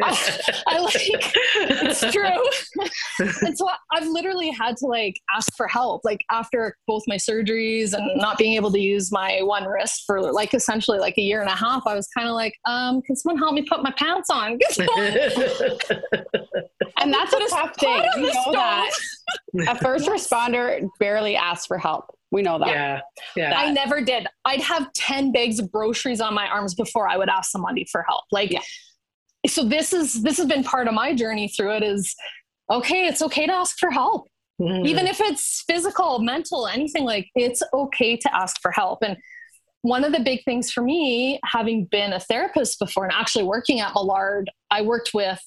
I, 0.03 0.41
I, 0.67 0.81
like, 0.81 0.97
it's 0.97 2.01
true. 2.11 3.29
and 3.47 3.57
so 3.57 3.69
I've 3.93 4.09
literally 4.09 4.51
had 4.51 4.77
to 4.79 4.87
like 4.87 5.21
ask 5.33 5.55
for 5.57 5.69
help, 5.69 6.05
like 6.05 6.19
after 6.33 6.77
both 6.89 7.05
my 7.07 7.15
surgeries 7.15 7.93
and 7.93 8.11
not 8.21 8.39
being 8.39 8.55
able 8.55 8.73
to 8.73 8.81
use 8.81 9.13
my 9.13 9.39
one 9.43 9.65
wrist 9.65 10.03
for 10.05 10.33
like 10.33 10.55
essentially 10.55 10.99
like 10.99 11.17
a 11.17 11.23
year 11.23 11.41
and 11.43 11.49
a 11.49 11.55
half, 11.55 11.85
I 11.87 11.95
was 11.95 12.09
kind 12.09 12.27
of 12.27 12.35
like, 12.35 12.55
um, 12.67 13.03
can 13.03 13.15
someone 13.15 13.39
help 13.39 13.55
me 13.55 13.63
put 13.63 13.85
my 13.85 13.93
pants 13.97 14.31
on? 14.31 14.59
and 16.99 17.15
that's 17.15 17.33
what 17.33 17.41
a 17.41 17.49
tough 17.49 17.77
thing. 17.77 18.05
You 18.17 18.23
know 18.23 18.53
that 18.53 18.91
a 19.67 19.75
first 19.77 20.07
yes. 20.09 20.29
responder 20.29 20.89
barely 20.99 21.37
asks 21.37 21.67
for 21.67 21.79
help. 21.79 22.07
We 22.31 22.43
know 22.43 22.59
that. 22.59 22.69
Yeah. 22.69 23.01
Yeah. 23.37 23.59
I 23.59 23.73
never 23.73 24.03
did. 24.03 24.27
I'd 24.45 24.61
have 24.61 24.93
10 24.93 25.33
bags 25.33 25.59
of 25.59 25.73
groceries 25.73 26.21
on 26.21 26.35
my 26.35 26.47
arms 26.47 26.75
before 26.75 27.09
I 27.09 27.17
would 27.17 27.29
ask 27.29 27.51
somebody 27.51 27.87
for 27.91 28.05
help. 28.07 28.25
Like, 28.31 28.53
yeah. 28.53 28.61
so 29.47 29.65
this 29.65 29.93
is, 29.93 30.23
this 30.23 30.37
has 30.37 30.47
been 30.47 30.63
part 30.63 30.89
of 30.89 30.95
my 30.95 31.15
journey 31.15 31.49
through 31.49 31.77
it 31.77 31.83
is 31.83 32.15
okay, 32.71 33.07
it's 33.07 33.23
okay 33.23 33.47
to 33.47 33.55
ask 33.55 33.79
for 33.79 33.91
help. 33.91 34.27
Mm-hmm. 34.61 34.87
Even 34.87 35.07
if 35.07 35.21
it's 35.21 35.63
physical, 35.67 36.19
mental, 36.19 36.67
anything 36.67 37.05
like 37.05 37.29
it's 37.35 37.63
okay 37.73 38.17
to 38.17 38.35
ask 38.35 38.61
for 38.61 38.73
help. 38.73 38.99
And 39.03 39.17
one 39.83 40.05
of 40.05 40.13
the 40.13 40.21
big 40.21 40.45
things 40.45 40.71
for 40.71 40.83
me, 40.83 41.39
having 41.45 41.85
been 41.85 42.13
a 42.13 42.21
therapist 42.21 42.79
before 42.79 43.05
and 43.05 43.13
actually 43.13 43.45
working 43.45 43.81
at 43.81 43.95
Millard, 43.95 44.51
I 44.71 44.83
worked 44.83 45.15
with 45.15 45.41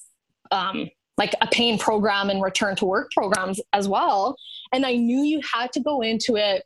um, 0.52 0.90
like 1.22 1.36
a 1.40 1.46
pain 1.46 1.78
program 1.78 2.32
and 2.32 2.42
return 2.42 2.76
to 2.76 2.84
work 2.84 3.12
programs 3.12 3.62
as 3.74 3.88
well. 3.88 4.36
And 4.74 4.88
I 4.88 4.96
knew 4.96 5.22
you 5.22 5.40
had 5.54 5.72
to 5.74 5.80
go 5.80 6.02
into 6.02 6.36
it 6.36 6.64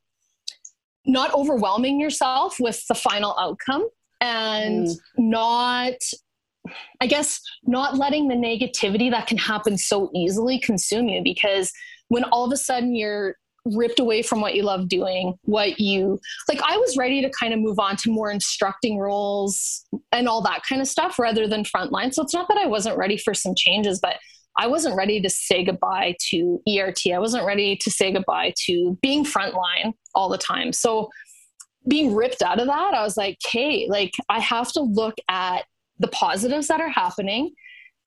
not 1.06 1.34
overwhelming 1.34 2.00
yourself 2.00 2.56
with 2.58 2.88
the 2.88 2.96
final 2.96 3.36
outcome 3.38 3.86
and 4.22 4.88
mm. 4.88 4.98
not 5.18 5.96
I 7.02 7.06
guess 7.06 7.42
not 7.64 7.98
letting 7.98 8.30
the 8.30 8.36
negativity 8.36 9.12
that 9.12 9.28
can 9.28 9.38
happen 9.38 9.78
so 9.78 10.10
easily 10.16 10.58
consume 10.58 11.10
you 11.10 11.22
because 11.22 11.74
when 12.08 12.24
all 12.24 12.46
of 12.46 12.52
a 12.54 12.58
sudden 12.58 12.96
you're 12.96 13.36
ripped 13.66 14.00
away 14.00 14.22
from 14.22 14.40
what 14.42 14.56
you 14.56 14.64
love 14.64 14.88
doing, 14.88 15.34
what 15.42 15.80
you 15.80 16.18
like, 16.48 16.62
I 16.64 16.78
was 16.78 16.96
ready 16.98 17.22
to 17.22 17.30
kind 17.30 17.54
of 17.54 17.60
move 17.60 17.78
on 17.78 17.98
to 17.98 18.10
more 18.10 18.32
instructing 18.32 18.98
roles 19.00 19.86
and 20.14 20.30
all 20.30 20.42
that 20.44 20.62
kind 20.68 20.82
of 20.82 20.88
stuff 20.88 21.20
rather 21.20 21.46
than 21.46 21.64
frontline. 21.64 22.14
So 22.14 22.24
it's 22.24 22.34
not 22.34 22.48
that 22.48 22.58
I 22.58 22.68
wasn't 22.68 22.98
ready 22.98 23.18
for 23.18 23.34
some 23.34 23.54
changes, 23.56 24.00
but 24.00 24.18
I 24.58 24.68
wasn't 24.68 24.96
ready 24.96 25.22
to 25.22 25.30
say 25.30 25.64
goodbye 25.64 26.16
to 26.30 26.62
ERT. 26.68 27.08
I 27.14 27.20
wasn't 27.20 27.46
ready 27.46 27.76
to 27.78 27.92
say 27.92 28.12
goodbye 28.12 28.54
to 28.66 28.98
being 29.02 29.26
frontline 29.26 29.94
all 30.14 30.30
the 30.30 30.38
time. 30.38 30.72
So 30.72 31.10
being 31.88 32.16
ripped 32.16 32.42
out 32.42 32.60
of 32.60 32.68
that, 32.68 32.94
I 32.94 33.04
was 33.04 33.18
like, 33.18 33.38
hey, 33.46 33.88
like 33.90 34.14
I 34.30 34.40
have 34.40 34.72
to 34.74 34.82
look 34.82 35.16
at 35.30 35.66
the 36.00 36.08
positives 36.08 36.68
that 36.68 36.82
are 36.82 36.90
happening 36.90 37.54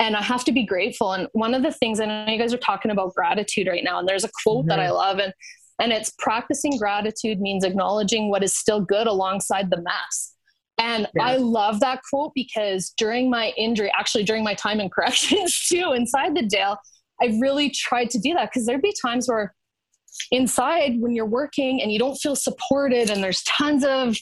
and 0.01 0.17
I 0.17 0.23
have 0.23 0.45
to 0.45 0.53
be 0.53 0.65
grateful. 0.65 1.13
And 1.13 1.29
one 1.33 1.55
of 1.55 1.63
the 1.63 1.73
things 1.73 2.01
I 2.01 2.07
know 2.07 2.27
you 2.33 2.39
guys 2.39 2.55
are 2.55 2.59
talking 2.59 2.91
about 2.91 3.15
gratitude 3.15 3.67
right 3.67 3.85
now, 3.85 3.99
and 3.99 4.09
there's 4.09 4.25
a 4.25 4.31
quote 4.43 4.61
mm-hmm. 4.61 4.69
that 4.69 4.81
I 4.81 4.87
mm-hmm. 4.87 4.95
love, 4.95 5.19
and 5.19 5.33
and 5.81 5.93
it's 5.93 6.13
practicing 6.19 6.77
gratitude 6.77 7.41
means 7.41 7.65
acknowledging 7.65 8.31
what 8.31 8.43
is 8.43 8.55
still 8.55 8.81
good 8.81 9.07
alongside 9.07 9.71
the 9.71 9.81
mess. 9.81 10.35
And 10.79 11.09
yeah. 11.15 11.25
I 11.25 11.37
love 11.37 11.81
that 11.81 12.01
quote 12.09 12.33
because 12.35 12.93
during 12.97 13.31
my 13.31 13.53
injury, 13.57 13.91
actually 13.99 14.25
during 14.25 14.45
my 14.45 14.55
time 14.55 14.81
in 14.81 14.91
corrections 14.95 15.67
too, 15.69 15.93
inside 15.93 16.37
the 16.37 16.47
jail, 16.47 16.79
I 17.21 17.37
really 17.41 17.71
tried 17.71 18.11
to 18.11 18.19
do 18.19 18.35
that 18.35 18.51
because 18.51 18.67
there'd 18.67 18.83
be 18.83 18.95
times 19.03 19.29
where 19.29 19.55
inside 20.31 21.01
when 21.01 21.15
you're 21.15 21.27
working 21.27 21.83
and 21.83 21.93
you 21.93 21.99
don't 21.99 22.17
feel 22.17 22.37
supported 22.37 23.11
and 23.11 23.23
there's 23.23 23.43
tons 23.43 23.85
of 23.85 24.17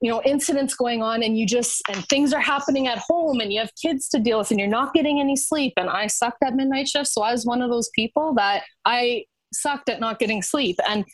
you 0.00 0.10
know 0.10 0.22
incidents 0.24 0.74
going 0.74 1.02
on 1.02 1.22
and 1.22 1.38
you 1.38 1.46
just 1.46 1.82
and 1.88 2.04
things 2.08 2.32
are 2.32 2.40
happening 2.40 2.86
at 2.88 2.98
home 2.98 3.40
and 3.40 3.52
you 3.52 3.60
have 3.60 3.70
kids 3.80 4.08
to 4.08 4.18
deal 4.18 4.38
with 4.38 4.50
and 4.50 4.58
you're 4.58 4.68
not 4.68 4.92
getting 4.92 5.20
any 5.20 5.36
sleep 5.36 5.72
and 5.76 5.88
i 5.88 6.06
sucked 6.06 6.42
at 6.42 6.54
midnight 6.54 6.88
shift 6.88 7.06
so 7.06 7.22
i 7.22 7.32
was 7.32 7.46
one 7.46 7.62
of 7.62 7.70
those 7.70 7.90
people 7.94 8.34
that 8.34 8.62
i 8.84 9.24
sucked 9.52 9.88
at 9.88 10.00
not 10.00 10.18
getting 10.18 10.42
sleep 10.42 10.76
and 10.88 11.04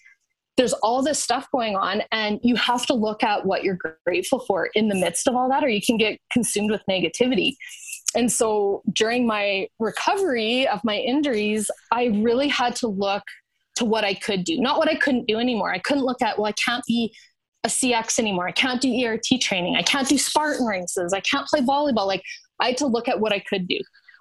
there's 0.58 0.72
all 0.74 1.02
this 1.02 1.22
stuff 1.22 1.46
going 1.52 1.76
on 1.76 2.02
and 2.10 2.40
you 2.42 2.56
have 2.56 2.84
to 2.84 2.92
look 2.92 3.22
at 3.22 3.46
what 3.46 3.62
you're 3.62 3.78
grateful 4.04 4.40
for 4.40 4.66
in 4.74 4.88
the 4.88 4.94
midst 4.94 5.28
of 5.28 5.36
all 5.36 5.48
that 5.48 5.62
or 5.62 5.68
you 5.68 5.80
can 5.80 5.96
get 5.96 6.18
consumed 6.32 6.70
with 6.70 6.82
negativity. 6.90 7.54
And 8.16 8.30
so 8.30 8.82
during 8.92 9.24
my 9.24 9.68
recovery 9.78 10.66
of 10.66 10.82
my 10.82 10.96
injuries 10.96 11.70
i 11.92 12.06
really 12.06 12.48
had 12.48 12.74
to 12.76 12.88
look 12.88 13.22
to 13.76 13.84
what 13.84 14.02
i 14.02 14.14
could 14.14 14.44
do 14.44 14.60
not 14.60 14.78
what 14.78 14.88
i 14.88 14.96
couldn't 14.96 15.28
do 15.28 15.38
anymore. 15.38 15.72
I 15.72 15.78
couldn't 15.78 16.04
look 16.04 16.20
at 16.22 16.38
well 16.38 16.46
i 16.46 16.52
can't 16.52 16.84
be 16.86 17.14
a 17.64 17.68
cx 17.68 18.18
anymore. 18.18 18.48
I 18.48 18.52
can't 18.52 18.80
do 18.80 18.88
ert 19.04 19.22
training. 19.40 19.76
I 19.76 19.82
can't 19.82 20.08
do 20.08 20.18
spartan 20.18 20.66
races. 20.66 21.12
I 21.12 21.20
can't 21.20 21.46
play 21.46 21.60
volleyball. 21.60 22.06
Like 22.06 22.22
i 22.60 22.68
had 22.68 22.76
to 22.78 22.86
look 22.86 23.06
at 23.08 23.20
what 23.20 23.32
i 23.32 23.38
could 23.38 23.68
do. 23.68 23.78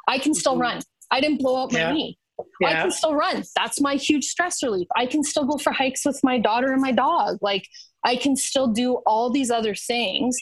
I 0.08 0.20
can 0.20 0.36
still 0.36 0.54
mm-hmm. 0.54 0.62
run. 0.62 0.82
I 1.10 1.20
didn't 1.20 1.40
blow 1.40 1.64
out 1.64 1.74
my 1.74 1.80
yeah. 1.80 1.94
knee 1.94 2.18
yeah. 2.60 2.70
I 2.70 2.74
can 2.74 2.92
still 2.92 3.16
run. 3.16 3.44
That's 3.56 3.82
my 3.82 3.96
huge 3.96 4.26
stress 4.26 4.62
relief. 4.64 4.88
I 4.96 5.06
can 5.06 5.24
still 5.24 5.46
go 5.46 5.58
for 5.58 5.72
hikes 5.72 6.06
with 6.06 6.20
my 6.24 6.40
daughter 6.40 6.72
and 6.72 6.82
my 6.82 6.92
dog. 6.92 7.38
Like 7.42 7.68
I 8.04 8.16
can 8.16 8.36
still 8.36 8.68
do 8.68 9.02
all 9.06 9.30
these 9.30 9.52
other 9.52 9.76
things. 9.76 10.38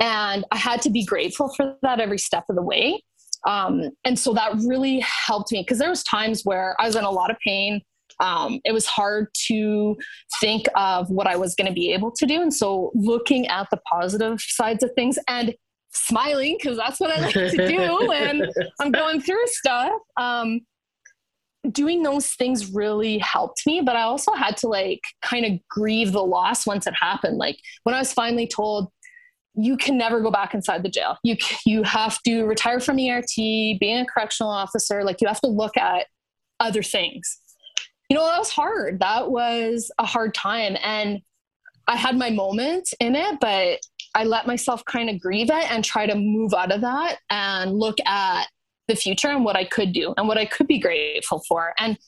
And 0.00 0.44
I 0.50 0.56
had 0.56 0.82
to 0.82 0.90
be 0.90 1.04
grateful 1.04 1.52
for 1.54 1.76
that 1.82 2.00
every 2.00 2.18
step 2.18 2.44
of 2.48 2.56
the 2.56 2.62
way. 2.62 3.02
Um, 3.46 3.90
and 4.04 4.18
so 4.18 4.32
that 4.34 4.54
really 4.66 5.00
helped 5.00 5.52
me 5.52 5.62
because 5.62 5.78
there 5.78 5.90
was 5.90 6.02
times 6.02 6.42
where 6.44 6.74
I 6.80 6.86
was 6.86 6.96
in 6.96 7.04
a 7.04 7.10
lot 7.10 7.30
of 7.30 7.36
pain. 7.46 7.80
Um, 8.20 8.60
it 8.64 8.72
was 8.72 8.86
hard 8.86 9.28
to 9.48 9.96
think 10.40 10.66
of 10.76 11.10
what 11.10 11.26
I 11.26 11.36
was 11.36 11.54
going 11.54 11.68
to 11.68 11.74
be 11.74 11.92
able 11.92 12.12
to 12.12 12.26
do. 12.26 12.40
And 12.40 12.54
so 12.54 12.90
looking 12.94 13.46
at 13.48 13.68
the 13.70 13.78
positive 13.90 14.40
sides 14.40 14.82
of 14.82 14.90
things 14.94 15.18
and 15.28 15.54
smiling 15.92 16.56
because 16.58 16.76
that's 16.76 17.00
what 17.00 17.10
I 17.10 17.20
like 17.20 17.34
to 17.34 17.68
do 17.68 18.06
when 18.08 18.42
I'm 18.80 18.92
going 18.92 19.20
through 19.20 19.46
stuff. 19.46 19.92
Um, 20.16 20.60
doing 21.70 22.02
those 22.02 22.28
things 22.30 22.72
really 22.72 23.18
helped 23.18 23.62
me, 23.66 23.80
but 23.80 23.96
I 23.96 24.02
also 24.02 24.32
had 24.32 24.56
to 24.58 24.68
like 24.68 25.00
kind 25.22 25.46
of 25.46 25.52
grieve 25.68 26.12
the 26.12 26.24
loss 26.24 26.66
once 26.66 26.86
it 26.86 26.94
happened. 26.94 27.38
Like 27.38 27.58
when 27.84 27.94
I 27.94 27.98
was 27.98 28.12
finally 28.12 28.46
told, 28.46 28.90
you 29.54 29.76
can 29.76 29.96
never 29.96 30.20
go 30.20 30.30
back 30.30 30.52
inside 30.52 30.82
the 30.82 30.88
jail. 30.88 31.16
You 31.22 31.36
you 31.64 31.82
have 31.84 32.20
to 32.22 32.44
retire 32.44 32.80
from 32.80 32.98
ERT, 32.98 33.36
being 33.36 34.00
a 34.00 34.06
correctional 34.06 34.50
officer. 34.50 35.04
Like 35.04 35.20
you 35.20 35.28
have 35.28 35.40
to 35.42 35.48
look 35.48 35.76
at 35.76 36.06
other 36.60 36.82
things. 36.82 37.38
You 38.08 38.16
know 38.16 38.24
that 38.24 38.38
was 38.38 38.50
hard. 38.50 39.00
That 39.00 39.30
was 39.30 39.90
a 39.98 40.04
hard 40.04 40.34
time, 40.34 40.76
and 40.82 41.20
I 41.86 41.96
had 41.96 42.16
my 42.16 42.30
moment 42.30 42.88
in 43.00 43.14
it, 43.14 43.38
but 43.40 43.78
I 44.14 44.24
let 44.24 44.46
myself 44.46 44.84
kind 44.84 45.10
of 45.10 45.20
grieve 45.20 45.50
it 45.50 45.70
and 45.72 45.84
try 45.84 46.06
to 46.06 46.14
move 46.14 46.54
out 46.54 46.72
of 46.72 46.80
that 46.82 47.18
and 47.30 47.72
look 47.72 47.96
at 48.06 48.46
the 48.88 48.96
future 48.96 49.28
and 49.28 49.44
what 49.44 49.56
I 49.56 49.64
could 49.64 49.92
do 49.92 50.14
and 50.16 50.28
what 50.28 50.38
I 50.38 50.44
could 50.44 50.66
be 50.66 50.78
grateful 50.78 51.42
for. 51.48 51.72
And 51.78 51.98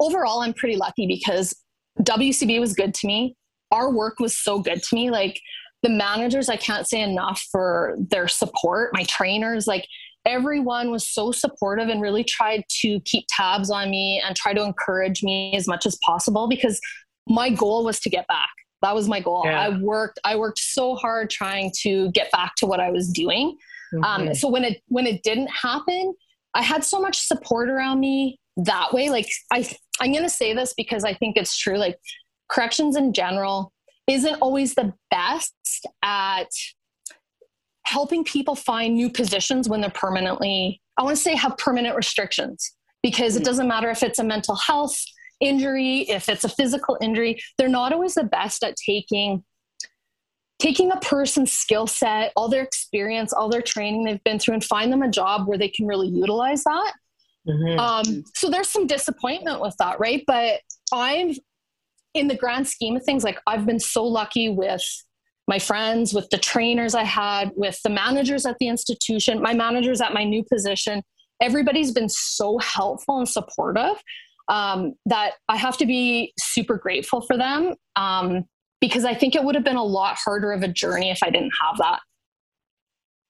overall, 0.00 0.40
I'm 0.40 0.54
pretty 0.54 0.76
lucky 0.76 1.06
because 1.06 1.54
WCB 2.00 2.60
was 2.60 2.74
good 2.74 2.94
to 2.94 3.06
me. 3.06 3.36
Our 3.70 3.92
work 3.92 4.20
was 4.20 4.36
so 4.36 4.60
good 4.60 4.82
to 4.82 4.94
me. 4.94 5.10
Like 5.10 5.40
the 5.82 5.88
managers, 5.88 6.48
I 6.48 6.56
can't 6.56 6.88
say 6.88 7.00
enough 7.00 7.42
for 7.50 7.96
their 7.98 8.28
support, 8.28 8.90
my 8.92 9.04
trainers, 9.04 9.66
like 9.66 9.86
everyone 10.26 10.90
was 10.90 11.08
so 11.08 11.32
supportive 11.32 11.88
and 11.88 12.00
really 12.00 12.24
tried 12.24 12.64
to 12.80 13.00
keep 13.00 13.26
tabs 13.28 13.70
on 13.70 13.90
me 13.90 14.22
and 14.24 14.34
try 14.34 14.54
to 14.54 14.62
encourage 14.62 15.22
me 15.22 15.54
as 15.54 15.68
much 15.68 15.84
as 15.86 15.98
possible 16.04 16.48
because 16.48 16.80
my 17.28 17.50
goal 17.50 17.84
was 17.84 18.00
to 18.00 18.10
get 18.10 18.26
back 18.26 18.48
that 18.82 18.94
was 18.94 19.08
my 19.08 19.20
goal 19.20 19.42
yeah. 19.44 19.60
i 19.60 19.78
worked 19.78 20.18
i 20.24 20.36
worked 20.36 20.58
so 20.58 20.94
hard 20.94 21.30
trying 21.30 21.72
to 21.74 22.10
get 22.12 22.30
back 22.30 22.54
to 22.56 22.66
what 22.66 22.80
i 22.80 22.90
was 22.90 23.08
doing 23.08 23.56
mm-hmm. 23.92 24.04
um, 24.04 24.34
so 24.34 24.48
when 24.48 24.64
it 24.64 24.82
when 24.88 25.06
it 25.06 25.22
didn't 25.22 25.48
happen 25.48 26.14
i 26.54 26.62
had 26.62 26.84
so 26.84 27.00
much 27.00 27.20
support 27.20 27.68
around 27.68 28.00
me 28.00 28.38
that 28.56 28.92
way. 28.92 29.10
Like 29.10 29.28
i 29.52 29.68
i'm 30.00 30.12
going 30.12 30.24
to 30.24 30.30
say 30.30 30.52
this 30.52 30.74
because 30.74 31.04
i 31.04 31.14
think 31.14 31.36
it's 31.36 31.58
true. 31.58 31.76
Like 31.76 31.98
corrections 32.48 32.96
in 32.96 33.12
general 33.12 33.72
isn't 34.06 34.34
always 34.36 34.74
the 34.74 34.92
best 35.10 35.86
at 36.02 36.48
helping 37.86 38.24
people 38.24 38.54
find 38.54 38.94
new 38.94 39.10
positions 39.10 39.68
when 39.68 39.80
they're 39.80 39.90
permanently 39.90 40.80
i 40.98 41.02
want 41.02 41.16
to 41.16 41.22
say 41.22 41.34
have 41.34 41.56
permanent 41.58 41.96
restrictions 41.96 42.74
because 43.02 43.36
it 43.36 43.44
doesn't 43.44 43.68
matter 43.68 43.90
if 43.90 44.02
it's 44.02 44.18
a 44.18 44.24
mental 44.24 44.56
health 44.56 44.98
injury, 45.40 46.00
if 46.08 46.28
it's 46.28 46.44
a 46.44 46.48
physical 46.48 46.96
injury, 47.02 47.38
they're 47.58 47.68
not 47.68 47.92
always 47.92 48.14
the 48.14 48.24
best 48.24 48.64
at 48.64 48.76
taking 48.76 49.44
taking 50.64 50.90
a 50.90 50.96
person's 51.00 51.52
skill 51.52 51.86
set, 51.86 52.32
all 52.36 52.48
their 52.48 52.62
experience, 52.62 53.34
all 53.34 53.50
their 53.50 53.60
training 53.60 54.04
they've 54.04 54.24
been 54.24 54.38
through, 54.38 54.54
and 54.54 54.64
find 54.64 54.90
them 54.90 55.02
a 55.02 55.10
job 55.10 55.46
where 55.46 55.58
they 55.58 55.68
can 55.68 55.86
really 55.86 56.08
utilize 56.08 56.64
that. 56.64 56.94
Mm-hmm. 57.46 57.78
Um, 57.78 58.24
so 58.34 58.48
there's 58.48 58.70
some 58.70 58.86
disappointment 58.86 59.60
with 59.60 59.76
that, 59.78 60.00
right? 60.00 60.24
But 60.26 60.60
I've, 60.90 61.38
in 62.14 62.28
the 62.28 62.34
grand 62.34 62.66
scheme 62.66 62.96
of 62.96 63.04
things, 63.04 63.24
like 63.24 63.38
I've 63.46 63.66
been 63.66 63.78
so 63.78 64.06
lucky 64.06 64.48
with 64.48 64.82
my 65.46 65.58
friends, 65.58 66.14
with 66.14 66.30
the 66.30 66.38
trainers 66.38 66.94
I 66.94 67.04
had, 67.04 67.50
with 67.56 67.78
the 67.84 67.90
managers 67.90 68.46
at 68.46 68.56
the 68.58 68.68
institution, 68.68 69.42
my 69.42 69.52
managers 69.52 70.00
at 70.00 70.14
my 70.14 70.24
new 70.24 70.42
position. 70.50 71.02
Everybody's 71.42 71.92
been 71.92 72.08
so 72.08 72.56
helpful 72.56 73.18
and 73.18 73.28
supportive 73.28 74.02
um, 74.48 74.94
that 75.04 75.32
I 75.50 75.56
have 75.56 75.76
to 75.76 75.84
be 75.84 76.32
super 76.38 76.78
grateful 76.78 77.20
for 77.20 77.36
them 77.36 77.74
um, 77.96 78.44
because 78.88 79.04
I 79.04 79.14
think 79.14 79.34
it 79.34 79.42
would 79.42 79.54
have 79.54 79.64
been 79.64 79.76
a 79.76 79.84
lot 79.84 80.16
harder 80.16 80.52
of 80.52 80.62
a 80.62 80.68
journey 80.68 81.10
if 81.10 81.22
I 81.22 81.30
didn't 81.30 81.52
have 81.60 81.78
that. 81.78 82.00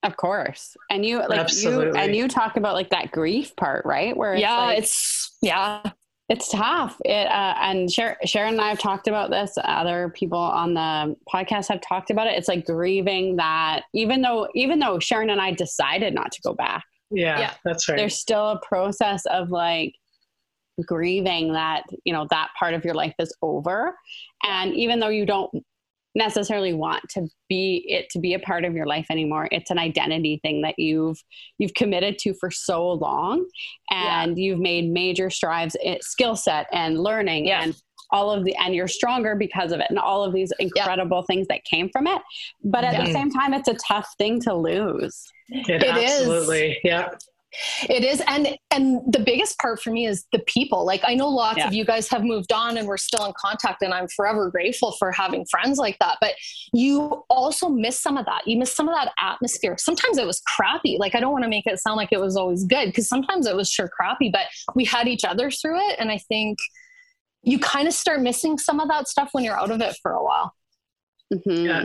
Of 0.03 0.17
course. 0.17 0.77
And 0.91 1.05
you 1.05 1.19
like 1.27 1.39
Absolutely. 1.39 1.87
you 1.87 1.95
and 1.95 2.15
you 2.15 2.29
talk 2.29 2.57
about 2.57 2.75
like 2.75 2.91
that 2.91 3.11
grief 3.11 3.55
part, 3.57 3.87
right? 3.87 4.17
Where 4.17 4.35
it's 4.35 4.43
Yeah, 4.43 4.59
like, 4.59 4.79
it's 4.79 5.37
yeah. 5.41 5.83
It's 6.29 6.49
tough. 6.51 6.97
It 7.05 7.27
uh, 7.27 7.55
and 7.61 7.91
Sharon, 7.91 8.17
Sharon 8.25 8.55
and 8.55 8.61
I 8.61 8.71
have 8.71 8.79
talked 8.79 9.09
about 9.09 9.31
this. 9.31 9.57
Other 9.63 10.11
people 10.15 10.39
on 10.39 10.75
the 10.75 11.17
podcast 11.33 11.69
have 11.69 11.81
talked 11.81 12.11
about 12.11 12.27
it. 12.27 12.37
It's 12.37 12.49
like 12.49 12.67
grieving 12.67 13.37
that 13.37 13.83
even 13.95 14.23
though 14.23 14.49
even 14.55 14.79
though 14.79 14.99
Sharon 14.99 15.31
and 15.31 15.41
I 15.41 15.53
decided 15.53 16.15
not 16.15 16.33
to 16.33 16.43
go 16.43 16.55
back. 16.55 16.85
Yeah, 17.11 17.39
yeah. 17.39 17.55
that's 17.65 17.89
right. 17.89 17.97
There's 17.97 18.17
still 18.17 18.49
a 18.51 18.61
process 18.61 19.25
of 19.27 19.51
like 19.51 19.95
grieving 20.87 21.53
that 21.53 21.85
you 22.05 22.13
know 22.13 22.27
that 22.31 22.49
part 22.59 22.75
of 22.75 22.85
your 22.85 22.95
life 22.95 23.15
is 23.19 23.35
over 23.43 23.97
and 24.45 24.75
even 24.75 25.01
though 25.01 25.09
you 25.09 25.25
don't 25.25 25.51
necessarily 26.17 26.73
want 26.73 27.03
to 27.11 27.27
be 27.49 27.85
it 27.89 28.09
to 28.09 28.21
be 28.21 28.35
a 28.35 28.39
part 28.39 28.65
of 28.65 28.75
your 28.75 28.87
life 28.87 29.07
anymore 29.11 29.49
it's 29.51 29.71
an 29.71 29.79
identity 29.79 30.39
thing 30.43 30.63
that 30.63 30.79
you've 30.79 31.19
you've 31.59 31.75
committed 31.75 32.19
to 32.19 32.33
for 32.35 32.51
so 32.51 32.93
long 32.93 33.45
and 33.91 34.39
yeah. 34.39 34.45
you've 34.45 34.61
made 34.61 34.89
major 34.89 35.29
strides 35.29 35.77
in 35.83 35.99
skill 36.01 36.37
set 36.37 36.67
and 36.73 37.01
learning 37.01 37.47
yeah. 37.47 37.63
and 37.63 37.75
all 38.11 38.31
of 38.31 38.45
the 38.45 38.55
and 38.57 38.75
you're 38.75 38.87
stronger 38.87 39.35
because 39.35 39.73
of 39.73 39.81
it 39.81 39.87
and 39.91 39.99
all 39.99 40.23
of 40.23 40.33
these 40.33 40.53
incredible 40.61 41.19
yeah. 41.19 41.27
things 41.27 41.47
that 41.49 41.65
came 41.65 41.89
from 41.91 42.07
it 42.07 42.23
but 42.63 42.85
at 42.85 43.05
the 43.05 43.13
same 43.13 43.31
time 43.31 43.53
it's 43.53 43.69
a 43.69 43.75
tough 43.75 44.09
thing 44.19 44.41
to 44.41 44.55
lose 44.55 45.25
it, 45.49 45.83
it 45.83 45.85
absolutely 45.85 46.73
is. 46.73 46.79
yeah 46.85 47.09
it 47.89 48.05
is 48.05 48.23
and 48.27 48.57
and 48.71 49.01
the 49.13 49.19
biggest 49.19 49.59
part 49.59 49.81
for 49.81 49.91
me 49.91 50.07
is 50.07 50.27
the 50.33 50.41
people. 50.41 50.85
Like 50.85 51.03
i 51.05 51.15
know 51.15 51.29
lots 51.29 51.59
yeah. 51.59 51.69
of 51.69 51.75
you 51.75 51.85
guys 51.85 52.09
have 52.09 52.25
moved 52.25 52.53
on 52.53 52.77
and 52.77 52.87
we're 52.87 52.97
still 52.97 53.25
in 53.25 53.33
contact 53.39 53.83
and 53.83 53.93
i'm 53.93 54.09
forever 54.09 54.51
grateful 54.51 54.93
for 54.93 55.13
having 55.13 55.45
friends 55.51 55.79
like 55.79 55.99
that 56.01 56.19
but 56.21 56.35
you 56.73 57.25
also 57.31 57.69
miss 57.69 58.01
some 58.01 58.17
of 58.17 58.27
that. 58.27 58.47
You 58.47 58.59
miss 58.59 58.75
some 58.75 58.89
of 58.89 58.95
that 58.95 59.13
atmosphere. 59.19 59.77
Sometimes 59.79 60.19
it 60.19 60.27
was 60.27 60.41
crappy. 60.47 60.97
Like 60.99 61.15
i 61.15 61.21
don't 61.21 61.33
want 61.33 61.45
to 61.45 61.51
make 61.51 61.67
it 61.67 61.79
sound 61.79 61.97
like 61.97 62.11
it 62.13 62.21
was 62.21 62.37
always 62.37 62.65
good 62.65 62.87
because 62.87 63.09
sometimes 63.09 63.47
it 63.47 63.57
was 63.57 63.71
sure 63.71 63.89
crappy 63.89 64.31
but 64.31 64.47
we 64.75 64.85
had 64.85 65.09
each 65.09 65.25
other 65.25 65.51
through 65.51 65.79
it 65.91 65.97
and 65.99 66.11
i 66.11 66.19
think 66.19 66.59
you 67.43 67.59
kind 67.59 67.87
of 67.87 67.95
start 67.95 68.23
missing 68.23 68.59
some 68.59 68.81
of 68.81 68.89
that 68.89 69.09
stuff 69.09 69.29
when 69.33 69.45
you're 69.45 69.59
out 69.59 69.71
of 69.71 69.81
it 69.81 69.95
for 70.03 70.13
a 70.13 70.23
while. 70.23 70.55
Mm-hmm. 71.33 71.67
yeah 71.67 71.85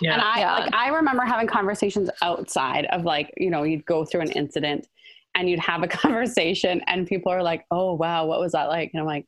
yeah. 0.00 0.14
And 0.14 0.22
I 0.22 0.40
yeah. 0.40 0.58
like 0.58 0.74
I 0.74 0.88
remember 0.88 1.24
having 1.24 1.46
conversations 1.46 2.10
outside 2.22 2.86
of 2.86 3.04
like, 3.04 3.32
you 3.36 3.50
know, 3.50 3.62
you'd 3.62 3.86
go 3.86 4.04
through 4.04 4.22
an 4.22 4.32
incident 4.32 4.88
and 5.34 5.48
you'd 5.48 5.60
have 5.60 5.82
a 5.82 5.88
conversation 6.02 6.80
and 6.86 7.06
people 7.06 7.32
are 7.32 7.42
like, 7.42 7.64
"Oh, 7.70 7.94
wow, 7.94 8.26
what 8.26 8.40
was 8.40 8.52
that 8.52 8.68
like?" 8.68 8.90
And 8.92 9.00
I'm 9.00 9.06
like, 9.06 9.26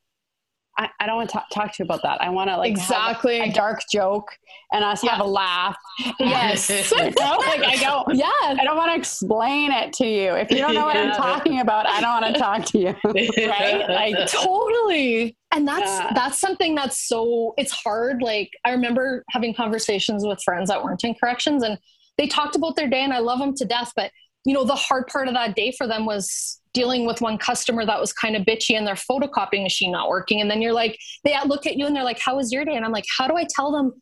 I, 0.77 0.89
I 0.99 1.07
don't 1.07 1.17
want 1.17 1.31
to 1.31 1.33
talk, 1.35 1.49
talk, 1.51 1.73
to 1.73 1.83
you 1.83 1.85
about 1.85 2.03
that. 2.03 2.21
I 2.21 2.31
want 2.31 2.51
to 2.51 2.57
like 2.57 2.71
exactly 2.71 3.39
a, 3.39 3.45
a, 3.45 3.53
dark 3.53 3.81
joke 3.93 4.29
and 4.73 4.83
us 4.85 5.05
yeah. 5.05 5.13
have 5.13 5.25
a 5.25 5.29
laugh. 5.29 5.77
Yes, 6.19 6.69
you 6.91 6.99
know, 6.99 7.37
like 7.39 7.65
I 7.65 7.77
don't. 7.81 8.05
Yeah, 8.15 8.27
I 8.41 8.65
don't 8.65 8.77
want 8.77 8.91
to 8.93 8.97
explain 8.97 9.71
it 9.71 9.93
to 9.95 10.07
you. 10.07 10.35
If 10.35 10.51
you 10.51 10.59
don't 10.59 10.75
know 10.75 10.87
what 10.87 10.97
yeah. 10.97 11.13
I'm 11.13 11.17
talking 11.17 11.61
about, 11.61 11.87
I 11.87 12.01
don't 12.01 12.23
want 12.23 12.35
to 12.35 12.41
talk 12.41 12.65
to 12.67 12.79
you. 12.79 12.95
right? 13.49 13.89
Like 13.89 14.31
totally. 14.31 15.37
And 15.53 15.67
that's 15.67 15.91
yeah. 15.91 16.13
that's 16.15 16.41
something 16.41 16.75
that's 16.75 17.07
so 17.09 17.55
it's 17.57 17.73
hard. 17.73 18.23
Like 18.23 18.51
I 18.65 18.71
remember 18.71 19.25
having 19.31 19.55
conversations 19.55 20.25
with 20.25 20.43
friends 20.43 20.69
that 20.71 20.83
weren't 20.83 21.05
in 21.05 21.15
corrections, 21.15 21.63
and 21.63 21.79
they 22.19 22.27
talked 22.27 22.57
about 22.57 22.77
their 22.77 22.89
day, 22.89 23.03
and 23.03 23.13
I 23.13 23.19
love 23.19 23.39
them 23.39 23.55
to 23.57 23.65
death, 23.65 23.93
but 23.95 24.11
you 24.45 24.53
know, 24.53 24.65
the 24.65 24.75
hard 24.75 25.07
part 25.07 25.29
of 25.29 25.35
that 25.35 25.55
day 25.55 25.73
for 25.73 25.87
them 25.87 26.05
was 26.05 26.61
dealing 26.75 27.07
with 27.07 27.21
one 27.21 27.39
customer 27.39 27.87
that 27.87 27.99
was 27.99 28.13
kind 28.13 28.37
of 28.37 28.43
bitchy 28.43 28.77
and 28.77 28.87
their 28.87 28.97
photocopying 28.97 29.63
machine 29.63 29.93
not 29.93 30.09
working. 30.09 30.41
And 30.41 30.51
then 30.51 30.61
you're 30.61 30.73
like, 30.73 30.99
they 31.25 31.35
look 31.47 31.67
at 31.67 31.77
you 31.77 31.87
and 31.87 31.97
they're 31.97 32.05
like, 32.05 32.21
how 32.21 32.37
was 32.37 32.53
your 32.53 32.65
day? 32.65 32.75
And 32.75 32.85
I'm 32.85 32.93
like, 32.93 33.07
how 33.17 33.27
do 33.27 33.37
I 33.37 33.47
tell 33.49 33.73
them 33.73 33.93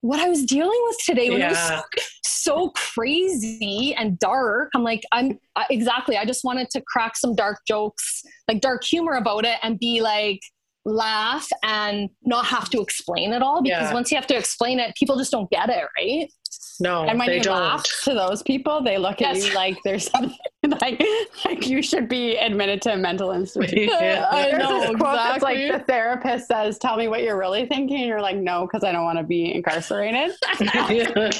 what 0.00 0.18
I 0.18 0.28
was 0.28 0.44
dealing 0.44 0.80
with 0.86 0.96
today 1.04 1.30
when 1.30 1.40
yeah. 1.40 1.50
it 1.50 1.84
was 1.94 2.04
so, 2.24 2.70
crazy 2.70 3.94
and 3.96 4.18
dark? 4.18 4.70
I'm 4.74 4.82
like, 4.82 5.02
I'm 5.12 5.38
I, 5.54 5.66
exactly. 5.70 6.16
I 6.16 6.24
just 6.24 6.44
wanted 6.44 6.70
to 6.70 6.82
crack 6.86 7.16
some 7.16 7.34
dark 7.34 7.58
jokes, 7.68 8.22
like 8.48 8.60
dark 8.60 8.82
humor 8.82 9.12
about 9.12 9.44
it 9.44 9.58
and 9.62 9.78
be 9.78 10.00
like, 10.00 10.40
laugh 10.84 11.46
and 11.62 12.08
not 12.22 12.46
have 12.46 12.70
to 12.70 12.80
explain 12.80 13.32
it 13.32 13.42
all 13.42 13.62
because 13.62 13.90
yeah. 13.90 13.92
once 13.92 14.10
you 14.10 14.16
have 14.16 14.26
to 14.26 14.36
explain 14.36 14.78
it, 14.78 14.94
people 14.96 15.16
just 15.16 15.30
don't 15.30 15.50
get 15.50 15.68
it, 15.68 15.84
right? 15.98 16.32
No, 16.80 17.04
and 17.04 17.18
when 17.18 17.30
you 17.30 17.40
don't. 17.40 17.60
laugh 17.60 17.84
to 18.04 18.14
those 18.14 18.42
people, 18.42 18.82
they 18.82 18.98
look 18.98 19.20
at 19.20 19.36
yes. 19.36 19.48
you 19.48 19.54
like 19.54 19.76
there's 19.84 20.10
something 20.10 20.36
like, 20.80 21.02
like 21.44 21.66
you 21.68 21.82
should 21.82 22.08
be 22.08 22.36
admitted 22.36 22.82
to 22.82 22.92
a 22.94 22.96
mental 22.96 23.32
institution. 23.32 23.88
Yeah. 24.00 24.26
I 24.32 24.42
There's 24.50 24.58
know 24.58 24.80
this 24.80 24.96
quote 24.96 25.14
exactly. 25.14 25.68
like 25.68 25.78
the 25.80 25.84
therapist 25.86 26.48
says, 26.48 26.78
"Tell 26.78 26.96
me 26.96 27.08
what 27.08 27.22
you're 27.22 27.38
really 27.38 27.66
thinking." 27.66 27.96
And 27.98 28.06
you're 28.06 28.20
like, 28.20 28.36
"No, 28.36 28.66
because 28.66 28.84
I 28.84 28.92
don't 28.92 29.04
want 29.04 29.18
to 29.18 29.24
be 29.24 29.54
incarcerated." 29.54 30.32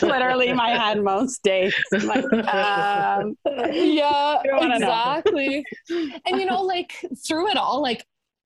Literally, 0.02 0.52
my 0.52 0.70
head 0.70 1.02
most 1.02 1.42
days. 1.42 1.74
I'm 1.92 2.06
like, 2.06 2.24
um, 2.54 3.36
yeah, 3.72 4.40
You 4.44 4.50
don't 4.50 4.60
wanna 4.60 4.78
know. 4.78 4.86
exactly. 4.88 5.64
and 5.90 6.40
you 6.40 6.46
know, 6.46 6.62
like 6.62 6.92
through 7.26 7.48
it 7.50 7.56
all, 7.56 7.80
like 7.82 8.04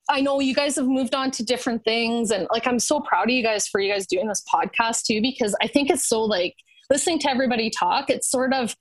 I 0.08 0.20
know 0.20 0.40
you 0.40 0.54
guys 0.54 0.76
have 0.76 0.86
moved 0.86 1.14
on 1.14 1.30
to 1.32 1.44
different 1.44 1.84
things, 1.84 2.30
and 2.30 2.46
like 2.52 2.66
I'm 2.66 2.78
so 2.78 3.00
proud 3.00 3.24
of 3.24 3.30
you 3.34 3.42
guys 3.42 3.66
for 3.68 3.80
you 3.80 3.92
guys 3.92 4.06
doing 4.06 4.28
this 4.28 4.42
podcast 4.52 5.04
too, 5.04 5.20
because 5.20 5.54
I 5.62 5.66
think 5.68 5.90
it's 5.90 6.06
so 6.06 6.22
like 6.22 6.54
listening 6.90 7.18
to 7.20 7.30
everybody 7.30 7.70
talk. 7.70 8.10
It's 8.10 8.30
sort 8.30 8.52
of 8.52 8.76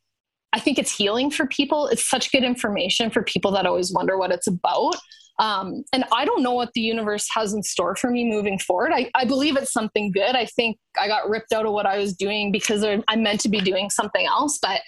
I 0.54 0.60
think 0.60 0.78
it's 0.78 0.96
healing 0.96 1.32
for 1.32 1.48
people. 1.48 1.88
It's 1.88 2.10
such 2.10 2.32
good 2.32 2.44
information 2.44 3.10
for 3.10 3.24
people 3.24 3.52
that 3.52 3.66
always 3.66 3.94
wonder 3.94 4.18
what 4.18 4.32
it's 4.32 4.48
about. 4.48 4.96
Um, 5.40 5.84
and 5.94 6.04
I 6.12 6.26
don't 6.26 6.44
know 6.44 6.54
what 6.54 6.72
the 6.74 6.82
universe 6.82 7.28
has 7.34 7.54
in 7.54 7.64
store 7.64 7.96
for 7.96 8.12
me 8.12 8.30
moving 8.30 8.60
forward. 8.60 8.92
I, 8.94 9.10
I 9.16 9.26
believe 9.26 9.58
it's 9.58 9.74
something 9.74 10.12
good. 10.12 10.36
I 10.36 10.46
think 10.46 10.78
I 11.00 11.08
got 11.08 11.30
ripped 11.30 11.52
out 11.52 11.66
of 11.66 11.72
what 11.72 11.86
I 11.86 11.98
was 11.98 12.16
doing 12.16 12.52
because 12.52 12.84
I'm 12.84 13.24
meant 13.24 13.40
to 13.42 13.50
be 13.50 13.60
doing 13.60 13.90
something 13.90 14.26
else. 14.26 14.60
But 14.62 14.82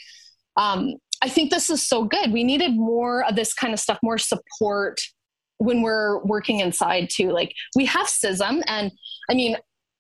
um, 0.58 0.96
I 1.24 1.30
think 1.30 1.50
this 1.50 1.70
is 1.70 1.82
so 1.82 2.04
good. 2.04 2.32
We 2.32 2.44
needed 2.44 2.74
more 2.74 3.24
of 3.24 3.36
this 3.36 3.54
kind 3.54 3.74
of 3.74 3.80
stuff, 3.80 3.98
more 4.04 4.18
support 4.18 5.00
when 5.58 5.82
we're 5.82 6.24
working 6.24 6.60
inside 6.60 7.10
too. 7.10 7.32
Like 7.32 7.54
we 7.76 7.86
have 7.86 8.08
CISM, 8.08 8.62
and 8.68 8.92
I 9.30 9.34
mean, 9.34 9.56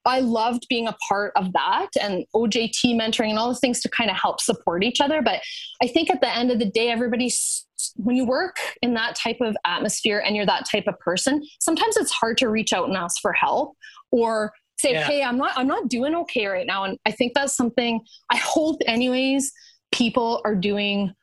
I 0.05 0.19
loved 0.19 0.65
being 0.69 0.87
a 0.87 0.95
part 1.07 1.31
of 1.35 1.53
that 1.53 1.87
and 2.01 2.25
OJT 2.35 2.95
mentoring 2.99 3.29
and 3.29 3.39
all 3.39 3.49
the 3.49 3.55
things 3.55 3.79
to 3.81 3.89
kind 3.89 4.09
of 4.09 4.17
help 4.17 4.41
support 4.41 4.83
each 4.83 4.99
other. 4.99 5.21
But 5.21 5.41
I 5.81 5.87
think 5.87 6.09
at 6.09 6.21
the 6.21 6.29
end 6.29 6.51
of 6.51 6.59
the 6.59 6.65
day, 6.65 6.89
everybody's 6.89 7.65
when 7.95 8.15
you 8.15 8.25
work 8.25 8.57
in 8.81 8.93
that 8.93 9.15
type 9.15 9.37
of 9.41 9.57
atmosphere 9.65 10.23
and 10.25 10.35
you're 10.35 10.45
that 10.45 10.65
type 10.69 10.85
of 10.87 10.97
person, 10.99 11.43
sometimes 11.59 11.97
it's 11.97 12.11
hard 12.11 12.37
to 12.37 12.49
reach 12.49 12.71
out 12.73 12.87
and 12.87 12.95
ask 12.95 13.21
for 13.21 13.33
help 13.33 13.75
or 14.11 14.53
say, 14.79 14.93
Yeah. 14.93 15.03
"Hey, 15.03 15.23
I'm 15.23 15.37
not 15.37 15.51
I'm 15.57 15.67
not 15.67 15.89
doing 15.89 16.15
okay 16.15 16.47
right 16.47 16.67
now." 16.67 16.83
And 16.85 16.97
I 17.05 17.11
think 17.11 17.33
that's 17.33 17.55
something 17.55 18.01
I 18.29 18.37
hope 18.37 18.81
anyways 18.85 19.51
people 19.91 20.41
are 20.43 20.55
doing 20.55 21.13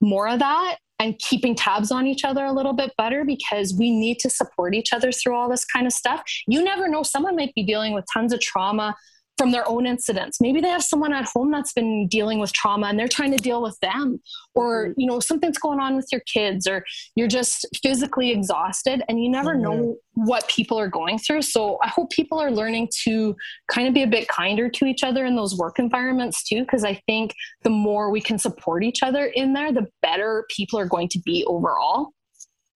more 0.00 0.28
of 0.28 0.40
that 0.40 0.78
and 0.98 1.18
keeping 1.18 1.54
tabs 1.54 1.92
on 1.92 2.06
each 2.06 2.24
other 2.24 2.44
a 2.44 2.52
little 2.52 2.72
bit 2.72 2.92
better 2.96 3.24
because 3.24 3.74
we 3.78 3.90
need 3.90 4.18
to 4.18 4.30
support 4.30 4.74
each 4.74 4.92
other 4.92 5.12
through 5.12 5.34
all 5.34 5.48
this 5.48 5.64
kind 5.64 5.86
of 5.86 5.92
stuff. 5.92 6.22
You 6.46 6.62
never 6.62 6.88
know, 6.88 7.02
someone 7.02 7.36
might 7.36 7.54
be 7.54 7.62
dealing 7.62 7.94
with 7.94 8.04
tons 8.12 8.32
of 8.32 8.40
trauma 8.40 8.96
from 9.38 9.52
their 9.52 9.66
own 9.68 9.86
incidents. 9.86 10.40
Maybe 10.40 10.60
they 10.60 10.68
have 10.68 10.82
someone 10.82 11.12
at 11.14 11.24
home 11.32 11.50
that's 11.52 11.72
been 11.72 12.08
dealing 12.08 12.40
with 12.40 12.52
trauma 12.52 12.88
and 12.88 12.98
they're 12.98 13.08
trying 13.08 13.30
to 13.30 13.38
deal 13.38 13.62
with 13.62 13.78
them 13.80 14.20
or 14.54 14.92
you 14.96 15.06
know 15.06 15.20
something's 15.20 15.56
going 15.58 15.78
on 15.78 15.94
with 15.96 16.08
your 16.10 16.20
kids 16.22 16.66
or 16.66 16.84
you're 17.14 17.28
just 17.28 17.64
physically 17.82 18.30
exhausted 18.32 19.02
and 19.08 19.22
you 19.22 19.30
never 19.30 19.54
Mhm. 19.54 19.60
know 19.62 19.96
what 20.14 20.48
people 20.48 20.78
are 20.78 20.88
going 20.88 21.18
through. 21.18 21.42
So 21.42 21.78
I 21.82 21.88
hope 21.88 22.10
people 22.10 22.38
are 22.40 22.50
learning 22.50 22.88
to 23.04 23.36
kind 23.70 23.86
of 23.86 23.94
be 23.94 24.02
a 24.02 24.06
bit 24.08 24.26
kinder 24.28 24.68
to 24.68 24.84
each 24.86 25.04
other 25.04 25.24
in 25.24 25.36
those 25.36 25.56
work 25.56 25.78
environments 25.78 26.42
too 26.42 26.60
because 26.62 26.84
I 26.84 26.94
think 27.06 27.32
the 27.62 27.70
more 27.70 28.10
we 28.10 28.20
can 28.20 28.38
support 28.38 28.82
each 28.82 29.02
other 29.04 29.26
in 29.26 29.52
there, 29.52 29.72
the 29.72 29.86
better 30.02 30.44
people 30.50 30.78
are 30.80 30.86
going 30.86 31.08
to 31.10 31.20
be 31.20 31.44
overall. 31.46 32.08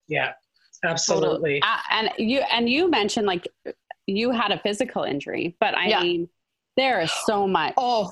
yeah, 0.07 0.33
absolutely. 0.85 1.61
Uh, 1.61 1.77
and 1.91 2.09
you 2.17 2.39
and 2.51 2.69
you 2.69 2.89
mentioned 2.89 3.25
like 3.27 3.47
you 4.05 4.31
had 4.31 4.51
a 4.51 4.59
physical 4.59 5.03
injury, 5.03 5.55
but 5.59 5.73
I 5.75 5.87
Yeah. 5.87 6.01
mean, 6.03 6.29
there 6.77 7.01
is 7.01 7.11
so 7.25 7.47
much 7.47 7.73
Oh, 7.77 8.11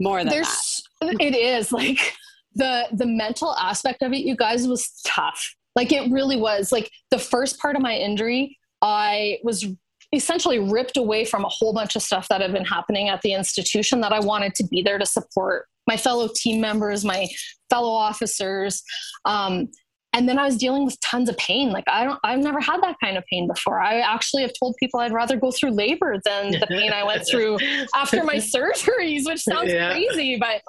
more 0.00 0.18
than 0.18 0.26
that. 0.28 0.34
there's 0.34 0.82
it 1.20 1.34
is 1.34 1.72
like 1.72 2.14
the 2.54 2.86
the 2.92 3.06
mental 3.06 3.54
aspect 3.56 4.02
of 4.02 4.12
it 4.12 4.18
you 4.24 4.36
guys 4.36 4.66
was 4.66 5.00
tough. 5.06 5.54
Like 5.74 5.92
it 5.92 6.10
really 6.10 6.36
was. 6.38 6.72
Like 6.72 6.90
the 7.10 7.18
first 7.18 7.58
part 7.58 7.76
of 7.76 7.82
my 7.82 7.94
injury 7.96 8.58
i 8.82 9.38
was 9.42 9.64
essentially 10.12 10.58
ripped 10.58 10.98
away 10.98 11.24
from 11.24 11.44
a 11.44 11.48
whole 11.48 11.72
bunch 11.72 11.96
of 11.96 12.02
stuff 12.02 12.28
that 12.28 12.42
had 12.42 12.52
been 12.52 12.64
happening 12.64 13.08
at 13.08 13.22
the 13.22 13.32
institution 13.32 14.02
that 14.02 14.12
i 14.12 14.20
wanted 14.20 14.54
to 14.54 14.64
be 14.66 14.82
there 14.82 14.98
to 14.98 15.06
support 15.06 15.66
my 15.86 15.96
fellow 15.96 16.28
team 16.34 16.60
members 16.60 17.02
my 17.04 17.26
fellow 17.70 17.90
officers. 17.90 18.82
Um, 19.24 19.68
and 20.16 20.28
then 20.28 20.38
i 20.38 20.44
was 20.44 20.56
dealing 20.56 20.84
with 20.84 20.98
tons 21.00 21.28
of 21.28 21.36
pain 21.36 21.70
like 21.70 21.84
i 21.88 22.02
don't 22.02 22.18
i've 22.24 22.40
never 22.40 22.60
had 22.60 22.82
that 22.82 22.96
kind 23.02 23.16
of 23.16 23.24
pain 23.30 23.46
before 23.46 23.80
i 23.80 24.00
actually 24.00 24.42
have 24.42 24.52
told 24.58 24.74
people 24.80 24.98
i'd 25.00 25.12
rather 25.12 25.36
go 25.36 25.50
through 25.50 25.70
labor 25.70 26.16
than 26.24 26.50
the 26.52 26.66
pain 26.68 26.92
i 26.92 27.04
went 27.04 27.26
through 27.28 27.58
after 27.94 28.24
my 28.24 28.36
surgeries, 28.36 29.26
which 29.26 29.40
sounds 29.40 29.72
Yeah. 29.72 29.92
crazy, 29.92 30.36
but 30.38 30.62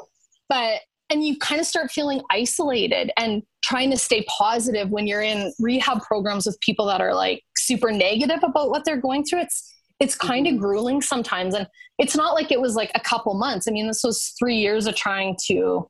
but 0.50 0.82
and 1.10 1.24
you 1.24 1.38
kind 1.38 1.62
of 1.62 1.68
start 1.68 1.90
feeling 1.90 2.22
isolated 2.30 3.12
and 3.18 3.42
trying 3.64 3.90
to 3.92 3.98
stay 3.98 4.26
positive 4.38 4.90
when 4.90 5.08
you're 5.08 5.22
in 5.22 5.54
rehab 5.60 6.02
programs 6.02 6.46
with 6.46 6.60
people 6.60 6.86
that 6.88 7.00
are 7.00 7.14
like 7.14 7.42
super 7.56 7.92
negative 7.92 8.44
about 8.44 8.70
what 8.70 8.84
they're 8.84 9.00
going 9.00 9.24
through. 9.24 9.42
It's 9.42 9.74
it's 10.00 10.16
kind 10.16 10.46
of 10.48 10.54
mm-hmm. 10.54 10.62
grueling 10.62 11.02
sometimes. 11.02 11.56
And 11.56 11.66
it's 11.98 12.16
not 12.16 12.34
like 12.34 12.52
it 12.52 12.60
was 12.62 12.76
like 12.76 12.92
a 12.94 13.00
couple 13.00 13.34
months. 13.34 13.68
I 13.68 13.72
mean, 13.72 13.88
this 13.88 14.04
was 14.04 14.34
three 14.38 14.58
years 14.58 14.86
of 14.86 14.96
trying 14.96 15.38
to 15.48 15.90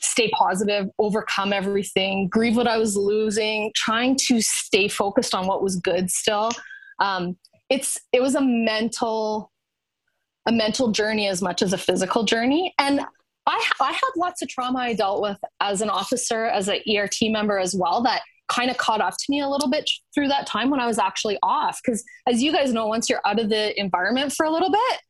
stay 0.00 0.30
positive, 0.30 0.88
overcome 0.98 1.52
everything, 1.52 2.28
grieve 2.28 2.56
what 2.56 2.66
I 2.66 2.78
was 2.78 2.96
losing, 2.96 3.72
trying 3.74 4.16
to 4.26 4.40
stay 4.40 4.88
focused 4.88 5.34
on 5.34 5.46
what 5.46 5.62
was 5.62 5.76
good 5.76 6.10
still. 6.10 6.50
Um, 7.00 7.36
it's 7.70 7.98
it 8.12 8.22
was 8.22 8.34
a 8.34 8.40
mental 8.40 9.52
a 10.46 10.52
mental 10.52 10.90
journey 10.90 11.28
as 11.28 11.42
much 11.42 11.60
as 11.60 11.72
a 11.74 11.78
physical 11.78 12.24
journey 12.24 12.72
and 12.78 13.00
I, 13.48 13.70
I 13.80 13.92
had 13.92 14.10
lots 14.16 14.42
of 14.42 14.48
trauma 14.48 14.78
I 14.80 14.94
dealt 14.94 15.22
with 15.22 15.38
as 15.60 15.80
an 15.80 15.88
officer, 15.88 16.44
as 16.44 16.68
an 16.68 16.80
ERT 16.88 17.16
member 17.22 17.58
as 17.58 17.74
well, 17.74 18.02
that 18.02 18.20
kind 18.48 18.70
of 18.70 18.76
caught 18.76 19.00
up 19.00 19.14
to 19.14 19.24
me 19.30 19.40
a 19.40 19.48
little 19.48 19.70
bit 19.70 19.88
through 20.14 20.28
that 20.28 20.46
time 20.46 20.68
when 20.70 20.80
I 20.80 20.86
was 20.86 20.98
actually 20.98 21.38
off. 21.42 21.80
Because 21.82 22.04
as 22.26 22.42
you 22.42 22.52
guys 22.52 22.72
know, 22.72 22.86
once 22.86 23.08
you're 23.08 23.20
out 23.24 23.40
of 23.40 23.48
the 23.48 23.78
environment 23.80 24.34
for 24.34 24.44
a 24.44 24.50
little 24.50 24.70
bit, 24.70 25.00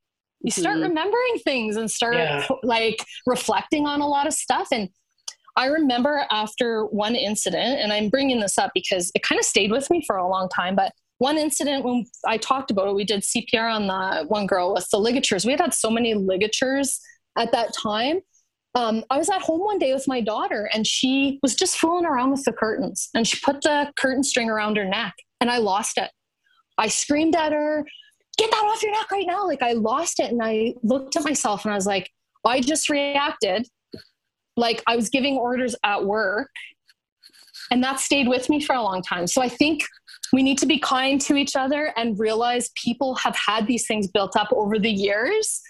you 0.41 0.51
start 0.51 0.77
Mhm. 0.79 0.83
remembering 0.89 1.39
things 1.45 1.77
and 1.77 1.91
start 1.91 2.15
Yeah. 2.15 2.47
like 2.63 3.05
reflecting 3.27 3.87
on 3.87 4.01
a 4.01 4.07
lot 4.07 4.27
of 4.27 4.33
stuff. 4.35 4.69
And 4.73 4.89
I 5.57 5.67
remember 5.67 6.25
after 6.31 6.85
one 6.87 7.17
incident, 7.17 7.81
and 7.81 7.93
I'm 7.93 8.09
bringing 8.09 8.39
this 8.41 8.59
up 8.59 8.71
because 8.75 9.11
it 9.15 9.23
kind 9.23 9.39
of 9.39 9.45
stayed 9.45 9.73
with 9.73 9.91
me 9.91 10.05
for 10.07 10.17
a 10.17 10.29
long 10.29 10.49
time, 10.49 10.77
but 10.77 10.93
one 11.19 11.37
incident 11.37 11.85
when 11.85 12.05
I 12.25 12.37
talked 12.37 12.71
about 12.71 12.87
it, 12.87 12.95
we 12.95 13.03
did 13.05 13.23
CPR 13.25 13.69
on 13.69 13.89
the 13.89 14.27
one 14.29 14.47
girl 14.47 14.73
with 14.73 14.89
the 14.91 14.99
ligatures. 15.01 15.45
We 15.45 15.51
had 15.51 15.61
had 15.61 15.75
so 15.75 15.91
many 15.91 16.15
ligatures 16.15 17.01
at 17.37 17.51
that 17.51 17.75
time. 17.75 18.21
Um, 18.77 19.03
I 19.11 19.19
was 19.19 19.29
at 19.29 19.43
home 19.43 19.61
one 19.61 19.81
day 19.81 19.93
with 19.93 20.07
my 20.07 20.21
daughter 20.21 20.71
and 20.73 20.87
she 20.87 21.41
was 21.43 21.57
just 21.57 21.77
fooling 21.79 22.07
around 22.07 22.31
with 22.31 22.45
the 22.45 22.53
curtains 22.53 23.09
and 23.15 23.27
she 23.27 23.39
put 23.43 23.63
the 23.63 23.91
curtain 23.97 24.23
string 24.23 24.49
around 24.49 24.77
her 24.77 24.85
neck 24.85 25.15
and 25.41 25.51
I 25.51 25.59
lost 25.59 25.99
it. 25.99 26.11
I 26.77 26.87
screamed 26.87 27.35
at 27.35 27.51
her, 27.51 27.85
get 28.39 28.51
that 28.51 28.65
off 28.65 28.83
your 28.83 28.93
neck 28.93 29.11
right 29.11 29.27
now. 29.27 29.47
Like 29.47 29.63
I 29.63 29.73
lost 29.73 30.21
it. 30.21 30.31
And 30.31 30.41
I 30.43 30.75
looked 30.83 31.17
at 31.17 31.25
myself 31.25 31.65
and 31.65 31.73
I 31.73 31.75
was 31.75 31.87
like, 31.87 32.11
I 32.45 32.61
just 32.61 32.89
reacted 32.89 33.67
like 34.57 34.83
I 34.87 34.97
was 34.97 35.09
giving 35.11 35.37
orders 35.37 35.77
at 35.85 36.05
work. 36.05 36.51
And 37.71 37.83
that 37.85 38.01
stayed 38.01 38.29
with 38.29 38.49
me 38.49 38.63
for 38.63 38.75
a 38.75 38.83
long 38.83 39.03
time. 39.03 39.27
So 39.27 39.43
I 39.43 39.49
think 39.49 39.85
we 40.33 40.43
need 40.43 40.59
to 40.59 40.67
be 40.67 40.79
kind 40.79 41.21
to 41.23 41.37
each 41.37 41.55
other 41.57 41.93
and 41.97 42.19
realize 42.19 42.71
people 42.83 43.15
have 43.17 43.37
had 43.37 43.67
these 43.67 43.87
things 43.87 44.07
built 44.09 44.37
up 44.37 44.49
over 44.53 44.79
the 44.79 44.91
years. 44.91 45.61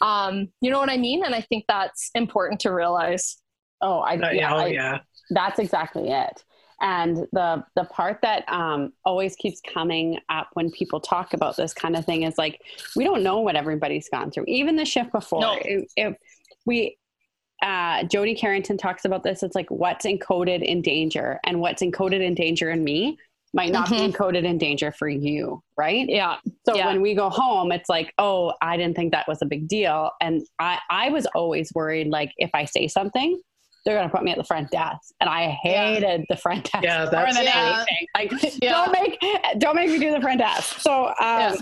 Um, 0.00 0.48
you 0.60 0.70
know 0.70 0.78
what 0.78 0.90
I 0.90 0.96
mean? 0.96 1.24
And 1.24 1.34
I 1.34 1.40
think 1.42 1.64
that's 1.68 2.10
important 2.14 2.60
to 2.62 2.72
realize. 2.72 3.36
Oh, 3.80 4.00
I 4.00 4.16
Uh, 4.16 4.30
yeah, 4.30 4.54
oh, 4.54 4.58
I- 4.58 4.66
yeah. 4.68 4.98
that's 5.30 5.58
exactly 5.58 6.10
it. 6.10 6.42
And 6.80 7.26
the 7.32 7.64
the 7.74 7.84
part 7.84 8.18
that 8.22 8.44
um, 8.48 8.92
always 9.04 9.34
keeps 9.36 9.60
coming 9.62 10.18
up 10.28 10.48
when 10.54 10.70
people 10.70 11.00
talk 11.00 11.32
about 11.32 11.56
this 11.56 11.72
kind 11.72 11.96
of 11.96 12.04
thing 12.04 12.24
is 12.24 12.36
like 12.36 12.60
we 12.96 13.04
don't 13.04 13.22
know 13.22 13.40
what 13.40 13.56
everybody's 13.56 14.08
gone 14.10 14.30
through. 14.30 14.44
Even 14.46 14.76
the 14.76 14.84
shift 14.84 15.10
before, 15.12 15.40
No. 15.40 15.58
If- 15.62 15.90
if 15.96 16.16
we 16.66 16.98
uh, 17.62 18.04
Jody 18.04 18.34
Carrington 18.34 18.76
talks 18.76 19.06
about 19.06 19.22
this. 19.24 19.42
It's 19.42 19.54
like 19.54 19.70
what's 19.70 20.04
encoded 20.04 20.62
in 20.62 20.82
danger 20.82 21.40
and 21.44 21.58
what's 21.60 21.82
encoded 21.82 22.20
in 22.22 22.34
danger 22.34 22.68
in 22.70 22.84
me 22.84 23.16
might 23.54 23.72
not 23.72 23.88
Mhm. 23.88 23.90
be 23.92 24.12
encoded 24.12 24.44
in 24.44 24.58
danger 24.58 24.92
for 24.92 25.08
you, 25.08 25.62
right? 25.78 26.06
Yeah. 26.06 26.36
So 26.66 26.76
Yeah. 26.76 26.88
when 26.88 27.00
we 27.00 27.14
go 27.14 27.30
home, 27.30 27.72
it's 27.72 27.88
like, 27.88 28.12
oh, 28.18 28.52
I 28.60 28.76
didn't 28.76 28.94
think 28.96 29.12
that 29.12 29.26
was 29.26 29.40
a 29.40 29.46
big 29.46 29.66
deal. 29.68 30.10
And 30.20 30.42
I, 30.58 30.78
I 30.90 31.08
was 31.08 31.24
always 31.34 31.72
worried, 31.74 32.08
like, 32.08 32.32
if 32.36 32.50
I 32.52 32.66
say 32.66 32.88
something, 32.88 33.40
they're 33.86 33.96
going 33.96 34.08
to 34.08 34.14
put 34.14 34.22
me 34.24 34.32
at 34.32 34.36
the 34.36 34.44
front 34.44 34.70
desk. 34.70 35.14
And 35.20 35.30
I 35.30 35.48
hated 35.62 36.26
the 36.28 36.36
front 36.36 36.64
desk 36.70 36.84
Yeah, 36.84 37.08
more 37.10 37.32
than 37.32 37.44
Yeah. 37.44 37.84
anything. 37.88 38.06
Like, 38.42 38.58
Yeah. 38.62 38.72
don't 38.72 38.92
make, 38.92 39.18
don't 39.58 39.76
make 39.76 39.88
me 39.88 39.98
do 39.98 40.10
the 40.10 40.20
front 40.20 40.40
desk. 40.40 40.80
So, 40.80 41.06
um, 41.06 41.14
Yeah. 41.20 41.54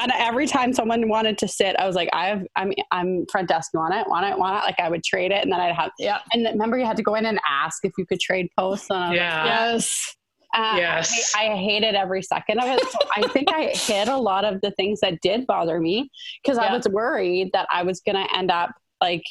and 0.00 0.12
every 0.16 0.46
time 0.46 0.72
someone 0.72 1.08
wanted 1.08 1.36
to 1.38 1.48
sit, 1.48 1.74
I 1.78 1.86
was 1.86 1.96
like, 1.96 2.08
I've, 2.12 2.46
I'm, 2.56 2.72
I'm 2.92 3.26
front 3.30 3.48
desk. 3.48 3.72
You 3.74 3.80
want 3.80 3.94
it? 3.94 4.08
Want 4.08 4.24
it? 4.26 4.38
Want 4.38 4.62
it? 4.62 4.66
Like 4.66 4.78
I 4.80 4.88
would 4.88 5.02
trade 5.04 5.32
it. 5.32 5.42
And 5.42 5.52
then 5.52 5.60
I'd 5.60 5.74
have, 5.74 5.90
Yeah. 5.98 6.18
and 6.32 6.44
remember 6.46 6.78
you 6.78 6.86
had 6.86 6.96
to 6.98 7.02
go 7.02 7.16
in 7.16 7.26
and 7.26 7.38
ask 7.48 7.84
if 7.84 7.92
you 7.98 8.06
could 8.06 8.20
trade 8.20 8.48
posts. 8.56 8.88
And 8.88 8.98
I 8.98 9.02
was 9.02 9.10
like, 9.10 9.16
Yeah. 9.18 9.44
Yes. 9.72 10.16
uh, 10.54 10.74
Yes. 10.76 11.32
I, 11.36 11.48
I 11.48 11.56
hated 11.56 11.94
every 11.96 12.22
second 12.22 12.60
of 12.60 12.66
it. 12.68 12.80
So 12.90 12.98
I 13.16 13.26
think 13.28 13.50
I 13.52 13.72
hid 13.74 14.06
a 14.08 14.16
lot 14.16 14.44
of 14.44 14.60
the 14.60 14.70
things 14.72 15.00
that 15.00 15.20
did 15.20 15.46
bother 15.48 15.80
me 15.80 16.10
because 16.42 16.58
I 16.58 16.72
was 16.72 16.86
worried 16.88 17.50
that 17.54 17.66
I 17.72 17.82
was 17.82 18.00
going 18.00 18.16
to 18.24 18.36
end 18.36 18.50
up 18.52 18.70
like 19.00 19.24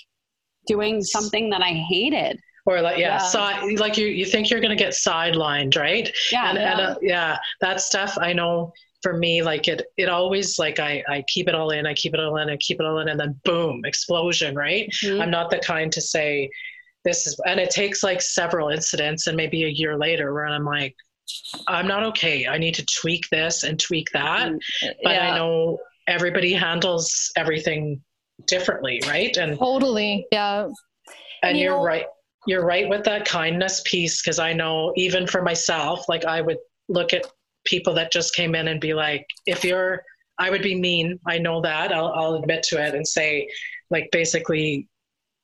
doing 0.71 1.01
something 1.01 1.49
that 1.49 1.61
I 1.61 1.73
hated 1.89 2.39
or 2.65 2.81
like 2.81 2.97
yeah, 2.97 3.19
yeah. 3.33 3.61
Si- 3.61 3.77
like 3.77 3.97
you 3.97 4.07
you 4.07 4.25
think 4.25 4.49
you're 4.49 4.59
going 4.59 4.75
to 4.77 4.83
get 4.83 4.93
sidelined 4.93 5.75
right 5.77 6.09
yeah 6.31 6.49
and, 6.49 6.57
yeah. 6.57 6.71
And, 6.71 6.81
uh, 6.81 6.95
yeah 7.01 7.37
that 7.59 7.81
stuff 7.81 8.17
i 8.19 8.33
know 8.33 8.71
for 9.01 9.17
me 9.17 9.41
like 9.41 9.67
it 9.67 9.81
it 9.97 10.09
always 10.09 10.59
like 10.59 10.79
i 10.79 11.03
i 11.09 11.23
keep 11.27 11.47
it 11.47 11.55
all 11.55 11.71
in 11.71 11.85
i 11.87 11.93
keep 11.93 12.13
it 12.13 12.19
all 12.19 12.37
in 12.37 12.49
i 12.49 12.57
keep 12.57 12.79
it 12.79 12.85
all 12.85 12.99
in 12.99 13.09
and 13.09 13.19
then 13.19 13.39
boom 13.45 13.81
explosion 13.85 14.55
right 14.55 14.89
mm-hmm. 15.03 15.21
i'm 15.21 15.31
not 15.31 15.49
the 15.49 15.59
kind 15.59 15.91
to 15.91 16.01
say 16.01 16.49
this 17.03 17.25
is 17.25 17.39
and 17.45 17.59
it 17.59 17.71
takes 17.71 18.03
like 18.03 18.21
several 18.21 18.69
incidents 18.69 19.27
and 19.27 19.35
maybe 19.35 19.63
a 19.63 19.69
year 19.69 19.97
later 19.97 20.33
where 20.33 20.45
i'm 20.45 20.65
like 20.65 20.95
i'm 21.67 21.87
not 21.87 22.03
okay 22.03 22.45
i 22.47 22.57
need 22.57 22.75
to 22.75 22.85
tweak 22.85 23.23
this 23.31 23.63
and 23.63 23.79
tweak 23.79 24.07
that 24.11 24.49
mm-hmm. 24.49 24.87
but 25.03 25.13
yeah. 25.13 25.31
i 25.31 25.37
know 25.37 25.79
everybody 26.07 26.53
handles 26.53 27.31
everything 27.35 27.99
differently 28.47 29.01
right? 29.07 29.35
And 29.37 29.57
totally 29.57 30.25
yeah. 30.31 30.69
and 31.43 31.57
you 31.57 31.73
are 31.73 31.83
right 31.83 32.05
you're 32.47 32.65
right 32.65 32.89
with 32.89 33.03
that 33.03 33.25
kindness 33.25 33.81
piece 33.85 34.21
because 34.21 34.39
i 34.39 34.51
know 34.51 34.91
even 34.95 35.27
for 35.27 35.43
myself 35.43 36.09
like 36.09 36.25
i 36.25 36.41
would 36.41 36.57
look 36.89 37.13
at 37.13 37.23
people 37.65 37.93
that 37.93 38.11
just 38.11 38.35
came 38.35 38.55
in 38.55 38.67
and 38.67 38.81
be 38.81 38.95
like 38.95 39.27
if 39.45 39.63
you're 39.63 40.01
i 40.39 40.49
would 40.49 40.63
be 40.63 40.73
mean 40.73 41.19
i 41.27 41.37
know 41.37 41.61
that 41.61 41.93
i'll, 41.93 42.11
I'll 42.15 42.33
admit 42.33 42.63
to 42.63 42.83
it 42.83 42.95
and 42.95 43.07
say 43.07 43.47
like 43.91 44.09
basically 44.11 44.87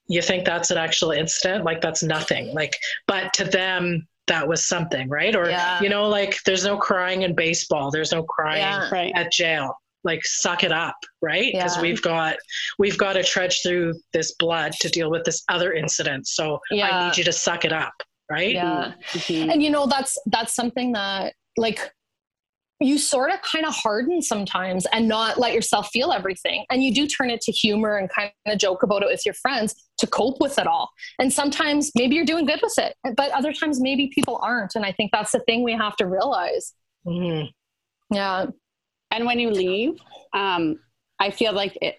you 0.08 0.22
think 0.22 0.46
that's 0.46 0.72
an 0.72 0.78
actual 0.78 1.12
incident? 1.12 1.66
Like 1.66 1.82
that's 1.82 2.02
nothing 2.02 2.54
like 2.54 2.76
but 3.08 3.34
to 3.34 3.44
them 3.44 4.08
that 4.28 4.48
was 4.48 4.66
something 4.66 5.08
right? 5.10 5.36
Or 5.36 5.50
yeah. 5.50 5.82
you 5.82 5.90
know 5.90 6.08
like 6.08 6.38
there's 6.46 6.66
no 6.66 6.78
crying 6.78 7.22
in 7.22 7.36
baseball 7.36 7.92
there's 7.92 8.12
no 8.12 8.24
crying 8.24 8.62
yeah, 8.62 8.90
right. 8.90 9.12
at 9.16 9.32
jail 9.32 9.78
like 10.08 10.26
suck 10.26 10.64
it 10.64 10.72
up 10.72 10.96
right 11.22 11.52
because 11.54 11.76
yeah. 11.76 11.82
we've 11.82 12.02
got 12.02 12.38
we've 12.80 12.98
got 12.98 13.14
to 13.14 13.24
trudge 13.24 13.62
through 13.62 13.94
this 14.14 14.34
blood 14.40 14.72
to 14.82 14.90
deal 14.90 15.12
with 15.12 15.24
this 15.24 15.44
other 15.50 15.74
incident 15.74 16.26
so 16.26 16.60
yeah. 16.72 16.90
i 16.90 17.08
need 17.08 17.18
you 17.18 17.24
to 17.24 17.34
suck 17.34 17.66
it 17.66 17.74
up 17.74 17.94
right 18.32 18.54
yeah 18.54 18.94
mm-hmm. 19.12 19.50
and 19.52 19.62
you 19.62 19.70
know 19.70 19.86
that's 19.86 20.18
that's 20.28 20.56
something 20.56 20.94
that 20.94 21.34
like 21.58 21.92
you 22.80 22.98
sort 22.98 23.32
of 23.32 23.42
kind 23.42 23.66
of 23.66 23.74
harden 23.74 24.22
sometimes 24.22 24.86
and 24.92 25.08
not 25.08 25.40
let 25.40 25.54
yourself 25.54 25.90
feel 25.92 26.12
everything. 26.12 26.64
And 26.70 26.84
you 26.84 26.94
do 26.94 27.08
turn 27.08 27.30
it 27.32 27.42
to 27.42 27.52
humor 27.52 27.98
and 27.98 28.10
kind 28.10 28.32
of 28.46 28.60
joke 28.60 28.84
about 28.84 29.02
it 29.02 29.08
with 29.08 29.26
your 29.26 29.34
friends 29.34 29.74
to 29.98 30.08
cope 30.08 30.40
with 30.40 30.60
it 30.60 30.68
all. 30.68 30.90
And 31.20 31.34
sometimes 31.34 31.92
maybe 31.96 32.16
you're 32.16 32.26
doing 32.26 32.46
good 32.46 32.60
with 32.62 32.78
it, 32.78 32.96
but 33.16 33.32
other 33.32 33.52
times 33.52 33.82
maybe 33.82 34.12
people 34.14 34.40
aren't. 34.44 34.76
And 34.76 34.86
I 34.86 34.92
think 34.92 35.12
that's 35.12 35.32
the 35.32 35.40
thing 35.40 35.64
we 35.64 35.74
have 35.74 35.96
to 35.98 36.06
realize. 36.06 36.74
Mm-hmm. 37.08 37.48
Yeah. 38.16 38.48
And 39.18 39.26
when 39.26 39.40
you 39.40 39.50
leave, 39.50 40.00
um, 40.34 40.80
I 41.20 41.32
feel 41.32 41.52
like 41.52 41.76
it, 41.82 41.96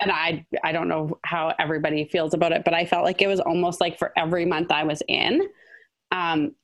and 0.00 0.12
I 0.12 0.44
I 0.62 0.72
don't 0.72 0.86
know 0.86 1.18
how 1.24 1.54
everybody 1.58 2.04
feels 2.12 2.34
about 2.34 2.52
it, 2.52 2.62
but 2.62 2.74
I 2.74 2.84
felt 2.84 3.04
like 3.04 3.22
it 3.22 3.26
was 3.26 3.40
almost 3.40 3.80
like 3.80 3.98
for 3.98 4.12
every 4.18 4.44
month 4.44 4.70
I 4.70 4.84
was 4.84 5.02
in, 5.08 5.48
um, 6.12 6.54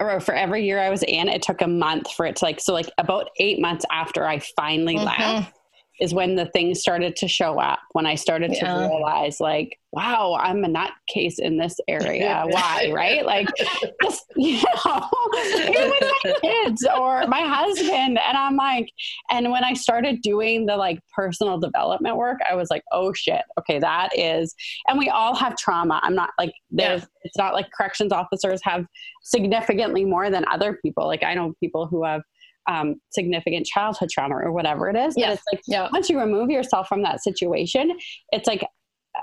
or 0.00 0.18
for 0.18 0.34
every 0.34 0.64
year 0.64 0.80
I 0.80 0.90
was 0.90 1.04
in, 1.04 1.28
it 1.28 1.42
took 1.42 1.62
a 1.62 1.68
month 1.68 2.10
for 2.10 2.26
it 2.26 2.34
to 2.36 2.44
like 2.44 2.60
so 2.60 2.72
like 2.72 2.90
about 2.98 3.28
eight 3.38 3.60
months 3.60 3.84
after 3.92 4.26
I 4.26 4.40
finally 4.56 4.96
mm-hmm. 4.96 5.04
left 5.04 5.59
is 6.00 6.14
when 6.14 6.36
the 6.36 6.46
things 6.46 6.80
started 6.80 7.16
to 7.16 7.28
show 7.28 7.58
up. 7.58 7.80
When 7.92 8.06
I 8.06 8.14
started 8.14 8.52
yeah. 8.52 8.74
to 8.74 8.88
realize 8.88 9.40
like 9.40 9.78
wow, 9.92 10.38
I'm 10.40 10.64
a 10.64 10.68
nutcase 10.68 11.38
in 11.38 11.56
this 11.56 11.76
area. 11.88 12.44
Why, 12.48 12.90
right? 12.94 13.24
Like, 13.24 13.48
just, 14.02 14.24
you 14.36 14.62
know, 14.84 15.08
even 15.34 15.90
with 15.90 16.12
my 16.24 16.34
kids 16.40 16.86
or 16.96 17.26
my 17.26 17.40
husband. 17.40 18.18
And 18.18 18.36
I'm 18.36 18.56
like, 18.56 18.90
and 19.30 19.50
when 19.50 19.64
I 19.64 19.74
started 19.74 20.22
doing 20.22 20.66
the 20.66 20.76
like 20.76 21.00
personal 21.14 21.58
development 21.58 22.16
work, 22.16 22.38
I 22.48 22.54
was 22.54 22.70
like, 22.70 22.82
oh 22.92 23.12
shit, 23.12 23.42
okay, 23.58 23.78
that 23.80 24.10
is, 24.16 24.54
and 24.86 24.98
we 24.98 25.08
all 25.08 25.34
have 25.34 25.56
trauma. 25.56 26.00
I'm 26.02 26.14
not 26.14 26.30
like, 26.38 26.52
there's, 26.70 27.02
yeah. 27.02 27.06
it's 27.24 27.36
not 27.36 27.54
like 27.54 27.66
corrections 27.72 28.12
officers 28.12 28.60
have 28.62 28.86
significantly 29.22 30.04
more 30.04 30.30
than 30.30 30.44
other 30.50 30.78
people. 30.82 31.06
Like, 31.06 31.24
I 31.24 31.34
know 31.34 31.54
people 31.60 31.86
who 31.86 32.04
have 32.04 32.22
um, 32.70 33.00
significant 33.10 33.66
childhood 33.66 34.10
trauma 34.10 34.36
or 34.36 34.52
whatever 34.52 34.88
it 34.88 34.96
is. 34.96 35.14
But 35.14 35.20
yeah. 35.20 35.32
it's 35.32 35.42
like 35.52 35.62
yeah. 35.66 35.88
once 35.92 36.08
you 36.08 36.20
remove 36.20 36.50
yourself 36.50 36.88
from 36.88 37.02
that 37.02 37.22
situation, 37.22 37.96
it's 38.32 38.46
like 38.46 38.64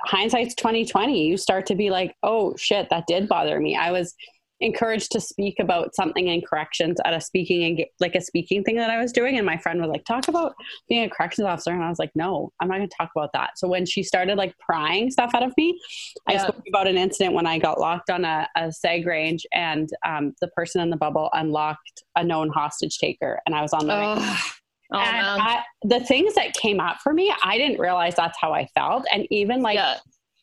hindsight's 0.05 0.53
2020 0.55 1.25
you 1.25 1.37
start 1.37 1.65
to 1.65 1.73
be 1.73 1.89
like 1.89 2.13
oh 2.21 2.53
shit 2.57 2.87
that 2.89 3.05
did 3.07 3.25
bother 3.25 3.57
me 3.57 3.73
i 3.73 3.89
was 3.89 4.13
encouraged 4.59 5.11
to 5.11 5.21
speak 5.21 5.55
about 5.59 5.95
something 5.95 6.27
in 6.27 6.41
corrections 6.41 6.97
at 7.05 7.13
a 7.13 7.21
speaking 7.21 7.63
and 7.63 7.85
like 7.99 8.15
a 8.15 8.21
speaking 8.21 8.63
thing 8.63 8.75
that 8.77 8.89
I 8.89 8.99
was 8.99 9.11
doing. 9.11 9.37
And 9.37 9.45
my 9.45 9.57
friend 9.57 9.79
was 9.79 9.89
like, 9.89 10.03
talk 10.05 10.27
about 10.27 10.55
being 10.89 11.03
a 11.03 11.09
corrections 11.09 11.45
officer. 11.45 11.71
And 11.71 11.83
I 11.83 11.89
was 11.89 11.99
like, 11.99 12.11
no, 12.15 12.51
I'm 12.59 12.67
not 12.67 12.77
going 12.77 12.89
to 12.89 12.95
talk 12.97 13.11
about 13.15 13.31
that. 13.33 13.57
So 13.57 13.67
when 13.67 13.85
she 13.85 14.03
started 14.03 14.37
like 14.37 14.57
prying 14.59 15.11
stuff 15.11 15.31
out 15.33 15.43
of 15.43 15.53
me, 15.57 15.79
yeah. 16.27 16.35
I 16.35 16.47
spoke 16.47 16.63
about 16.67 16.87
an 16.87 16.97
incident 16.97 17.35
when 17.35 17.45
I 17.45 17.59
got 17.59 17.79
locked 17.79 18.09
on 18.09 18.25
a, 18.25 18.47
a 18.55 18.71
seg 18.85 19.05
range 19.05 19.45
and 19.53 19.89
um, 20.05 20.33
the 20.41 20.47
person 20.49 20.81
in 20.81 20.89
the 20.89 20.97
bubble 20.97 21.29
unlocked 21.33 22.03
a 22.15 22.23
known 22.23 22.49
hostage 22.49 22.97
taker. 22.97 23.39
And 23.45 23.55
I 23.55 23.61
was 23.61 23.73
on 23.73 23.87
the 23.87 23.93
oh. 23.93 24.37
Oh, 24.89 24.99
and 24.99 25.41
I, 25.41 25.63
the 25.83 25.99
things 25.99 26.33
that 26.35 26.53
came 26.53 26.79
up 26.79 26.99
for 27.03 27.13
me, 27.13 27.33
I 27.43 27.57
didn't 27.57 27.77
realize 27.77 28.15
that's 28.15 28.37
how 28.39 28.53
I 28.53 28.67
felt. 28.67 29.05
And 29.11 29.27
even 29.31 29.61
like 29.61 29.75
yeah. 29.75 29.97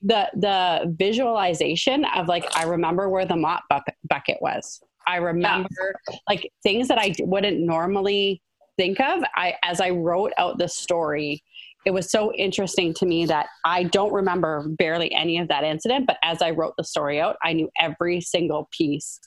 The 0.04 0.28
the 0.34 0.94
visualization 0.98 2.04
of 2.14 2.28
like 2.28 2.46
I 2.56 2.64
remember 2.64 3.08
where 3.08 3.24
the 3.24 3.36
mop 3.36 3.64
bucket 4.08 4.38
was. 4.40 4.80
I 5.06 5.16
remember 5.16 5.94
yeah. 6.10 6.16
like 6.28 6.50
things 6.62 6.88
that 6.88 6.98
I 6.98 7.14
wouldn't 7.20 7.58
normally 7.60 8.42
think 8.76 9.00
of. 9.00 9.22
I 9.34 9.54
as 9.64 9.80
I 9.80 9.90
wrote 9.90 10.32
out 10.38 10.58
the 10.58 10.68
story, 10.68 11.42
it 11.86 11.90
was 11.92 12.10
so 12.10 12.32
interesting 12.34 12.92
to 12.94 13.06
me 13.06 13.24
that 13.26 13.46
I 13.64 13.84
don't 13.84 14.12
remember 14.12 14.66
barely 14.78 15.12
any 15.12 15.38
of 15.38 15.48
that 15.48 15.64
incident, 15.64 16.06
but 16.06 16.18
as 16.22 16.42
I 16.42 16.50
wrote 16.50 16.74
the 16.76 16.84
story 16.84 17.20
out, 17.20 17.36
I 17.42 17.54
knew 17.54 17.70
every 17.80 18.20
single 18.20 18.68
piece 18.76 19.18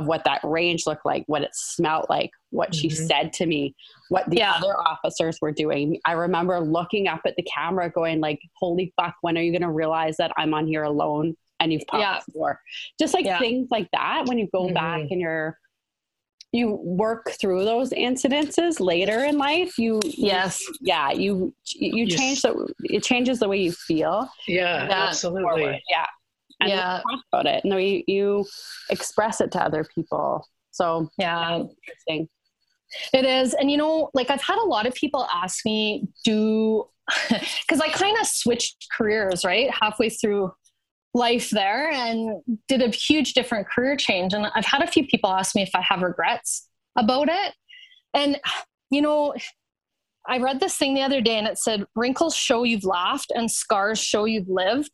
of 0.00 0.06
what 0.06 0.24
that 0.24 0.40
range 0.42 0.86
looked 0.86 1.04
like, 1.04 1.24
what 1.26 1.42
it 1.42 1.50
smelled 1.52 2.06
like, 2.08 2.30
what 2.50 2.70
mm-hmm. 2.70 2.80
she 2.80 2.90
said 2.90 3.32
to 3.34 3.46
me, 3.46 3.74
what 4.08 4.28
the 4.30 4.38
yeah. 4.38 4.52
other 4.52 4.76
officers 4.78 5.38
were 5.40 5.52
doing. 5.52 6.00
I 6.04 6.12
remember 6.12 6.58
looking 6.60 7.06
up 7.06 7.20
at 7.26 7.36
the 7.36 7.42
camera 7.42 7.90
going 7.90 8.20
like, 8.20 8.40
holy 8.54 8.92
fuck, 8.96 9.14
when 9.20 9.36
are 9.36 9.42
you 9.42 9.52
going 9.52 9.62
to 9.62 9.70
realize 9.70 10.16
that 10.16 10.32
I'm 10.36 10.54
on 10.54 10.66
here 10.66 10.84
alone 10.84 11.36
and 11.60 11.72
you've 11.72 11.86
popped 11.86 12.02
yeah. 12.02 12.20
the 12.26 12.32
door? 12.32 12.60
Just 12.98 13.14
like 13.14 13.24
yeah. 13.24 13.38
things 13.38 13.68
like 13.70 13.88
that 13.92 14.26
when 14.26 14.38
you 14.38 14.48
go 14.52 14.64
mm-hmm. 14.64 14.74
back 14.74 15.02
and 15.10 15.20
you're, 15.20 15.56
you 16.52 16.80
work 16.82 17.30
through 17.40 17.64
those 17.64 17.90
incidences 17.90 18.80
later 18.80 19.22
in 19.22 19.38
life 19.38 19.78
you 19.78 20.00
yes 20.04 20.60
you, 20.60 20.74
yeah 20.80 21.12
you 21.12 21.54
you 21.64 22.08
change 22.08 22.42
the 22.42 22.74
it 22.82 23.04
changes 23.04 23.38
the 23.38 23.48
way 23.48 23.56
you 23.56 23.70
feel 23.70 24.28
yeah 24.48 24.88
absolutely 24.90 25.42
forward. 25.42 25.78
yeah 25.88 26.06
and 26.60 26.70
yeah. 26.70 27.00
talk 27.10 27.20
about 27.32 27.46
it 27.46 27.64
and 27.64 27.72
you, 27.82 28.02
you 28.06 28.46
express 28.90 29.40
it 29.40 29.50
to 29.52 29.62
other 29.62 29.84
people. 29.94 30.46
So 30.70 31.08
yeah, 31.18 31.56
interesting. 31.58 32.28
It 33.12 33.24
is. 33.24 33.54
And 33.54 33.70
you 33.70 33.76
know, 33.76 34.10
like 34.14 34.30
I've 34.30 34.42
had 34.42 34.58
a 34.58 34.66
lot 34.66 34.86
of 34.86 34.94
people 34.94 35.26
ask 35.32 35.64
me, 35.64 36.08
do 36.24 36.84
because 37.28 37.80
I 37.80 37.88
kind 37.88 38.16
of 38.20 38.26
switched 38.26 38.86
careers, 38.96 39.44
right? 39.44 39.70
Halfway 39.70 40.10
through 40.10 40.52
life 41.12 41.50
there 41.50 41.90
and 41.90 42.40
did 42.68 42.82
a 42.82 42.88
huge 42.88 43.32
different 43.34 43.68
career 43.68 43.96
change. 43.96 44.32
And 44.32 44.46
I've 44.54 44.64
had 44.64 44.82
a 44.82 44.86
few 44.86 45.06
people 45.06 45.30
ask 45.30 45.56
me 45.56 45.62
if 45.62 45.70
I 45.74 45.80
have 45.80 46.02
regrets 46.02 46.68
about 46.96 47.28
it. 47.28 47.54
And, 48.14 48.40
you 48.90 49.02
know, 49.02 49.34
I 50.26 50.38
read 50.38 50.60
this 50.60 50.76
thing 50.76 50.94
the 50.94 51.02
other 51.02 51.20
day 51.20 51.36
and 51.36 51.48
it 51.48 51.58
said, 51.58 51.84
wrinkles 51.96 52.36
show 52.36 52.62
you've 52.62 52.84
laughed 52.84 53.32
and 53.34 53.50
scars 53.50 53.98
show 53.98 54.24
you've 54.24 54.48
lived 54.48 54.90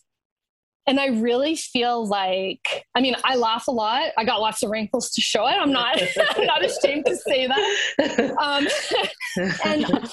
and 0.87 1.01
I 1.01 1.09
really 1.09 1.57
feel 1.57 2.07
like 2.07 2.85
I 2.95 3.01
mean 3.01 3.17
I 3.25 3.37
laugh 3.37 3.69
a 3.69 3.73
lot. 3.73 4.13
I 4.17 4.25
got 4.25 4.41
lots 4.41 4.63
of 4.63 4.71
wrinkles 4.71 5.11
to 5.11 5.21
show 5.21 5.47
it. 5.47 5.55
I'm 5.55 5.73
not 5.73 6.01
I'm 6.37 6.47
not 6.47 6.65
ashamed 6.65 7.07
to 7.07 7.17
say 7.17 7.47
that. 7.47 8.37
Um, 8.41 8.67
and 9.65 10.11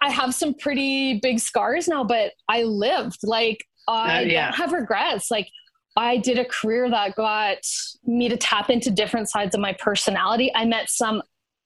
I 0.00 0.10
have 0.10 0.34
some 0.34 0.54
pretty 0.54 1.20
big 1.20 1.38
scars 1.38 1.88
now, 1.88 2.04
but 2.04 2.32
I 2.48 2.62
lived 2.62 3.18
like 3.22 3.64
I 3.88 4.18
uh, 4.18 4.20
yeah. 4.20 4.50
don't 4.50 4.56
have 4.56 4.72
regrets. 4.72 5.30
Like 5.30 5.48
I 5.96 6.18
did 6.18 6.38
a 6.38 6.44
career 6.44 6.90
that 6.90 7.14
got 7.14 7.58
me 8.04 8.28
to 8.28 8.36
tap 8.36 8.70
into 8.70 8.90
different 8.90 9.30
sides 9.30 9.54
of 9.54 9.60
my 9.60 9.74
personality. 9.78 10.52
I 10.54 10.64
met 10.64 10.90
some 10.90 11.22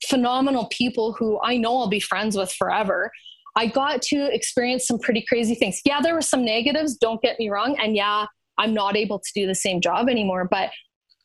phenomenal 0.06 0.66
people 0.70 1.12
who 1.12 1.40
I 1.42 1.56
know 1.56 1.78
I'll 1.78 1.88
be 1.88 2.00
friends 2.00 2.36
with 2.36 2.52
forever. 2.52 3.10
I 3.56 3.66
got 3.66 4.02
to 4.02 4.34
experience 4.34 4.86
some 4.86 4.98
pretty 4.98 5.24
crazy 5.28 5.54
things. 5.54 5.80
Yeah, 5.84 6.00
there 6.00 6.14
were 6.14 6.22
some 6.22 6.44
negatives, 6.44 6.96
don't 6.96 7.20
get 7.22 7.38
me 7.38 7.50
wrong. 7.50 7.76
And 7.80 7.96
yeah, 7.96 8.26
I'm 8.58 8.74
not 8.74 8.96
able 8.96 9.18
to 9.18 9.30
do 9.34 9.46
the 9.46 9.54
same 9.54 9.80
job 9.80 10.08
anymore, 10.08 10.48
but 10.50 10.70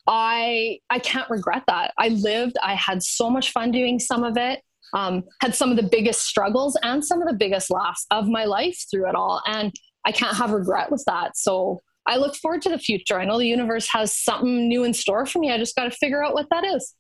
I 0.08 0.80
I 0.90 1.00
can't 1.00 1.30
regret 1.30 1.64
that. 1.68 1.94
I 1.98 2.10
lived, 2.10 2.56
I 2.64 2.76
had 2.76 3.02
so 3.02 3.30
much 3.30 3.52
fun 3.52 3.72
doing 3.72 4.00
some 4.00 4.24
of 4.24 4.38
it. 4.38 4.62
Um, 4.94 5.24
had 5.42 5.54
some 5.54 5.72
of 5.72 5.78
the 5.78 5.84
biggest 5.84 6.22
struggles 6.22 6.78
and 6.84 7.04
some 7.04 7.22
of 7.22 7.28
the 7.28 7.34
biggest 7.34 7.70
laughs 7.70 8.06
of 8.12 8.28
my 8.28 8.46
life 8.46 8.86
through 8.90 9.10
it 9.10 9.16
all. 9.16 9.42
And 9.46 9.74
I 10.06 10.12
can't 10.12 10.38
have 10.38 10.52
regret 10.52 10.92
with 10.92 11.04
that. 11.08 11.36
So 11.36 11.82
I 12.08 12.18
look 12.18 12.36
forward 12.36 12.62
to 12.62 12.70
the 12.70 12.78
future. 12.78 13.20
I 13.20 13.26
know 13.26 13.40
the 13.40 13.48
universe 13.48 13.88
has 13.92 14.16
something 14.16 14.68
new 14.70 14.84
in 14.84 14.94
store 14.94 15.26
for 15.26 15.40
me. 15.40 15.52
I 15.52 15.58
just 15.58 15.76
got 15.76 15.86
to 15.86 15.92
figure 15.92 16.24
out 16.24 16.34
what 16.34 16.48
that 16.52 16.64
is. 16.64 16.94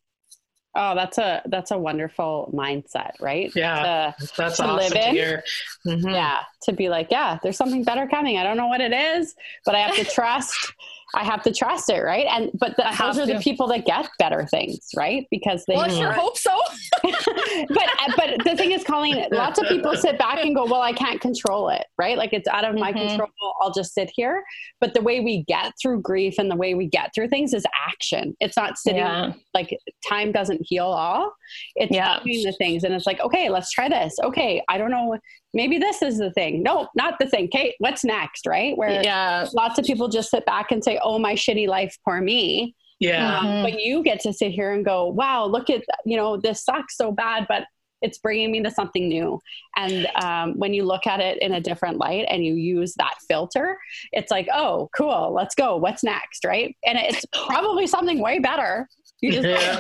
Oh, 0.78 0.94
that's 0.94 1.18
a 1.18 1.42
that's 1.46 1.72
a 1.72 1.78
wonderful 1.78 2.52
mindset, 2.54 3.12
right? 3.22 3.50
Yeah, 3.56 4.12
to, 4.20 4.28
that's 4.36 4.58
to 4.58 4.66
awesome 4.66 4.92
to 4.92 5.00
hear. 5.10 5.44
Mm-hmm. 5.88 6.10
Yeah, 6.10 6.40
to 6.64 6.74
be 6.74 6.90
like, 6.90 7.08
yeah, 7.12 7.40
there's 7.42 7.56
something 7.56 7.84
better 7.86 8.08
coming. 8.08 8.38
I 8.38 8.44
don't 8.44 8.58
know 8.58 8.68
what 8.68 8.82
it 8.82 8.92
is, 8.92 9.36
but 9.66 9.76
I 9.76 9.80
have 9.80 9.96
to 9.96 10.04
trust. 10.04 10.74
I 11.16 11.24
have 11.24 11.42
to 11.44 11.54
trust 11.54 11.90
it, 11.90 12.02
right? 12.02 12.26
And 12.30 12.52
but 12.54 12.76
the, 12.76 12.84
those 13.00 13.18
are 13.18 13.26
to. 13.26 13.34
the 13.34 13.40
people 13.40 13.68
that 13.68 13.86
get 13.86 14.10
better 14.20 14.46
things, 14.46 14.80
right? 14.96 15.26
Because 15.32 15.64
they. 15.66 15.76
Well, 15.76 15.86
I 15.86 15.88
sure 15.90 16.12
hope 16.12 16.38
so. 16.38 16.56
but 17.04 17.90
but 18.18 18.44
the 18.44 18.56
thing 18.58 18.72
is, 18.72 18.84
Colleen, 18.84 19.26
lots 19.32 19.58
of 19.60 19.68
people 19.68 19.96
sit 19.96 20.20
back 20.20 20.44
and 20.44 20.54
go, 20.54 20.66
"Well, 20.66 20.82
I 20.82 20.92
can't 20.92 21.22
control 21.22 21.70
it," 21.70 21.86
right? 21.98 22.18
Like 22.18 22.34
it's 22.34 22.48
out 22.50 22.66
of 22.66 22.76
my 22.76 22.92
mm-hmm. 22.92 23.08
control. 23.08 23.30
I'll 23.62 23.72
just 23.72 23.94
sit 23.94 24.12
here. 24.14 24.44
But 24.82 24.94
the 24.94 25.02
way 25.02 25.22
we 25.22 25.44
get 25.46 25.72
through 25.82 26.02
grief 26.02 26.36
and 26.38 26.52
the 26.52 26.56
way 26.56 26.76
we 26.76 26.88
get 26.88 27.12
through 27.16 27.30
things 27.30 27.54
is 27.54 27.66
action. 27.88 28.36
It's 28.42 28.58
not 28.58 28.78
sitting 28.78 29.00
yeah. 29.00 29.34
like 29.54 29.78
time 30.08 30.34
doesn't 30.34 30.62
heal 30.66 30.88
all. 30.88 31.34
It's 31.76 31.96
yeah. 31.96 32.20
doing 32.26 32.44
the 32.44 32.52
things, 32.54 32.84
and 32.84 32.94
it's 32.94 33.06
like, 33.06 33.22
okay, 33.22 33.50
let's 33.50 33.72
try 33.72 33.88
this. 33.88 34.16
Okay, 34.22 34.62
I 34.68 34.78
don't 34.78 34.92
know 34.92 35.18
maybe 35.56 35.80
this 35.80 36.04
is 36.04 36.20
the 36.20 36.32
thing. 36.32 36.62
No, 36.62 36.88
not 36.96 37.18
the 37.18 37.26
thing. 37.26 37.48
Kate, 37.48 37.74
what's 37.80 38.04
next? 38.04 38.46
Right? 38.46 38.78
Where 38.78 39.02
yeah. 39.02 39.48
lots 39.54 39.80
of 39.80 39.86
people 39.86 40.10
just 40.10 40.30
sit 40.30 40.46
back 40.46 40.72
and 40.72 40.84
say, 40.84 41.00
oh, 41.02 41.18
my 41.18 41.34
shitty 41.34 41.68
life, 41.68 41.98
poor 42.06 42.22
me. 42.22 42.76
Yeah. 43.00 43.40
Um, 43.40 43.46
mm-hmm. 43.46 43.64
But 43.64 43.82
you 43.82 44.04
get 44.04 44.20
to 44.22 44.34
sit 44.34 44.52
here 44.52 44.74
and 44.74 44.86
go, 44.86 45.08
wow, 45.08 45.46
look 45.46 45.70
at, 45.70 45.84
you 46.06 46.18
know, 46.18 46.38
this 46.38 46.64
sucks 46.64 46.96
so 46.98 47.12
bad, 47.12 47.46
but 47.50 47.64
it's 48.02 48.20
bringing 48.20 48.52
me 48.52 48.62
to 48.62 48.70
something 48.70 49.08
new. 49.08 49.40
And 49.76 50.08
um, 50.22 50.60
when 50.60 50.74
you 50.74 50.84
look 50.84 51.08
at 51.08 51.20
it 51.22 51.42
in 51.42 51.54
a 51.54 51.62
different 51.62 51.98
light 51.98 52.26
and 52.30 52.46
you 52.46 52.54
use 52.54 52.94
that 52.98 53.16
filter, 53.28 53.78
it's 54.12 54.30
like, 54.30 54.48
oh, 54.54 54.90
cool, 54.96 55.34
let's 55.34 55.56
go. 55.56 55.78
What's 55.78 56.04
next? 56.04 56.46
Right. 56.46 56.76
And 56.86 56.98
it's 56.98 57.26
probably 57.48 57.88
something 57.88 58.20
way 58.20 58.40
better. 58.40 58.88
You 59.22 59.32
just 59.32 59.48
yeah. 59.48 59.80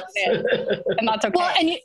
and 0.97 1.07
that's 1.07 1.25
okay. 1.25 1.33
Well, 1.35 1.53
and 1.59 1.69
you, 1.69 1.77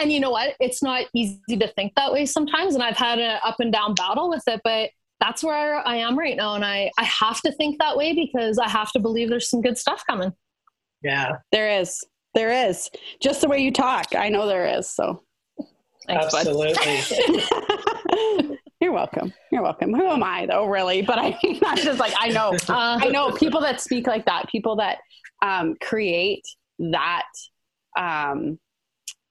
and 0.00 0.12
you 0.12 0.20
know 0.20 0.30
what? 0.30 0.54
It's 0.60 0.82
not 0.82 1.04
easy 1.14 1.56
to 1.58 1.68
think 1.68 1.92
that 1.96 2.12
way 2.12 2.26
sometimes. 2.26 2.74
And 2.74 2.82
I've 2.82 2.96
had 2.96 3.18
an 3.18 3.38
up 3.44 3.56
and 3.60 3.72
down 3.72 3.94
battle 3.94 4.28
with 4.28 4.42
it, 4.46 4.60
but 4.64 4.90
that's 5.20 5.42
where 5.42 5.86
I 5.86 5.96
am 5.96 6.18
right 6.18 6.36
now. 6.36 6.54
And 6.54 6.64
I, 6.64 6.90
I 6.98 7.04
have 7.04 7.40
to 7.42 7.52
think 7.52 7.78
that 7.78 7.96
way 7.96 8.12
because 8.14 8.58
I 8.58 8.68
have 8.68 8.92
to 8.92 9.00
believe 9.00 9.28
there's 9.28 9.50
some 9.50 9.60
good 9.60 9.76
stuff 9.76 10.04
coming. 10.08 10.32
Yeah. 11.02 11.38
There 11.52 11.80
is. 11.80 11.98
There 12.34 12.68
is. 12.68 12.88
Just 13.20 13.40
the 13.40 13.48
way 13.48 13.58
you 13.58 13.72
talk. 13.72 14.06
I 14.16 14.28
know 14.28 14.46
there 14.46 14.78
is. 14.78 14.88
So 14.88 15.22
Thanks, 16.06 16.34
absolutely. 16.34 16.74
You're 18.80 18.92
welcome. 18.92 19.34
You're 19.50 19.62
welcome. 19.62 19.92
Who 19.92 20.06
am 20.06 20.22
I 20.22 20.46
though, 20.46 20.66
really? 20.66 21.02
But 21.02 21.18
I, 21.18 21.38
I'm 21.66 21.76
just 21.76 21.98
like, 21.98 22.14
I 22.18 22.28
know, 22.28 22.54
uh, 22.68 22.98
I 23.02 23.08
know 23.08 23.32
people 23.32 23.60
that 23.60 23.80
speak 23.80 24.06
like 24.06 24.24
that, 24.26 24.48
people 24.48 24.76
that 24.76 24.98
um, 25.42 25.74
create 25.80 26.44
that 26.78 27.26
um, 27.98 28.58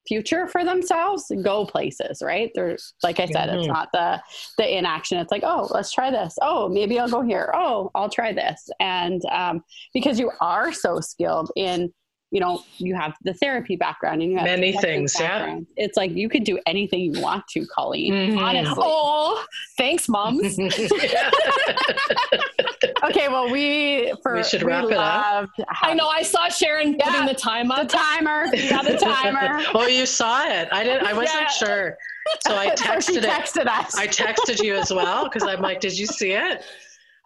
future 0.08 0.48
for 0.48 0.64
themselves 0.64 1.32
go 1.44 1.66
places 1.66 2.22
right? 2.22 2.52
There's 2.56 2.94
like 3.04 3.20
i 3.20 3.26
said 3.26 3.50
mm-hmm. 3.50 3.60
it's 3.60 3.68
not 3.68 3.90
the 3.94 4.22
the 4.58 4.78
inaction. 4.78 5.18
It's 5.18 5.32
like 5.32 5.44
oh 5.44 5.68
let's 5.72 5.92
try 5.92 6.12
this. 6.12 6.36
Oh 6.42 6.70
maybe 6.70 7.00
i'll 7.00 7.10
go 7.10 7.22
here. 7.22 7.52
Oh 7.54 7.92
i'll 7.96 8.10
try 8.10 8.34
this. 8.34 8.70
And 8.80 9.22
um, 9.32 9.64
because 9.94 10.20
you 10.20 10.32
are 10.42 10.74
so 10.74 11.00
skilled 11.00 11.52
in 11.56 11.92
you 12.32 12.42
know 12.42 12.62
you 12.78 12.94
have 12.94 13.16
the 13.24 13.34
therapy 13.36 13.76
background 13.76 14.22
and 14.22 14.32
you 14.32 14.38
have 14.38 14.46
many 14.46 14.78
things 14.78 15.14
background. 15.14 15.66
yeah 15.78 15.86
it's 15.86 15.96
like 15.96 16.12
you 16.12 16.28
could 16.28 16.44
do 16.44 16.60
anything 16.66 17.00
you 17.00 17.22
want 17.22 17.48
to 17.48 17.66
colleen. 17.68 18.14
Mm-hmm. 18.14 18.38
honestly. 18.38 18.76
Oh 18.78 19.46
thanks 19.78 20.10
moms 20.10 20.58
okay 23.04 23.28
well 23.28 23.50
we 23.52 24.14
for 24.22 24.36
we 24.36 24.44
should 24.44 24.64
wrap 24.64 24.86
we 24.86 24.94
it 24.94 24.98
up 24.98 25.50
i 25.82 25.94
know 25.94 26.08
i 26.08 26.22
saw 26.22 26.48
sharon 26.48 26.96
yeah, 26.98 27.12
putting 27.12 27.28
the 27.28 27.34
time 27.34 27.72
up 27.72 27.88
the 27.88 27.98
timer 27.98 28.46
yeah 28.54 28.82
the 28.82 28.98
timer 28.98 29.64
oh 29.74 29.88
you 29.88 30.06
saw 30.06 30.46
it 30.46 30.68
i 30.72 30.84
didn't 30.84 31.06
i 31.06 31.14
wasn't 31.14 31.40
yeah. 31.40 31.48
sure 31.48 31.98
so 32.46 32.56
i 32.58 32.70
texted, 32.70 33.02
so 33.22 33.22
texted 33.22 33.62
it 33.62 33.68
us. 33.68 33.96
i 33.96 34.08
texted 34.08 34.64
you 34.64 34.76
as 34.76 34.92
well 34.92 35.26
because 35.26 35.44
i'm 35.44 35.62
like 35.62 35.80
did 35.80 35.98
you 35.98 36.06
see 36.06 36.32
it 36.32 36.64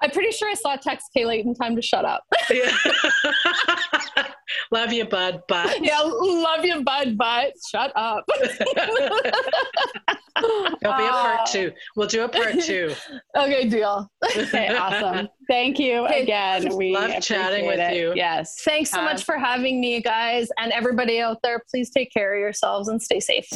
I'm 0.03 0.09
pretty 0.09 0.31
sure 0.31 0.49
I 0.49 0.55
saw 0.55 0.75
text 0.77 1.11
Kayla 1.15 1.43
in 1.43 1.53
time 1.53 1.75
to 1.75 1.81
shut 1.83 2.05
up. 2.05 2.23
yeah. 2.49 2.75
Love 4.71 4.93
you, 4.93 5.05
bud, 5.05 5.41
but. 5.47 5.79
Yeah, 5.91 5.99
love 6.01 6.63
you, 6.63 6.83
bud, 6.83 7.17
but 7.17 7.53
shut 7.69 7.91
up. 7.95 8.25
There'll 10.81 10.97
be 10.97 11.05
a 11.05 11.09
part 11.09 11.47
two. 11.47 11.71
We'll 11.95 12.07
do 12.07 12.23
a 12.23 12.29
part 12.29 12.59
two. 12.61 12.93
Okay, 13.37 13.67
deal. 13.67 14.09
Okay, 14.37 14.75
awesome. 14.75 15.27
Thank 15.47 15.79
you 15.79 16.05
okay. 16.05 16.23
again. 16.23 16.75
We 16.75 16.93
love 16.93 17.21
chatting 17.21 17.65
with 17.65 17.79
it. 17.79 17.95
you. 17.95 18.13
Yes. 18.15 18.61
Thanks 18.63 18.91
so 18.91 18.99
um, 18.99 19.05
much 19.05 19.23
for 19.23 19.37
having 19.37 19.79
me, 19.79 20.01
guys. 20.01 20.49
And 20.57 20.71
everybody 20.71 21.19
out 21.19 21.37
there, 21.43 21.61
please 21.69 21.89
take 21.89 22.11
care 22.11 22.33
of 22.35 22.39
yourselves 22.39 22.87
and 22.87 23.01
stay 23.01 23.19
safe. 23.19 23.47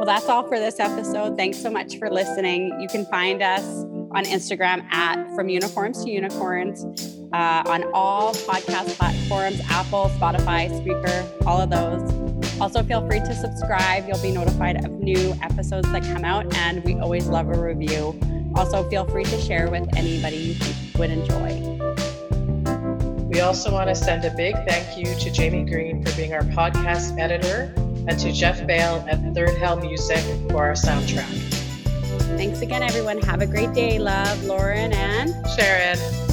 Well, 0.00 0.06
that's 0.06 0.28
all 0.28 0.46
for 0.46 0.58
this 0.58 0.80
episode. 0.80 1.36
Thanks 1.36 1.60
so 1.60 1.70
much 1.70 1.98
for 1.98 2.10
listening. 2.10 2.80
You 2.80 2.88
can 2.88 3.04
find 3.06 3.42
us 3.42 3.84
on 4.12 4.24
Instagram 4.24 4.84
at 4.92 5.24
From 5.34 5.48
Uniforms 5.48 6.04
to 6.04 6.10
Unicorns, 6.10 6.84
uh, 7.32 7.62
on 7.66 7.84
all 7.94 8.34
podcast 8.34 8.96
platforms 8.96 9.60
Apple, 9.68 10.10
Spotify, 10.18 10.68
Spreaker, 10.70 11.46
all 11.46 11.60
of 11.60 11.70
those. 11.70 12.60
Also, 12.60 12.82
feel 12.82 13.06
free 13.06 13.20
to 13.20 13.34
subscribe. 13.34 14.06
You'll 14.08 14.22
be 14.22 14.32
notified 14.32 14.84
of 14.84 14.90
new 14.90 15.34
episodes 15.42 15.90
that 15.92 16.02
come 16.02 16.24
out, 16.24 16.52
and 16.56 16.84
we 16.84 16.98
always 16.98 17.28
love 17.28 17.48
a 17.48 17.58
review. 17.58 18.18
Also, 18.56 18.88
feel 18.90 19.06
free 19.06 19.24
to 19.24 19.40
share 19.40 19.70
with 19.70 19.88
anybody 19.96 20.36
you 20.36 20.54
think 20.54 20.98
would 20.98 21.10
enjoy. 21.10 21.80
We 23.28 23.40
also 23.40 23.72
want 23.72 23.88
to 23.88 23.94
send 23.94 24.24
a 24.24 24.34
big 24.34 24.56
thank 24.66 24.98
you 24.98 25.14
to 25.14 25.30
Jamie 25.30 25.64
Green 25.64 26.04
for 26.04 26.14
being 26.16 26.34
our 26.34 26.42
podcast 26.42 27.16
editor 27.18 27.72
and 28.08 28.18
to 28.18 28.32
Jeff 28.32 28.66
Bale 28.66 29.06
at 29.08 29.34
Third 29.34 29.56
Hell 29.56 29.76
Music 29.76 30.22
for 30.50 30.66
our 30.66 30.72
soundtrack. 30.72 31.59
Thanks 32.36 32.60
again, 32.60 32.82
everyone. 32.82 33.18
Have 33.22 33.42
a 33.42 33.46
great 33.46 33.72
day. 33.72 33.98
Love, 33.98 34.44
Lauren 34.44 34.92
and 34.92 35.34
Sharon. 35.56 36.29